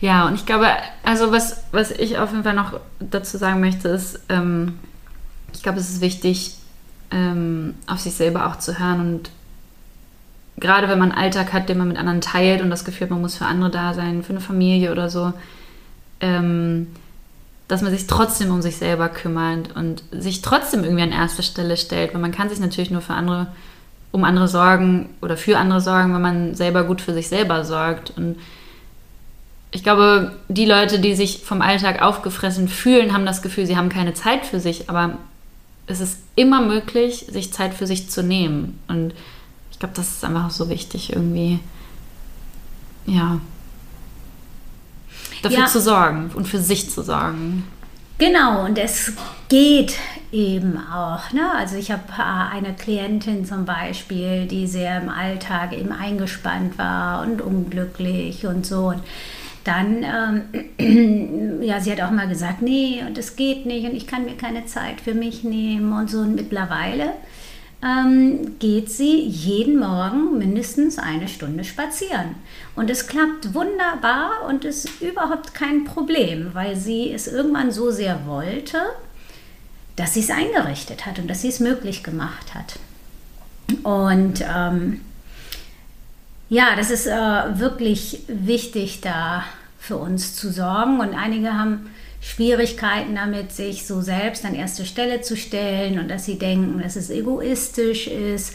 Ja, 0.00 0.26
und 0.26 0.34
ich 0.34 0.46
glaube, 0.46 0.68
also 1.02 1.32
was, 1.32 1.64
was 1.72 1.90
ich 1.90 2.18
auf 2.18 2.30
jeden 2.30 2.44
Fall 2.44 2.54
noch 2.54 2.78
dazu 3.00 3.36
sagen 3.36 3.60
möchte, 3.60 3.88
ist, 3.88 4.20
ähm, 4.28 4.78
ich 5.52 5.62
glaube, 5.62 5.78
es 5.78 5.88
ist 5.88 6.00
wichtig, 6.00 6.54
ähm, 7.10 7.74
auf 7.86 7.98
sich 7.98 8.14
selber 8.14 8.46
auch 8.46 8.58
zu 8.58 8.78
hören 8.78 9.00
und 9.00 9.30
gerade 10.56 10.88
wenn 10.88 10.98
man 10.98 11.12
einen 11.12 11.20
Alltag 11.20 11.52
hat, 11.52 11.68
den 11.68 11.78
man 11.78 11.88
mit 11.88 11.96
anderen 11.96 12.20
teilt 12.20 12.62
und 12.62 12.70
das 12.70 12.84
Gefühl 12.84 13.06
hat, 13.06 13.10
man 13.10 13.20
muss 13.20 13.36
für 13.36 13.46
andere 13.46 13.70
da 13.70 13.94
sein, 13.94 14.22
für 14.22 14.30
eine 14.30 14.40
Familie 14.40 14.92
oder 14.92 15.08
so, 15.08 15.32
ähm, 16.20 16.88
dass 17.68 17.82
man 17.82 17.92
sich 17.92 18.06
trotzdem 18.06 18.50
um 18.50 18.62
sich 18.62 18.78
selber 18.78 19.10
kümmert 19.10 19.76
und 19.76 20.02
sich 20.10 20.40
trotzdem 20.40 20.84
irgendwie 20.84 21.02
an 21.02 21.12
erste 21.12 21.42
Stelle 21.42 21.76
stellt, 21.76 22.14
weil 22.14 22.20
man 22.20 22.32
kann 22.32 22.48
sich 22.48 22.58
natürlich 22.58 22.90
nur 22.90 23.02
für 23.02 23.12
andere, 23.12 23.48
um 24.10 24.24
andere 24.24 24.48
sorgen 24.48 25.10
oder 25.20 25.36
für 25.36 25.58
andere 25.58 25.82
sorgen, 25.82 26.14
wenn 26.14 26.22
man 26.22 26.54
selber 26.54 26.84
gut 26.84 27.02
für 27.02 27.12
sich 27.12 27.28
selber 27.28 27.66
sorgt. 27.66 28.10
Und 28.16 28.36
ich 29.70 29.82
glaube, 29.82 30.34
die 30.48 30.64
Leute, 30.64 30.98
die 30.98 31.14
sich 31.14 31.44
vom 31.44 31.60
Alltag 31.60 32.00
aufgefressen 32.00 32.68
fühlen, 32.68 33.12
haben 33.12 33.26
das 33.26 33.42
Gefühl, 33.42 33.66
sie 33.66 33.76
haben 33.76 33.90
keine 33.90 34.14
Zeit 34.14 34.46
für 34.46 34.60
sich, 34.60 34.88
aber 34.88 35.18
es 35.86 36.00
ist 36.00 36.20
immer 36.36 36.62
möglich, 36.62 37.26
sich 37.28 37.52
Zeit 37.52 37.74
für 37.74 37.86
sich 37.86 38.08
zu 38.08 38.22
nehmen. 38.22 38.78
Und 38.88 39.12
ich 39.72 39.78
glaube, 39.78 39.94
das 39.94 40.08
ist 40.08 40.24
einfach 40.24 40.50
so 40.50 40.70
wichtig 40.70 41.12
irgendwie. 41.12 41.60
Ja, 43.04 43.40
dafür 45.42 45.60
ja. 45.60 45.66
zu 45.66 45.80
sorgen 45.80 46.30
und 46.34 46.46
für 46.46 46.60
sich 46.60 46.90
zu 46.90 47.02
sorgen. 47.02 47.64
Genau, 48.18 48.64
und 48.64 48.78
es 48.78 49.12
geht 49.48 49.94
eben 50.32 50.76
auch. 50.76 51.32
Ne? 51.32 51.50
Also 51.56 51.76
ich 51.76 51.90
habe 51.90 52.02
eine 52.18 52.74
Klientin 52.74 53.44
zum 53.46 53.64
Beispiel, 53.64 54.46
die 54.46 54.66
sehr 54.66 55.00
im 55.00 55.08
Alltag 55.08 55.72
eben 55.72 55.92
eingespannt 55.92 56.78
war 56.78 57.22
und 57.22 57.40
unglücklich 57.40 58.44
und 58.44 58.66
so. 58.66 58.88
Und 58.88 59.02
dann, 59.64 60.04
ähm, 60.78 61.60
ja, 61.62 61.80
sie 61.80 61.92
hat 61.92 62.00
auch 62.00 62.10
mal 62.10 62.28
gesagt, 62.28 62.60
nee, 62.60 63.02
und 63.06 63.16
es 63.18 63.36
geht 63.36 63.66
nicht 63.66 63.88
und 63.88 63.94
ich 63.94 64.06
kann 64.06 64.24
mir 64.24 64.36
keine 64.36 64.66
Zeit 64.66 65.00
für 65.00 65.14
mich 65.14 65.44
nehmen 65.44 65.92
und 65.92 66.10
so. 66.10 66.18
Und 66.18 66.34
mittlerweile 66.34 67.12
ähm, 67.82 68.58
geht 68.58 68.90
sie 68.90 69.20
jeden 69.20 69.78
Morgen 69.78 70.38
mindestens 70.38 70.98
eine 70.98 71.28
Stunde 71.28 71.64
spazieren. 71.64 72.34
Und 72.74 72.90
es 72.90 73.06
klappt 73.06 73.54
wunderbar 73.54 74.44
und 74.48 74.64
ist 74.64 75.00
überhaupt 75.00 75.54
kein 75.54 75.84
Problem, 75.84 76.50
weil 76.54 76.76
sie 76.76 77.12
es 77.12 77.28
irgendwann 77.28 77.70
so 77.70 77.90
sehr 77.90 78.26
wollte, 78.26 78.78
dass 79.96 80.14
sie 80.14 80.20
es 80.20 80.30
eingerichtet 80.30 81.06
hat 81.06 81.18
und 81.18 81.28
dass 81.28 81.42
sie 81.42 81.48
es 81.48 81.60
möglich 81.60 82.02
gemacht 82.02 82.54
hat. 82.54 82.78
Und 83.82 84.44
ähm, 84.48 85.00
ja, 86.48 86.74
das 86.76 86.90
ist 86.90 87.06
äh, 87.06 87.58
wirklich 87.58 88.22
wichtig, 88.26 89.00
da 89.02 89.44
für 89.78 89.96
uns 89.96 90.34
zu 90.34 90.50
sorgen. 90.50 91.00
Und 91.00 91.14
einige 91.14 91.52
haben 91.52 91.90
Schwierigkeiten 92.20 93.14
damit, 93.14 93.52
sich 93.52 93.86
so 93.86 94.00
selbst 94.00 94.44
an 94.44 94.54
erste 94.54 94.84
Stelle 94.84 95.20
zu 95.20 95.36
stellen 95.36 95.98
und 95.98 96.08
dass 96.08 96.24
sie 96.24 96.38
denken, 96.38 96.80
dass 96.80 96.96
es 96.96 97.10
egoistisch 97.10 98.06
ist. 98.08 98.54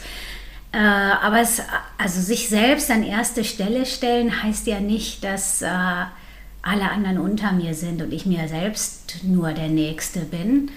Äh, 0.72 0.78
aber 0.78 1.40
es, 1.40 1.62
also 1.98 2.20
sich 2.20 2.48
selbst 2.48 2.90
an 2.90 3.02
erste 3.02 3.44
Stelle 3.44 3.86
stellen 3.86 4.42
heißt 4.42 4.66
ja 4.66 4.80
nicht, 4.80 5.24
dass 5.24 5.62
äh, 5.62 5.66
alle 5.66 6.90
anderen 6.90 7.18
unter 7.18 7.52
mir 7.52 7.74
sind 7.74 8.02
und 8.02 8.12
ich 8.12 8.26
mir 8.26 8.48
selbst 8.48 9.22
nur 9.22 9.52
der 9.52 9.68
Nächste 9.68 10.20
bin. 10.20 10.70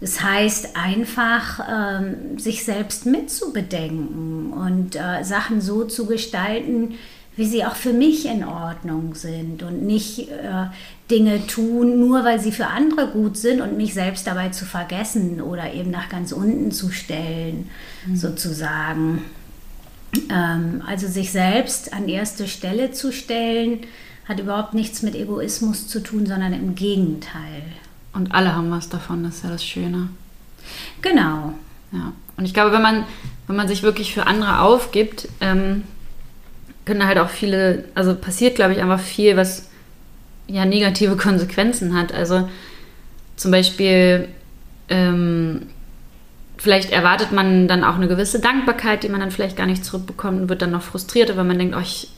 Das 0.00 0.22
heißt 0.22 0.76
einfach, 0.76 1.60
ähm, 1.70 2.38
sich 2.38 2.64
selbst 2.64 3.06
mitzubedenken 3.06 4.52
und 4.52 4.96
äh, 4.96 5.24
Sachen 5.24 5.60
so 5.60 5.84
zu 5.84 6.06
gestalten, 6.06 6.94
wie 7.40 7.46
sie 7.46 7.64
auch 7.64 7.74
für 7.74 7.94
mich 7.94 8.26
in 8.26 8.44
Ordnung 8.44 9.14
sind 9.14 9.62
und 9.62 9.82
nicht 9.82 10.28
äh, 10.28 10.66
Dinge 11.10 11.46
tun, 11.46 11.98
nur 11.98 12.22
weil 12.22 12.38
sie 12.38 12.52
für 12.52 12.66
andere 12.66 13.08
gut 13.08 13.38
sind 13.38 13.62
und 13.62 13.78
mich 13.78 13.94
selbst 13.94 14.26
dabei 14.26 14.50
zu 14.50 14.66
vergessen 14.66 15.40
oder 15.40 15.72
eben 15.72 15.90
nach 15.90 16.10
ganz 16.10 16.32
unten 16.32 16.70
zu 16.70 16.90
stellen, 16.90 17.70
mhm. 18.04 18.14
sozusagen. 18.14 19.22
Ähm, 20.28 20.82
also 20.86 21.08
sich 21.08 21.32
selbst 21.32 21.94
an 21.94 22.10
erste 22.10 22.46
Stelle 22.46 22.92
zu 22.92 23.10
stellen, 23.10 23.78
hat 24.28 24.38
überhaupt 24.38 24.74
nichts 24.74 25.00
mit 25.00 25.14
Egoismus 25.14 25.88
zu 25.88 26.00
tun, 26.00 26.26
sondern 26.26 26.52
im 26.52 26.74
Gegenteil. 26.74 27.62
Und 28.12 28.34
alle 28.34 28.54
haben 28.54 28.70
was 28.70 28.90
davon, 28.90 29.24
das 29.24 29.36
ist 29.36 29.44
ja 29.44 29.50
das 29.50 29.64
Schöne. 29.64 30.10
Genau. 31.00 31.54
Ja. 31.90 32.12
Und 32.36 32.44
ich 32.44 32.52
glaube, 32.52 32.72
wenn 32.72 32.82
man, 32.82 33.06
wenn 33.46 33.56
man 33.56 33.66
sich 33.66 33.82
wirklich 33.82 34.12
für 34.12 34.26
andere 34.26 34.60
aufgibt, 34.60 35.26
ähm, 35.40 35.84
können 36.90 37.06
halt 37.06 37.18
auch 37.18 37.28
viele, 37.28 37.84
also 37.94 38.16
passiert, 38.16 38.56
glaube 38.56 38.72
ich, 38.72 38.82
einfach 38.82 38.98
viel, 38.98 39.36
was 39.36 39.68
ja 40.48 40.64
negative 40.64 41.16
Konsequenzen 41.16 41.96
hat. 41.96 42.12
Also 42.12 42.48
zum 43.36 43.52
Beispiel, 43.52 44.26
ähm, 44.88 45.68
vielleicht 46.58 46.90
erwartet 46.90 47.30
man 47.30 47.68
dann 47.68 47.84
auch 47.84 47.94
eine 47.94 48.08
gewisse 48.08 48.40
Dankbarkeit, 48.40 49.04
die 49.04 49.08
man 49.08 49.20
dann 49.20 49.30
vielleicht 49.30 49.56
gar 49.56 49.66
nicht 49.66 49.84
zurückbekommt 49.84 50.40
und 50.42 50.48
wird 50.48 50.62
dann 50.62 50.72
noch 50.72 50.82
frustrierter, 50.82 51.36
weil 51.36 51.44
man 51.44 51.60
denkt, 51.60 51.76
oh, 51.76 51.80
ich, 51.80 52.10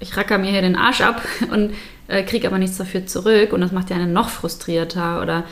ich 0.00 0.16
racker 0.16 0.38
mir 0.38 0.50
hier 0.50 0.62
den 0.62 0.76
Arsch 0.76 1.02
ab 1.02 1.20
und 1.52 1.74
äh, 2.08 2.22
kriege 2.22 2.46
aber 2.46 2.56
nichts 2.56 2.78
dafür 2.78 3.04
zurück 3.04 3.52
und 3.52 3.60
das 3.60 3.72
macht 3.72 3.90
ja 3.90 3.96
einen 3.96 4.14
noch 4.14 4.30
frustrierter 4.30 5.20
oder 5.20 5.44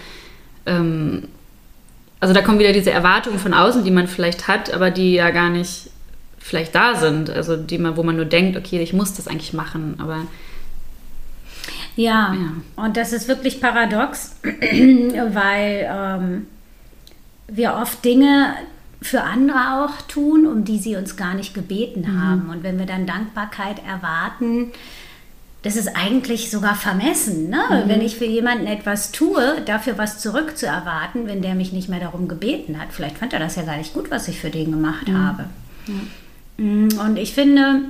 ähm, 0.64 1.28
also 2.20 2.32
da 2.32 2.40
kommen 2.40 2.58
wieder 2.58 2.72
diese 2.72 2.90
Erwartungen 2.90 3.38
von 3.38 3.52
außen, 3.52 3.84
die 3.84 3.90
man 3.90 4.06
vielleicht 4.06 4.48
hat, 4.48 4.72
aber 4.72 4.90
die 4.90 5.12
ja 5.12 5.28
gar 5.30 5.50
nicht 5.50 5.90
vielleicht 6.44 6.74
da 6.74 6.94
sind. 6.94 7.30
Also 7.30 7.56
die 7.56 7.78
man, 7.78 7.96
wo 7.96 8.02
man 8.02 8.16
nur 8.16 8.26
denkt, 8.26 8.58
okay, 8.58 8.82
ich 8.82 8.92
muss 8.92 9.14
das 9.14 9.26
eigentlich 9.26 9.54
machen, 9.54 9.94
aber 9.98 10.26
ja, 11.96 12.34
ja. 12.34 12.84
und 12.84 12.96
das 12.96 13.12
ist 13.12 13.28
wirklich 13.28 13.60
paradox, 13.60 14.36
weil 14.42 15.88
ähm, 15.90 16.46
wir 17.48 17.74
oft 17.74 18.04
Dinge 18.04 18.56
für 19.00 19.22
andere 19.22 19.84
auch 19.84 20.02
tun, 20.02 20.46
um 20.46 20.64
die 20.64 20.78
sie 20.78 20.96
uns 20.96 21.16
gar 21.16 21.34
nicht 21.34 21.54
gebeten 21.54 22.02
mhm. 22.02 22.22
haben. 22.22 22.50
Und 22.50 22.62
wenn 22.62 22.78
wir 22.78 22.86
dann 22.86 23.06
Dankbarkeit 23.06 23.80
erwarten, 23.86 24.72
das 25.62 25.76
ist 25.76 25.96
eigentlich 25.96 26.50
sogar 26.50 26.74
vermessen, 26.74 27.48
ne? 27.48 27.62
Mhm. 27.70 27.88
wenn 27.88 28.02
ich 28.02 28.16
für 28.16 28.26
jemanden 28.26 28.66
etwas 28.66 29.12
tue, 29.12 29.62
dafür 29.64 29.96
was 29.96 30.18
zurückzuerwarten, 30.18 31.26
wenn 31.26 31.40
der 31.40 31.54
mich 31.54 31.72
nicht 31.72 31.88
mehr 31.88 32.00
darum 32.00 32.28
gebeten 32.28 32.78
hat. 32.78 32.88
Vielleicht 32.90 33.16
fand 33.16 33.32
er 33.32 33.38
das 33.38 33.56
ja 33.56 33.62
gar 33.62 33.78
nicht 33.78 33.94
gut, 33.94 34.10
was 34.10 34.28
ich 34.28 34.40
für 34.40 34.50
den 34.50 34.72
gemacht 34.72 35.08
mhm. 35.08 35.18
habe. 35.18 35.44
Mhm. 35.86 36.10
Und 36.56 37.16
ich 37.16 37.34
finde, 37.34 37.82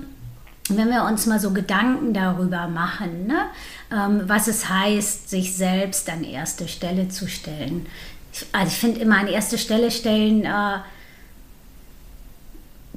wenn 0.71 0.89
wir 0.89 1.05
uns 1.05 1.27
mal 1.27 1.39
so 1.39 1.51
Gedanken 1.53 2.15
darüber 2.15 2.69
machen, 2.69 3.27
ne? 3.27 3.47
ähm, 3.93 4.23
was 4.27 4.49
es 4.49 4.69
heißt, 4.69 5.29
sich 5.29 5.57
selbst 5.57 6.09
an 6.09 6.25
erste 6.25 6.69
Stelle 6.69 7.09
zu 7.09 7.29
stellen. 7.29 7.87
Ich, 8.33 8.47
also 8.53 8.69
ich 8.69 8.79
finde 8.79 9.01
immer 9.01 9.19
an 9.19 9.29
erste 9.29 9.59
Stelle 9.59 9.91
stellen 9.91 10.45
äh, 10.45 10.79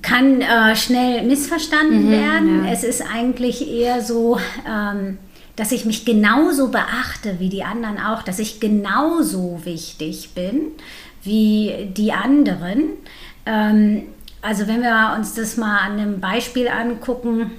kann 0.02 0.42
äh, 0.42 0.76
schnell 0.76 1.24
missverstanden 1.24 2.08
mhm, 2.08 2.12
werden. 2.12 2.66
Ja. 2.66 2.72
Es 2.72 2.84
ist 2.84 3.02
eigentlich 3.02 3.68
eher 3.68 4.02
so, 4.02 4.40
ähm, 4.68 5.18
dass 5.56 5.72
ich 5.72 5.86
mich 5.86 6.06
genauso 6.06 6.70
beachte 6.70 7.40
wie 7.40 7.50
die 7.50 7.64
anderen 7.64 7.98
auch, 7.98 8.22
dass 8.22 8.40
ich 8.40 8.60
genauso 8.60 9.62
wichtig 9.66 10.32
bin 10.36 10.72
wie 11.24 11.90
die 11.92 12.14
anderen. 12.14 12.90
Ähm, 13.46 14.04
also 14.42 14.68
wenn 14.68 14.82
wir 14.82 15.14
uns 15.18 15.34
das 15.34 15.58
mal 15.58 15.80
an 15.80 15.94
einem 15.94 16.20
Beispiel 16.20 16.68
angucken, 16.68 17.52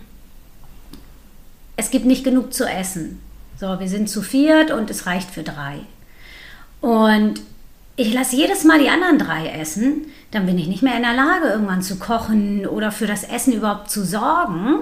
es 1.77 1.91
gibt 1.91 2.07
nicht 2.07 2.25
genug 2.25 2.53
zu 2.53 2.65
essen. 2.65 3.21
So, 3.59 3.81
wir 3.81 3.89
sind 3.89 4.09
zu 4.09 4.23
viert 4.23 4.71
und 4.71 4.91
es 4.91 5.07
reicht 5.07 5.31
für 5.31 5.43
drei. 5.43 5.81
Und 6.81 7.41
ich 7.97 8.15
lasse 8.15 8.37
jedes 8.37 8.65
Mal 8.65 8.79
die 8.79 8.89
anderen 8.89 9.19
drei 9.19 9.49
essen, 9.49 10.07
dann 10.31 10.47
bin 10.47 10.59
ich 10.59 10.69
nicht 10.69 10.83
mehr 10.83 10.97
in 10.97 11.03
der 11.03 11.15
Lage, 11.15 11.49
irgendwann 11.49 11.83
zu 11.83 11.99
kochen 11.99 12.67
oder 12.67 12.93
für 12.93 13.07
das 13.07 13.25
Essen 13.25 13.53
überhaupt 13.53 13.91
zu 13.91 14.05
sorgen. 14.05 14.81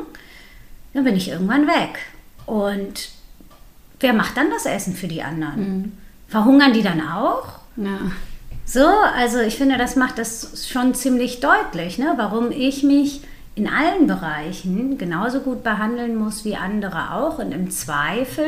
Dann 0.93 1.05
bin 1.05 1.17
ich 1.17 1.29
irgendwann 1.29 1.67
weg. 1.67 1.99
Und 2.45 3.11
wer 4.01 4.13
macht 4.13 4.37
dann 4.37 4.51
das 4.51 4.67
Essen 4.67 4.95
für 4.95 5.09
die 5.09 5.23
anderen? 5.23 5.61
Mhm. 5.61 5.93
Verhungern 6.29 6.73
die 6.73 6.83
dann 6.83 7.01
auch? 7.01 7.61
Ja. 7.77 7.99
So, 8.69 8.85
also 8.85 9.39
ich 9.39 9.57
finde, 9.57 9.79
das 9.79 9.95
macht 9.95 10.19
das 10.19 10.69
schon 10.69 10.93
ziemlich 10.95 11.39
deutlich, 11.39 11.99
ne? 11.99 12.15
warum 12.17 12.51
ich 12.51 12.83
mich 12.83 13.21
in 13.55 13.69
allen 13.69 14.09
Bereichen 14.09 14.99
genauso 14.99 15.41
gut 15.41 15.63
behandeln 15.63 16.17
muss 16.17 16.45
wie 16.45 16.57
andere 16.57 17.13
auch 17.13 17.39
und 17.39 17.53
im 17.53 17.71
Zweifel 17.71 18.45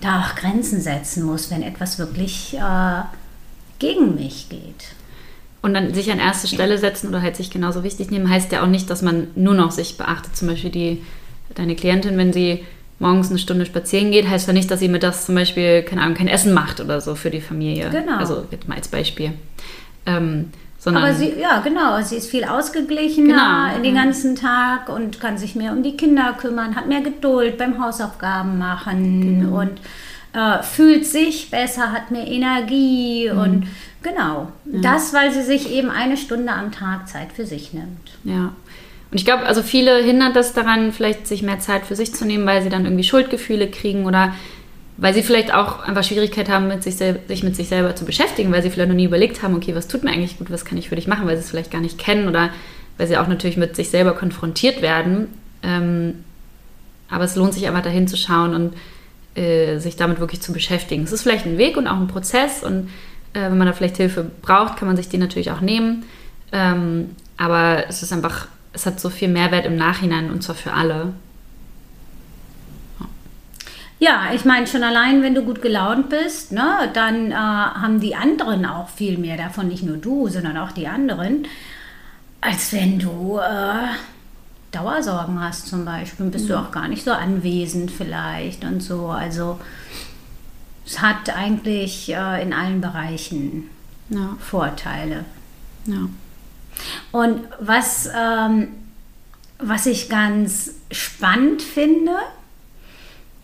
da 0.00 0.20
auch 0.20 0.34
Grenzen 0.34 0.80
setzen 0.80 1.22
muss, 1.22 1.50
wenn 1.50 1.62
etwas 1.62 1.98
wirklich 1.98 2.54
äh, 2.54 3.02
gegen 3.78 4.16
mich 4.16 4.48
geht. 4.48 4.88
Und 5.62 5.72
dann 5.72 5.94
sich 5.94 6.10
an 6.10 6.18
erste 6.18 6.48
Stelle 6.48 6.76
setzen 6.76 7.08
oder 7.08 7.22
halt 7.22 7.36
sich 7.36 7.50
genauso 7.50 7.84
wichtig 7.84 8.10
nehmen, 8.10 8.28
heißt 8.28 8.52
ja 8.52 8.62
auch 8.62 8.66
nicht, 8.66 8.90
dass 8.90 9.00
man 9.00 9.28
nur 9.36 9.54
noch 9.54 9.70
sich 9.70 9.96
beachtet. 9.96 10.36
Zum 10.36 10.48
Beispiel 10.48 10.70
die, 10.70 11.02
deine 11.54 11.76
Klientin, 11.76 12.18
wenn 12.18 12.34
sie 12.34 12.64
morgens 12.98 13.30
eine 13.30 13.38
Stunde 13.38 13.66
spazieren 13.66 14.10
geht, 14.10 14.28
heißt 14.28 14.46
ja 14.46 14.52
nicht, 14.52 14.70
dass 14.70 14.80
sie 14.80 14.88
mir 14.88 14.98
das 14.98 15.26
zum 15.26 15.34
Beispiel, 15.34 15.82
keine 15.82 16.02
Ahnung, 16.02 16.16
kein 16.16 16.28
Essen 16.28 16.54
macht 16.54 16.80
oder 16.80 17.00
so 17.00 17.14
für 17.14 17.30
die 17.30 17.40
Familie. 17.40 17.90
Genau. 17.90 18.18
Also 18.18 18.46
jetzt 18.50 18.68
mal 18.68 18.76
als 18.76 18.88
Beispiel. 18.88 19.32
Ähm, 20.06 20.50
sondern 20.84 21.04
Aber 21.04 21.14
sie, 21.14 21.32
ja, 21.40 21.60
genau, 21.60 22.00
sie 22.02 22.16
ist 22.16 22.30
viel 22.30 22.44
ausgeglichener 22.44 23.70
genau. 23.70 23.82
den 23.82 23.94
ganzen 23.94 24.36
Tag 24.36 24.90
und 24.90 25.18
kann 25.18 25.38
sich 25.38 25.54
mehr 25.54 25.72
um 25.72 25.82
die 25.82 25.96
Kinder 25.96 26.34
kümmern, 26.38 26.76
hat 26.76 26.88
mehr 26.88 27.00
Geduld 27.00 27.56
beim 27.56 27.82
Hausaufgaben 27.82 28.58
machen 28.58 29.40
genau. 29.40 29.60
und 29.60 29.80
äh, 30.34 30.62
fühlt 30.62 31.06
sich 31.06 31.50
besser, 31.50 31.90
hat 31.90 32.10
mehr 32.10 32.26
Energie 32.26 33.30
mhm. 33.32 33.38
und 33.38 33.66
genau. 34.02 34.52
Ja. 34.66 34.80
Das, 34.82 35.14
weil 35.14 35.32
sie 35.32 35.42
sich 35.42 35.72
eben 35.72 35.88
eine 35.88 36.18
Stunde 36.18 36.52
am 36.52 36.70
Tag 36.70 37.08
Zeit 37.08 37.32
für 37.32 37.46
sich 37.46 37.72
nimmt. 37.72 38.10
Ja. 38.24 38.52
Und 39.14 39.18
ich 39.20 39.24
glaube, 39.24 39.46
also 39.46 39.62
viele 39.62 40.02
hindert 40.02 40.34
das 40.34 40.54
daran, 40.54 40.92
vielleicht 40.92 41.28
sich 41.28 41.44
mehr 41.44 41.60
Zeit 41.60 41.86
für 41.86 41.94
sich 41.94 42.12
zu 42.12 42.24
nehmen, 42.24 42.44
weil 42.46 42.62
sie 42.62 42.68
dann 42.68 42.84
irgendwie 42.84 43.04
Schuldgefühle 43.04 43.70
kriegen 43.70 44.06
oder 44.06 44.34
weil 44.96 45.14
sie 45.14 45.22
vielleicht 45.22 45.54
auch 45.54 45.84
einfach 45.84 46.02
Schwierigkeit 46.02 46.48
haben, 46.48 46.66
mit 46.66 46.82
sich, 46.82 46.96
sich 46.96 47.44
mit 47.44 47.54
sich 47.54 47.68
selber 47.68 47.94
zu 47.94 48.04
beschäftigen, 48.06 48.50
weil 48.50 48.64
sie 48.64 48.70
vielleicht 48.70 48.88
noch 48.88 48.96
nie 48.96 49.04
überlegt 49.04 49.40
haben, 49.40 49.54
okay, 49.54 49.72
was 49.76 49.86
tut 49.86 50.02
mir 50.02 50.10
eigentlich 50.10 50.36
gut, 50.38 50.50
was 50.50 50.64
kann 50.64 50.78
ich 50.78 50.88
für 50.88 50.96
dich 50.96 51.06
machen, 51.06 51.28
weil 51.28 51.36
sie 51.36 51.44
es 51.44 51.50
vielleicht 51.50 51.70
gar 51.70 51.80
nicht 51.80 51.96
kennen 51.96 52.26
oder 52.26 52.50
weil 52.98 53.06
sie 53.06 53.16
auch 53.16 53.28
natürlich 53.28 53.56
mit 53.56 53.76
sich 53.76 53.88
selber 53.88 54.14
konfrontiert 54.14 54.82
werden. 54.82 55.28
Ähm, 55.62 56.24
aber 57.08 57.22
es 57.22 57.36
lohnt 57.36 57.54
sich 57.54 57.68
einfach 57.68 57.82
dahin 57.82 58.08
zu 58.08 58.16
schauen 58.16 58.52
und 58.52 59.40
äh, 59.40 59.78
sich 59.78 59.94
damit 59.94 60.18
wirklich 60.18 60.40
zu 60.40 60.52
beschäftigen. 60.52 61.04
Es 61.04 61.12
ist 61.12 61.22
vielleicht 61.22 61.46
ein 61.46 61.56
Weg 61.56 61.76
und 61.76 61.86
auch 61.86 62.00
ein 62.00 62.08
Prozess 62.08 62.64
und 62.64 62.88
äh, 63.32 63.42
wenn 63.42 63.58
man 63.58 63.68
da 63.68 63.74
vielleicht 63.74 63.96
Hilfe 63.96 64.28
braucht, 64.42 64.76
kann 64.76 64.88
man 64.88 64.96
sich 64.96 65.08
die 65.08 65.18
natürlich 65.18 65.52
auch 65.52 65.60
nehmen. 65.60 66.04
Ähm, 66.50 67.10
aber 67.36 67.84
es 67.88 68.02
ist 68.02 68.12
einfach, 68.12 68.48
es 68.74 68.86
hat 68.86 69.00
so 69.00 69.08
viel 69.08 69.28
Mehrwert 69.28 69.66
im 69.66 69.76
Nachhinein 69.76 70.30
und 70.30 70.42
zwar 70.42 70.56
für 70.56 70.72
alle. 70.72 71.14
Ja, 74.00 74.32
ich 74.34 74.44
meine 74.44 74.66
schon 74.66 74.82
allein, 74.82 75.22
wenn 75.22 75.34
du 75.34 75.42
gut 75.42 75.62
gelaunt 75.62 76.10
bist, 76.10 76.52
ne, 76.52 76.90
dann 76.92 77.30
äh, 77.30 77.34
haben 77.34 78.00
die 78.00 78.14
anderen 78.14 78.66
auch 78.66 78.88
viel 78.88 79.16
mehr 79.16 79.36
davon, 79.36 79.68
nicht 79.68 79.84
nur 79.84 79.96
du, 79.96 80.28
sondern 80.28 80.58
auch 80.58 80.72
die 80.72 80.88
anderen, 80.88 81.46
als 82.40 82.72
wenn 82.72 82.98
du 82.98 83.38
äh, 83.38 83.94
Dauersorgen 84.72 85.40
hast 85.40 85.68
zum 85.68 85.84
Beispiel. 85.84 86.26
Bist 86.26 86.46
mhm. 86.46 86.48
du 86.48 86.58
auch 86.58 86.72
gar 86.72 86.88
nicht 86.88 87.04
so 87.04 87.12
anwesend 87.12 87.90
vielleicht 87.90 88.64
und 88.64 88.82
so. 88.82 89.06
Also 89.08 89.60
es 90.84 91.00
hat 91.00 91.34
eigentlich 91.34 92.12
äh, 92.12 92.42
in 92.42 92.52
allen 92.52 92.80
Bereichen 92.80 93.70
ja. 94.10 94.36
Vorteile. 94.40 95.24
Ja. 95.86 96.08
Und 97.12 97.40
was, 97.60 98.08
ähm, 98.16 98.68
was 99.58 99.86
ich 99.86 100.08
ganz 100.08 100.74
spannend 100.90 101.62
finde, 101.62 102.12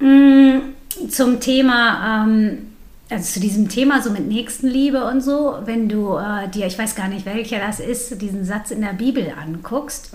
Mm, 0.01 0.73
zum 1.11 1.41
Thema, 1.41 2.25
ähm, 2.27 2.59
also 3.11 3.35
zu 3.35 3.41
diesem 3.41 3.69
Thema 3.69 4.03
so 4.03 4.11
mit 4.11 4.27
Nächstenliebe 4.27 5.05
und 5.05 5.21
so, 5.21 5.59
wenn 5.65 5.89
du 5.89 6.17
äh, 6.17 6.49
dir, 6.49 6.67
ich 6.67 6.79
weiß 6.79 6.95
gar 6.95 7.09
nicht 7.09 7.27
welcher 7.27 7.59
das 7.59 7.81
ist, 7.81 8.21
diesen 8.21 8.45
Satz 8.45 8.71
in 8.71 8.81
der 8.81 8.95
Bibel 8.95 9.33
anguckst, 9.41 10.13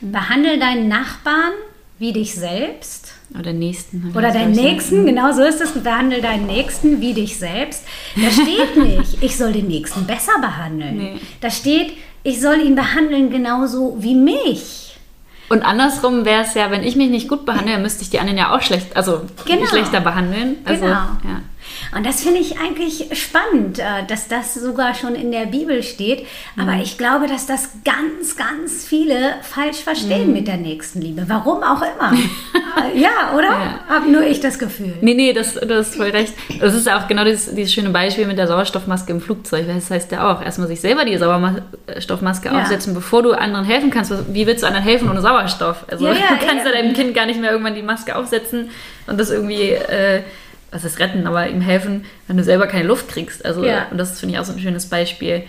behandle 0.00 0.58
deinen 0.58 0.88
Nachbarn 0.88 1.52
wie 1.98 2.12
dich 2.12 2.34
selbst. 2.34 3.14
Oder 3.38 3.54
Nächsten. 3.54 4.12
Oder 4.14 4.30
deinen 4.30 4.52
Nächsten, 4.52 5.06
genau 5.06 5.32
so 5.32 5.42
ist 5.42 5.60
es. 5.62 5.70
Behandle 5.72 6.20
deinen 6.20 6.46
Nächsten 6.46 7.00
wie 7.00 7.14
dich 7.14 7.38
selbst. 7.38 7.84
Da 8.14 8.30
steht 8.30 8.76
nicht, 8.98 9.22
ich 9.22 9.38
soll 9.38 9.52
den 9.52 9.68
Nächsten 9.68 10.04
besser 10.06 10.38
behandeln. 10.40 10.98
Nee. 10.98 11.14
Da 11.40 11.50
steht, 11.50 11.92
ich 12.22 12.40
soll 12.40 12.60
ihn 12.60 12.74
behandeln 12.74 13.30
genauso 13.30 13.96
wie 13.98 14.14
mich. 14.14 14.98
Und 15.48 15.62
andersrum 15.62 16.24
wäre 16.24 16.44
es 16.44 16.54
ja, 16.54 16.70
wenn 16.70 16.82
ich 16.82 16.96
mich 16.96 17.10
nicht 17.10 17.28
gut 17.28 17.44
behandle, 17.44 17.78
müsste 17.78 18.02
ich 18.02 18.10
die 18.10 18.18
anderen 18.18 18.38
ja 18.38 18.54
auch 18.56 18.62
schlecht, 18.62 18.96
also 18.96 19.22
genau. 19.44 19.66
schlechter 19.66 20.00
behandeln. 20.00 20.56
Also, 20.64 20.84
genau. 20.84 20.94
Ja. 20.94 21.42
Und 21.94 22.06
das 22.06 22.22
finde 22.22 22.40
ich 22.40 22.58
eigentlich 22.58 23.08
spannend, 23.12 23.78
äh, 23.78 24.04
dass 24.08 24.26
das 24.26 24.54
sogar 24.54 24.94
schon 24.94 25.14
in 25.14 25.30
der 25.30 25.46
Bibel 25.46 25.82
steht. 25.82 26.26
Aber 26.58 26.72
mhm. 26.72 26.80
ich 26.80 26.96
glaube, 26.96 27.26
dass 27.26 27.46
das 27.46 27.68
ganz, 27.84 28.36
ganz 28.36 28.86
viele 28.86 29.34
falsch 29.42 29.78
verstehen 29.78 30.28
mhm. 30.28 30.32
mit 30.32 30.48
der 30.48 30.56
Nächstenliebe. 30.56 31.24
Warum 31.28 31.62
auch 31.62 31.82
immer. 31.82 32.12
Ja, 32.94 33.34
oder? 33.36 33.44
Ja. 33.44 33.80
Habe 33.88 34.10
nur 34.10 34.22
ich 34.22 34.40
das 34.40 34.58
Gefühl. 34.58 34.94
Nee, 35.02 35.14
nee, 35.14 35.32
das, 35.32 35.54
du 35.54 35.76
hast 35.76 35.94
voll 35.94 36.08
recht. 36.08 36.34
Das 36.58 36.74
ist 36.74 36.90
auch 36.90 37.06
genau 37.06 37.22
dieses, 37.24 37.54
dieses 37.54 37.72
schöne 37.72 37.90
Beispiel 37.90 38.26
mit 38.26 38.38
der 38.38 38.46
Sauerstoffmaske 38.46 39.12
im 39.12 39.20
Flugzeug. 39.20 39.66
Das 39.68 39.90
heißt 39.90 40.10
ja 40.10 40.30
auch, 40.30 40.42
erstmal 40.42 40.68
sich 40.68 40.80
selber 40.80 41.04
die 41.04 41.16
Sauerstoffmaske 41.16 42.48
ja. 42.48 42.60
aufsetzen, 42.60 42.94
bevor 42.94 43.22
du 43.22 43.32
anderen 43.32 43.64
helfen 43.66 43.90
kannst. 43.90 44.12
Wie 44.32 44.46
willst 44.46 44.62
du 44.62 44.66
anderen 44.66 44.84
helfen 44.84 45.10
ohne 45.10 45.20
Sauerstoff? 45.20 45.84
Also 45.90 46.06
ja, 46.06 46.12
du 46.40 46.46
kannst 46.46 46.66
ja 46.66 46.72
deinem 46.72 46.94
Kind 46.94 47.14
gar 47.14 47.26
nicht 47.26 47.40
mehr 47.40 47.50
irgendwann 47.50 47.74
die 47.74 47.82
Maske 47.82 48.16
aufsetzen 48.16 48.70
und 49.06 49.20
das 49.20 49.30
irgendwie... 49.30 49.70
Äh, 49.70 50.22
was 50.72 50.84
ist 50.84 50.98
retten, 50.98 51.26
aber 51.26 51.48
ihm 51.48 51.60
helfen, 51.60 52.04
wenn 52.26 52.36
du 52.36 52.44
selber 52.44 52.66
keine 52.66 52.88
Luft 52.88 53.08
kriegst. 53.08 53.44
Also, 53.44 53.64
ja. 53.64 53.86
und 53.90 53.98
das 53.98 54.18
finde 54.18 54.34
ich 54.34 54.40
auch 54.40 54.44
so 54.44 54.52
ein 54.52 54.58
schönes 54.58 54.86
Beispiel. 54.86 55.44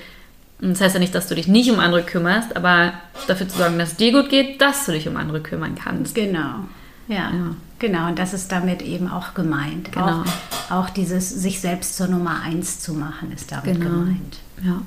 Und 0.62 0.72
das 0.72 0.82
heißt 0.82 0.94
ja 0.94 1.00
nicht, 1.00 1.16
dass 1.16 1.28
du 1.28 1.36
dich 1.36 1.48
nicht 1.48 1.72
um 1.72 1.80
andere 1.80 2.04
kümmerst, 2.04 2.56
aber 2.56 2.94
dafür 3.28 3.48
zu 3.48 3.58
sorgen, 3.58 3.80
dass 3.80 3.94
es 3.94 3.96
dir 3.98 4.12
gut 4.12 4.30
geht, 4.30 4.62
dass 4.62 4.86
du 4.86 4.92
dich 4.92 5.08
um 5.08 5.18
andere 5.18 5.42
kümmern 5.42 5.76
kannst. 5.76 6.14
Genau. 6.14 6.66
Ja, 7.08 7.32
ja. 7.32 7.56
genau. 7.80 8.08
Und 8.08 8.20
das 8.20 8.34
ist 8.34 8.52
damit 8.52 8.82
eben 8.82 9.10
auch 9.10 9.34
gemeint. 9.34 9.92
Genau. 9.92 10.24
Auch, 10.70 10.72
auch 10.72 10.90
dieses 10.90 11.30
sich 11.30 11.60
selbst 11.60 11.98
zur 11.98 12.08
Nummer 12.08 12.42
eins 12.42 12.80
zu 12.80 12.94
machen, 12.94 13.32
ist 13.32 13.52
damit 13.52 13.80
genau. 13.80 13.90
gemeint. 13.90 14.38
Ja. 14.64 14.72
ja. 14.72 14.82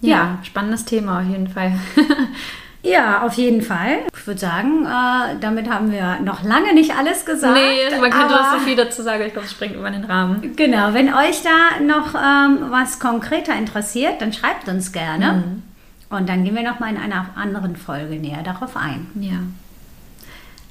Ja, 0.00 0.38
spannendes 0.42 0.84
Thema 0.84 1.20
auf 1.20 1.26
jeden 1.26 1.48
Fall. 1.48 1.78
Ja, 2.84 3.22
auf 3.22 3.32
jeden 3.34 3.62
Fall. 3.62 4.00
ich 4.14 4.26
würde 4.26 4.40
sagen, 4.40 4.84
äh, 4.84 5.40
damit 5.40 5.70
haben 5.70 5.90
wir 5.90 6.20
noch 6.20 6.42
lange 6.42 6.74
nicht 6.74 6.94
alles 6.94 7.24
gesagt. 7.24 7.54
Nee, 7.54 7.98
man 7.98 8.10
könnte 8.10 8.34
noch 8.34 8.52
so 8.52 8.58
viel 8.58 8.76
dazu 8.76 9.02
sagen. 9.02 9.24
Ich 9.24 9.32
glaube, 9.32 9.46
es 9.46 9.52
springt 9.52 9.74
über 9.74 9.90
den 9.90 10.04
Rahmen. 10.04 10.54
Genau, 10.54 10.92
wenn 10.92 11.12
euch 11.12 11.42
da 11.42 11.80
noch 11.82 12.14
ähm, 12.14 12.70
was 12.70 13.00
konkreter 13.00 13.54
interessiert, 13.54 14.20
dann 14.20 14.34
schreibt 14.34 14.68
uns 14.68 14.92
gerne. 14.92 15.32
Mhm. 15.32 15.62
Und 16.10 16.28
dann 16.28 16.44
gehen 16.44 16.54
wir 16.54 16.62
nochmal 16.62 16.90
in 16.90 16.98
einer 16.98 17.30
anderen 17.36 17.76
Folge 17.76 18.16
näher 18.16 18.42
darauf 18.42 18.76
ein. 18.76 19.06
Ja. 19.18 19.38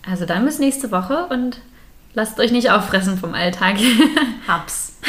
Also 0.08 0.26
dann 0.26 0.46
bis 0.46 0.60
nächste 0.60 0.92
Woche 0.92 1.26
und 1.28 1.62
lasst 2.14 2.40
euch 2.40 2.52
nicht 2.52 2.70
auffressen 2.70 3.18
vom 3.18 3.34
Alltag. 3.34 3.78
Hab's. 4.48 5.00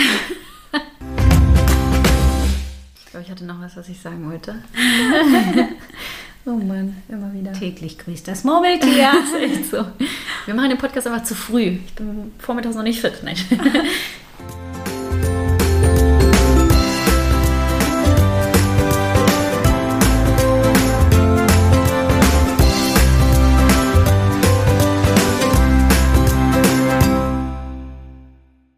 ich 2.96 3.10
glaube, 3.10 3.24
ich 3.24 3.30
hatte 3.30 3.44
noch 3.44 3.60
was, 3.60 3.76
was 3.76 3.90
ich 3.90 4.00
sagen 4.00 4.30
wollte. 4.30 4.54
Oh 6.46 6.50
Mann, 6.50 6.96
immer 7.08 7.32
wieder. 7.32 7.52
Täglich 7.52 7.98
grüßt 7.98 8.28
das 8.28 8.44
Murmeltier. 8.44 8.96
Ja, 8.96 9.12
ist 9.12 9.34
echt 9.34 9.70
so. 9.70 9.84
Wir 10.44 10.54
machen 10.54 10.68
den 10.70 10.78
Podcast 10.78 11.06
einfach 11.06 11.24
zu 11.24 11.34
früh. 11.34 11.78
Ich 11.86 11.94
bin 11.94 12.32
vormittags 12.38 12.76
noch 12.76 12.82
nicht 12.82 13.00
fit. 13.00 13.14
Nein. 13.22 13.36